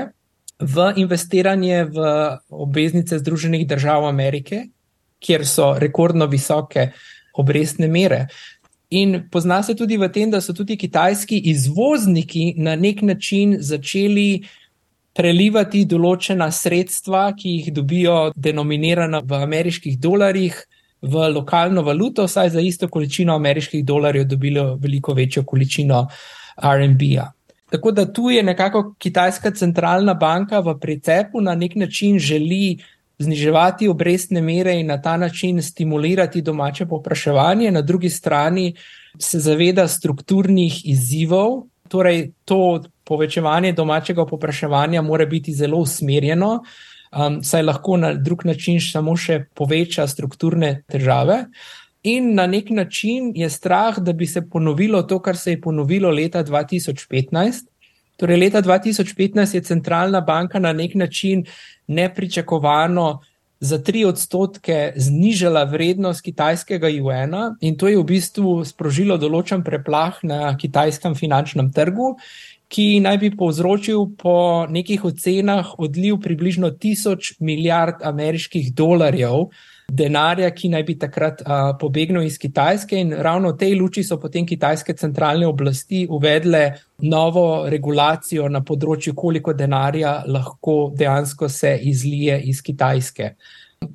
v 0.64 0.93
investiranje 1.03 1.84
v 1.91 2.07
obveznice 2.49 3.20
Združenih 3.20 3.68
držav 3.68 4.07
Amerike, 4.07 4.68
kjer 5.20 5.47
so 5.47 5.74
rekordno 5.80 6.28
visoke 6.28 6.91
obrestne 7.34 7.88
mere. 7.88 8.28
In 8.93 9.24
pozna 9.32 9.64
se 9.64 9.76
tudi 9.76 9.97
v 9.97 10.09
tem, 10.14 10.30
da 10.32 10.41
so 10.41 10.53
tudi 10.53 10.78
kitajski 10.78 11.39
izvozniki 11.49 12.53
na 12.57 12.76
nek 12.76 13.01
način 13.01 13.57
začeli 13.59 14.43
prelivati 15.14 15.86
določena 15.86 16.49
sredstva, 16.51 17.32
ki 17.38 17.57
jih 17.57 17.74
dobijo 17.74 18.18
denominirana 18.36 19.22
v 19.26 19.41
ameriških 19.45 19.99
dolarjih, 19.99 20.57
v 21.03 21.28
lokalno 21.36 21.84
valuto, 21.84 22.28
saj 22.28 22.53
za 22.55 22.61
isto 22.61 22.88
količino 22.88 23.36
ameriških 23.36 23.84
dolarjev 23.86 24.26
dobijo 24.26 24.76
veliko 24.82 25.14
večjo 25.14 25.43
količino 25.43 26.07
RMB-ja. 26.64 27.28
Tako 27.74 27.91
da 27.91 28.05
tu 28.13 28.30
je 28.30 28.43
nekako 28.43 28.93
Kitajska 28.97 29.51
centralna 29.51 30.13
banka 30.13 30.59
v 30.59 30.76
precepu 30.80 31.41
na 31.41 31.55
nek 31.55 31.76
način 31.76 32.19
želi 32.19 32.78
zniževati 33.19 33.88
obrestne 33.88 34.41
mere 34.41 34.76
in 34.80 34.88
na 34.88 35.01
ta 35.01 35.17
način 35.17 35.61
stimulirati 35.61 36.41
domače 36.41 36.86
popraševanje, 36.86 37.71
na 37.71 37.82
drugi 37.82 38.09
strani 38.09 38.76
se 39.19 39.39
zaveda 39.39 39.88
strukturnih 39.88 40.86
izzivov, 40.86 41.63
torej 41.88 42.32
to 42.45 42.84
povečevanje 43.03 43.74
domačega 43.74 44.26
popraševanja 44.26 45.01
mora 45.01 45.26
biti 45.26 45.53
zelo 45.53 45.78
usmerjeno, 45.78 46.59
um, 47.11 47.43
saj 47.43 47.63
lahko 47.63 47.97
na 47.97 48.13
drug 48.13 48.45
način 48.45 48.78
samo 48.82 49.17
še 49.17 49.45
poveča 49.53 50.07
strukturne 50.07 50.84
težave. 50.86 51.45
In 52.03 52.33
na 52.35 52.47
nek 52.47 52.69
način 52.69 53.31
je 53.35 53.49
strah, 53.49 53.99
da 53.99 54.13
bi 54.13 54.27
se 54.27 54.41
ponovilo 54.49 55.03
to, 55.03 55.19
kar 55.19 55.37
se 55.37 55.51
je 55.51 55.61
ponovilo 55.61 56.09
leta 56.09 56.43
2015. 56.43 57.65
Torej, 58.17 58.37
leta 58.37 58.61
2015 58.61 59.55
je 59.55 59.61
centralna 59.63 60.21
banka 60.21 60.59
na 60.59 60.73
nek 60.73 60.95
način 60.95 61.45
nepričakovano 61.87 63.21
za 63.59 63.77
tri 63.79 64.05
odstotke 64.05 64.93
znižala 64.95 65.63
vrednost 65.63 66.21
kitajskega 66.21 66.87
juana, 66.87 67.55
in 67.61 67.77
to 67.77 67.87
je 67.87 67.97
v 67.97 68.03
bistvu 68.03 68.65
sprožilo 68.67 69.15
določen 69.17 69.63
preplah 69.63 70.19
na 70.27 70.57
kitajskem 70.59 71.15
finančnem 71.15 71.71
trgu, 71.71 72.17
ki 72.67 72.99
naj 73.05 73.17
bi 73.21 73.29
povzročil 73.37 74.09
po 74.19 74.65
nekih 74.67 75.05
ocenah 75.07 75.77
odliv 75.79 76.19
približno 76.19 76.73
tisoč 76.75 77.37
milijard 77.39 78.03
ameriških 78.03 78.73
dolarjev 78.75 79.53
denarja, 79.91 80.49
ki 80.51 80.69
naj 80.69 80.84
bi 80.88 80.95
takrat 80.99 81.41
uh, 81.41 81.73
pobegnil 81.79 82.23
iz 82.23 82.38
Kitajske. 82.39 82.97
In 82.99 83.13
ravno 83.13 83.53
v 83.53 83.57
tej 83.59 83.75
luči 83.79 84.03
so 84.03 84.17
potem 84.21 84.45
kitajske 84.45 84.95
centralne 84.99 85.47
oblasti 85.47 86.05
uvedle 86.09 86.63
novo 87.09 87.67
regulacijo 87.69 88.49
na 88.49 88.63
področju, 88.63 89.15
koliko 89.15 89.53
denarja 89.53 90.23
lahko 90.27 90.93
dejansko 90.95 91.49
se 91.49 91.77
izlije 91.84 92.39
iz 92.49 92.61
Kitajske. 92.61 93.36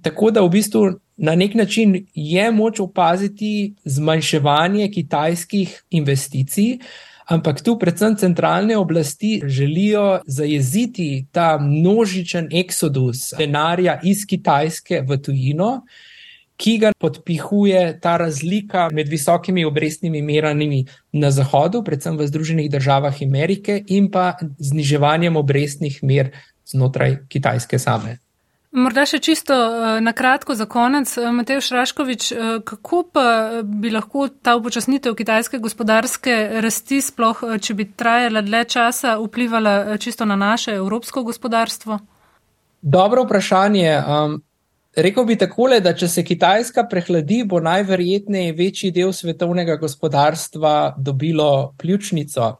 Tako 0.02 0.30
da 0.30 0.42
v 0.44 0.52
bistvu 0.52 0.88
na 1.16 1.34
nek 1.34 1.54
način 1.54 2.06
je 2.14 2.50
moč 2.52 2.80
opaziti 2.80 3.74
zmanjševanje 3.84 4.90
kitajskih 4.92 5.82
investicij. 5.90 6.78
Ampak 7.28 7.60
tu, 7.60 7.76
predvsem 7.76 8.16
centralne 8.16 8.76
oblasti, 8.76 9.42
želijo 9.44 10.20
zajeziti 10.26 11.26
ta 11.32 11.58
množičen 11.60 12.48
eksodus 12.52 13.34
denarja 13.38 13.98
iz 14.02 14.24
Kitajske 14.26 15.02
v 15.04 15.18
tujino, 15.20 15.82
ki 16.56 16.78
ga 16.78 16.92
podpihuje 16.98 18.00
ta 18.00 18.16
razlika 18.16 18.88
med 18.92 19.08
visokimi 19.08 19.64
obrestnimi 19.64 20.22
merami 20.22 20.86
na 21.12 21.30
Zahodu, 21.30 21.84
predvsem 21.84 22.16
v 22.16 22.26
Združenih 22.26 22.70
državah 22.70 23.20
Amerike, 23.22 23.82
in 23.86 24.08
pa 24.10 24.32
zniževanjem 24.58 25.36
obrestnih 25.36 26.00
mer 26.02 26.32
znotraj 26.66 27.28
Kitajske 27.28 27.78
same. 27.78 28.16
Morda 28.68 29.06
še 29.08 29.16
čisto 29.24 29.54
eh, 29.56 30.00
na 30.04 30.12
kratko 30.12 30.52
za 30.54 30.66
konec, 30.68 31.08
eh, 31.16 31.30
Matej 31.32 31.62
Šraškovič, 31.64 32.32
eh, 32.32 32.58
kako 32.64 33.02
pa 33.12 33.24
bi 33.64 33.88
lahko 33.90 34.28
ta 34.28 34.58
upočasnitev 34.60 35.14
kitajske 35.16 35.58
gospodarske 35.58 36.60
rasti, 36.60 37.00
sploh 37.00 37.40
če 37.64 37.74
bi 37.74 37.88
trajala 37.96 38.42
dlje 38.44 38.64
časa, 38.76 39.16
vplivala 39.22 39.96
čisto 39.96 40.28
na 40.28 40.36
naše 40.36 40.76
evropsko 40.76 41.22
gospodarstvo? 41.24 41.98
Dobro 42.82 43.24
vprašanje. 43.24 43.94
Um, 44.04 44.36
rekel 44.96 45.24
bi 45.24 45.38
takole, 45.40 45.80
da 45.80 45.94
če 45.96 46.08
se 46.08 46.24
Kitajska 46.24 46.84
prehladi, 46.90 47.40
bo 47.48 47.62
najverjetneje 47.64 48.52
večji 48.52 48.92
del 48.92 49.12
svetovnega 49.16 49.78
gospodarstva 49.80 50.94
dobilo 50.98 51.74
pljučnico. 51.78 52.52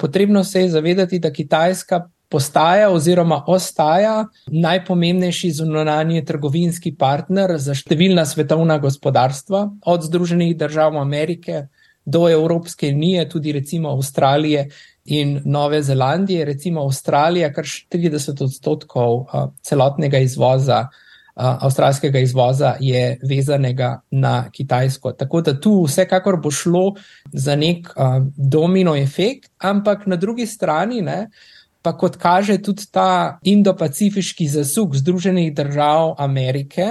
Potrebno 0.00 0.44
se 0.44 0.66
je 0.66 0.74
zavedati, 0.74 1.18
da 1.18 1.32
Kitajska 1.32 2.02
postaja 2.34 2.88
oziroma 2.90 3.44
ostaja 3.46 4.24
najpomembnejši 4.46 5.50
zunanji 5.54 6.24
trgovinski 6.26 6.90
partner 6.98 7.54
za 7.62 7.76
številna 7.78 8.24
svetovna 8.26 8.80
gospodarstva, 8.82 9.60
od 9.86 10.08
Združenih 10.08 10.56
držav 10.58 10.98
Amerike 10.98 11.68
do 12.04 12.24
Evropske 12.26 12.90
unije, 12.90 13.28
tudi 13.30 13.54
recimo 13.54 13.94
Avstralije 13.94 14.66
in 15.14 15.38
Nove 15.44 15.82
Zelandije. 15.86 16.44
Recimo 16.50 16.82
Avstralija, 16.88 17.52
kar 17.54 17.70
30 17.70 18.42
odstotkov 18.48 19.26
celotnega 19.62 20.18
izvoza. 20.26 20.88
Avstralskega 21.34 22.18
izvoza 22.22 22.76
je 22.82 23.16
vezanega 23.22 24.00
na 24.10 24.50
Kitajsko. 24.50 25.14
Tako 25.18 25.40
da 25.40 25.54
tu 25.60 25.80
vsekakor 25.86 26.42
bo 26.42 26.50
šlo 26.50 26.84
za 27.32 27.54
nek 27.56 27.90
domino 28.36 28.94
efekt, 28.98 29.50
ampak 29.58 30.06
na 30.06 30.16
drugi 30.16 30.46
strani, 30.46 31.02
ne, 31.02 31.26
uh, 31.26 31.53
pa 31.84 31.92
kot 31.92 32.16
kaže 32.16 32.56
tudi 32.64 32.86
ta 32.90 33.38
indo-pacifiški 33.44 34.48
zasuk 34.48 34.96
Združenih 34.96 35.50
držav 35.54 36.14
Amerike, 36.18 36.86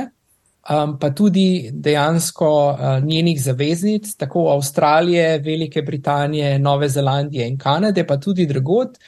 um, 0.69 0.93
pa 1.01 1.09
tudi 1.09 1.71
dejansko 1.73 2.49
uh, 2.69 3.03
njenih 3.03 3.41
zaveznic, 3.41 4.13
tako 4.15 4.51
Avstralije, 4.53 5.39
Velike 5.39 5.81
Britanije, 5.81 6.59
Nove 6.59 6.89
Zelandije 6.89 7.47
in 7.49 7.57
Kanade, 7.57 8.05
pa 8.05 8.19
tudi 8.21 8.45
drugot, 8.45 8.99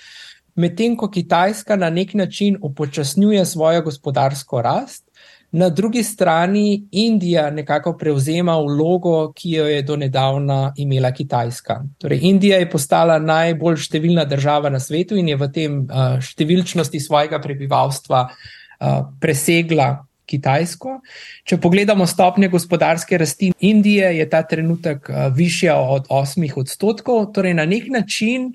medtem 0.56 0.98
ko 0.98 1.12
Kitajska 1.12 1.76
na 1.76 1.90
nek 1.90 2.14
način 2.14 2.58
upočasnjuje 2.62 3.46
svojo 3.46 3.82
gospodarsko 3.82 4.62
rast. 4.62 5.05
Na 5.52 5.70
drugi 5.70 6.04
strani 6.04 6.88
Indija 6.92 7.50
nekako 7.52 7.94
prevzema 7.98 8.58
vlogo, 8.60 9.32
ki 9.34 9.52
jo 9.52 9.68
je 9.68 9.82
do 9.82 9.96
nedavna 9.96 10.74
imela 10.78 11.12
Kitajska. 11.12 11.84
Torej, 11.98 12.20
Indija 12.22 12.58
je 12.60 12.70
postala 12.70 13.20
najbolj 13.20 13.78
številna 13.86 14.26
država 14.26 14.70
na 14.70 14.80
svetu 14.80 15.16
in 15.16 15.30
je 15.32 15.38
v 15.40 15.50
tem 15.54 15.78
uh, 15.86 16.18
številčnosti 16.20 17.00
svojega 17.00 17.40
prebivalstva 17.40 18.26
uh, 18.28 19.00
presegla 19.22 19.90
Kitajsko. 20.26 21.00
Če 21.48 21.62
pogledamo 21.62 22.08
stopnje 22.10 22.50
gospodarske 22.52 23.18
rasti 23.22 23.54
Indije, 23.70 24.12
je 24.18 24.30
ta 24.30 24.44
trenutek 24.44 25.08
uh, 25.10 25.30
višja 25.32 25.78
od 25.78 26.10
8 26.10 26.52
odstotkov. 26.60 27.30
Torej, 27.38 27.56
na 27.56 27.66
nek 27.70 27.88
način 27.94 28.52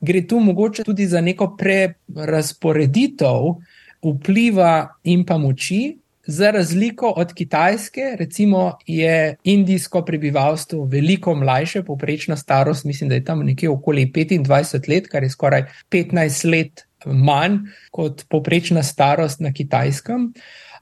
gre 0.00 0.26
tu 0.26 0.40
mogoče 0.40 0.84
tudi 0.84 1.06
za 1.06 1.20
neko 1.20 1.54
prerasporeditev 1.60 3.54
vpliva 4.02 4.88
in 5.04 5.24
pa 5.28 5.38
moči. 5.38 5.99
Za 6.26 6.50
razliko 6.50 7.08
od 7.16 7.32
Kitajske, 7.34 8.16
recimo, 8.18 8.78
je 8.86 9.36
indijsko 9.44 10.02
prebivalstvo 10.04 10.84
veliko 10.84 11.34
mlajše, 11.34 11.82
povprečna 11.82 12.36
starost, 12.36 12.84
mislim, 12.84 13.08
da 13.08 13.14
je 13.14 13.24
tam 13.24 13.40
nekje 13.46 13.70
okoli 13.70 14.12
25 14.14 14.88
let, 14.88 15.08
kar 15.08 15.22
je 15.22 15.30
skoraj 15.30 15.64
15 15.90 16.50
let 16.50 16.84
manj 17.06 17.58
kot 17.90 18.24
povprečna 18.28 18.82
starost 18.82 19.40
na 19.40 19.52
Kitajskem. 19.52 20.32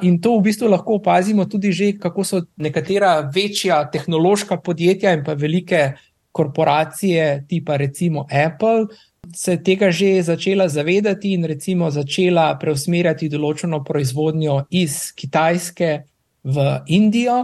In 0.03 0.21
to 0.21 0.37
v 0.39 0.43
bistvu 0.51 0.69
lahko 0.71 0.99
opazimo 0.99 1.45
tudi 1.45 1.73
že, 1.73 1.93
kako 1.99 2.25
so 2.25 2.43
nekatera 2.57 3.31
večja 3.35 3.85
tehnološka 3.91 4.57
podjetja 4.57 5.13
in 5.13 5.25
pa 5.25 5.35
velike 5.35 5.93
korporacije, 6.33 7.45
tipa 7.49 7.77
recimo 7.77 8.27
Apple, 8.31 8.87
se 9.35 9.57
tega 9.63 9.91
že 9.91 10.23
začela 10.23 10.69
zavedati 10.69 11.33
in 11.33 11.45
recimo 11.45 11.91
začela 11.91 12.55
preusmerjati 12.61 13.29
določeno 13.29 13.83
proizvodnjo 13.85 14.65
iz 14.71 15.13
Kitajske 15.17 16.03
v 16.45 16.67
Indijo, 16.87 17.39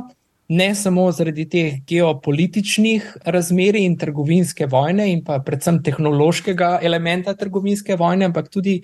ne 0.49 0.75
samo 0.75 1.07
zaradi 1.13 1.47
teh 1.49 1.81
geopolitičnih 1.89 3.17
razmer 3.25 3.77
in 3.77 3.97
trgovinske 3.99 4.67
vojne, 4.67 5.09
in 5.13 5.25
pa 5.25 5.39
predvsem 5.45 5.83
tehnološkega 5.83 6.79
elementa 6.83 7.35
trgovinske 7.35 7.97
vojne, 7.97 8.29
ampak 8.29 8.51
tudi 8.53 8.81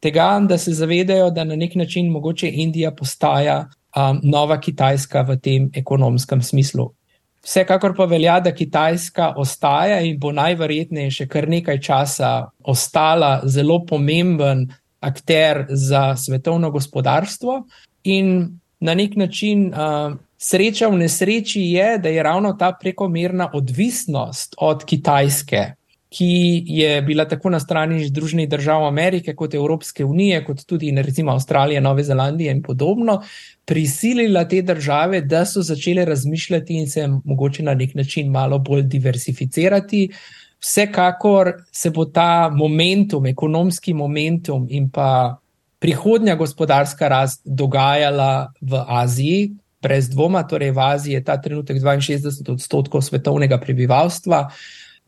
tega, 0.00 0.38
da 0.48 0.58
se 0.58 0.72
zavedajo, 0.74 1.30
da 1.30 1.44
na 1.44 1.56
nek 1.56 1.74
način 1.74 2.10
mogoče 2.10 2.50
Indija 2.50 2.94
postaja 2.94 3.66
um, 3.96 4.20
nova 4.22 4.60
Kitajska 4.60 5.22
v 5.28 5.36
tem 5.36 5.70
ekonomskem 5.74 6.42
smislu. 6.42 6.90
Vsekakor 7.44 7.94
pa 7.96 8.04
velja, 8.04 8.40
da 8.40 8.52
Kitajska 8.52 9.34
ostaja 9.40 10.00
in 10.04 10.18
bo 10.20 10.32
najverjetneje 10.32 11.10
še 11.10 11.26
kar 11.28 11.48
nekaj 11.48 11.80
časa 11.80 12.32
ostala 12.68 13.40
zelo 13.48 13.80
pomemben 13.88 14.66
akter 15.00 15.64
za 15.70 16.16
svetovno 16.16 16.70
gospodarstvo. 16.70 17.62
In 18.04 18.60
na 18.80 18.94
nek 18.94 19.16
način 19.16 19.70
uh, 19.72 20.12
sreča 20.36 20.88
v 20.88 21.00
nesreči 21.00 21.62
je, 21.72 21.98
da 21.98 22.08
je 22.08 22.22
ravno 22.22 22.52
ta 22.52 22.72
prekomerna 22.72 23.50
odvisnost 23.54 24.54
od 24.58 24.84
Kitajske, 24.84 25.64
ki 26.10 26.64
je 26.66 27.02
bila 27.02 27.24
tako 27.24 27.50
na 27.50 27.60
strani 27.60 28.04
Združenih 28.08 28.48
držav 28.48 28.86
Amerike, 28.86 29.34
kot 29.34 29.54
Evropske 29.54 30.04
unije, 30.04 30.44
kot 30.44 30.64
tudi 30.66 30.90
recimo 30.96 31.32
Avstralije, 31.32 31.80
Nove 31.80 32.02
Zelandije 32.02 32.50
in 32.52 32.62
podobno, 32.62 33.20
prisilila 33.64 34.44
te 34.48 34.62
države, 34.62 35.20
da 35.20 35.44
so 35.46 35.62
začele 35.62 36.04
razmišljati 36.04 36.74
in 36.74 36.90
se 36.90 37.06
mogoče 37.24 37.62
na 37.62 37.74
nek 37.74 37.94
način 37.94 38.30
malo 38.30 38.58
bolj 38.58 38.82
diversificirati. 38.82 40.08
Vsekakor 40.60 41.52
se 41.72 41.90
bo 41.90 42.04
ta 42.04 42.50
momentum, 42.52 43.26
ekonomski 43.26 43.94
momentum 43.94 44.66
in 44.70 44.90
pa 44.90 45.38
prihodnja 45.78 46.34
gospodarska 46.34 47.08
rast 47.08 47.40
dogajala 47.44 48.52
v 48.60 48.84
Aziji, 48.88 49.50
brez 49.82 50.10
dvoma, 50.10 50.42
torej 50.42 50.70
v 50.70 50.78
Aziji 50.78 51.14
je 51.14 51.24
ta 51.24 51.40
trenutek 51.40 51.76
62 51.76 52.52
odstotkov 52.52 53.00
svetovnega 53.02 53.60
prebivalstva 53.60 54.48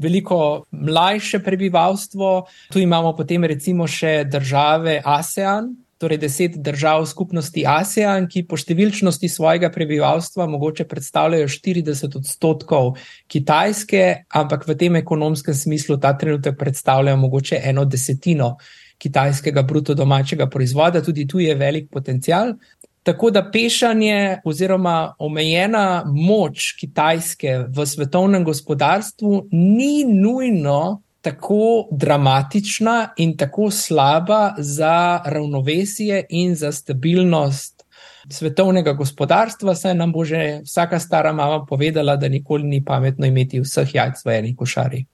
veliko 0.03 0.65
mlajše 0.71 1.39
prebivalstvo. 1.45 2.33
Tu 2.73 2.83
imamo 2.83 3.15
potem 3.17 3.45
recimo 3.45 3.87
še 3.87 4.25
države 4.29 5.01
ASEAN, 5.05 5.71
torej 6.03 6.19
deset 6.19 6.59
držav 6.59 7.07
skupnosti 7.07 7.63
ASEAN, 7.69 8.27
ki 8.27 8.43
po 8.51 8.59
številčnosti 8.59 9.29
svojega 9.31 9.71
prebivalstva 9.71 10.49
mogoče 10.51 10.89
predstavljajo 10.91 11.51
40 11.55 12.19
odstotkov 12.19 12.97
Kitajske, 13.31 14.27
ampak 14.35 14.67
v 14.67 14.79
tem 14.81 14.99
ekonomskem 14.99 15.55
smislu 15.55 16.01
ta 16.03 16.17
trenutek 16.19 16.59
predstavljajo 16.59 17.23
mogoče 17.23 17.63
eno 17.71 17.87
desetino. 17.87 18.57
Kitajskega 19.03 19.65
bruto 19.67 19.95
domačega 19.99 20.47
proizvoda, 20.47 21.03
tudi 21.03 21.27
tu 21.27 21.41
je 21.43 21.55
velik 21.59 21.89
potencial. 21.91 22.55
Tako 23.03 23.31
da 23.31 23.51
pešanje 23.51 24.41
oziroma 24.45 25.15
omejena 25.19 26.05
moč 26.07 26.73
Kitajske 26.81 27.65
v 27.69 27.87
svetovnem 27.87 28.45
gospodarstvu 28.45 29.49
ni 29.51 30.05
nujno 30.05 31.03
tako 31.23 31.89
dramatična 31.91 33.09
in 33.17 33.37
tako 33.37 33.71
slaba 33.71 34.55
za 34.59 35.21
ravnovesje 35.25 36.25
in 36.29 36.55
za 36.55 36.73
stabilnost 36.73 37.83
svetovnega 38.29 38.93
gospodarstva, 38.93 39.75
saj 39.75 39.95
nam 39.95 40.13
bo 40.13 40.25
že 40.25 40.61
vsaka 40.65 40.99
stara 40.99 41.33
mama 41.33 41.65
povedala, 41.67 42.17
da 42.17 42.29
nikoli 42.29 42.65
ni 42.65 42.85
pametno 42.85 43.27
imeti 43.27 43.61
vseh 43.61 43.95
jajc 43.95 44.25
v 44.25 44.39
eni 44.39 44.57
košari. 44.57 45.05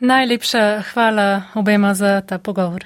Najlepša 0.00 0.82
hvala 0.92 1.42
obema 1.54 1.94
za 1.94 2.20
ta 2.20 2.38
pogovor. 2.38 2.84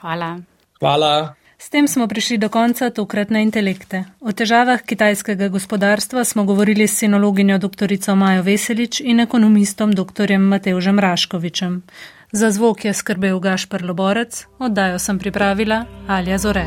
Hvala. 0.00 0.38
Hvala. 0.80 1.39
S 1.60 1.68
tem 1.68 1.88
smo 1.88 2.08
prišli 2.08 2.38
do 2.38 2.48
konca 2.48 2.88
tokratne 2.90 3.42
intelekte. 3.44 4.04
O 4.20 4.32
težavah 4.32 4.80
kitajskega 4.80 5.50
gospodarstva 5.52 6.24
smo 6.24 6.44
govorili 6.48 6.86
s 6.88 6.96
sinologinjo 6.98 7.58
dr. 7.58 7.92
Majo 8.16 8.42
Veselič 8.42 9.00
in 9.04 9.20
ekonomistom 9.20 9.92
dr. 9.92 10.38
Mateužem 10.38 10.98
Raškovičem. 10.98 11.82
Za 12.32 12.50
zvok 12.50 12.84
je 12.84 12.94
skrbel 12.94 13.40
Gašpr 13.40 13.84
Loborec, 13.84 14.46
oddajo 14.58 14.98
sem 14.98 15.18
pripravila 15.18 15.84
Alja 16.08 16.38
Zore. 16.38 16.64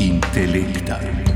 Intelekta. 0.00 1.29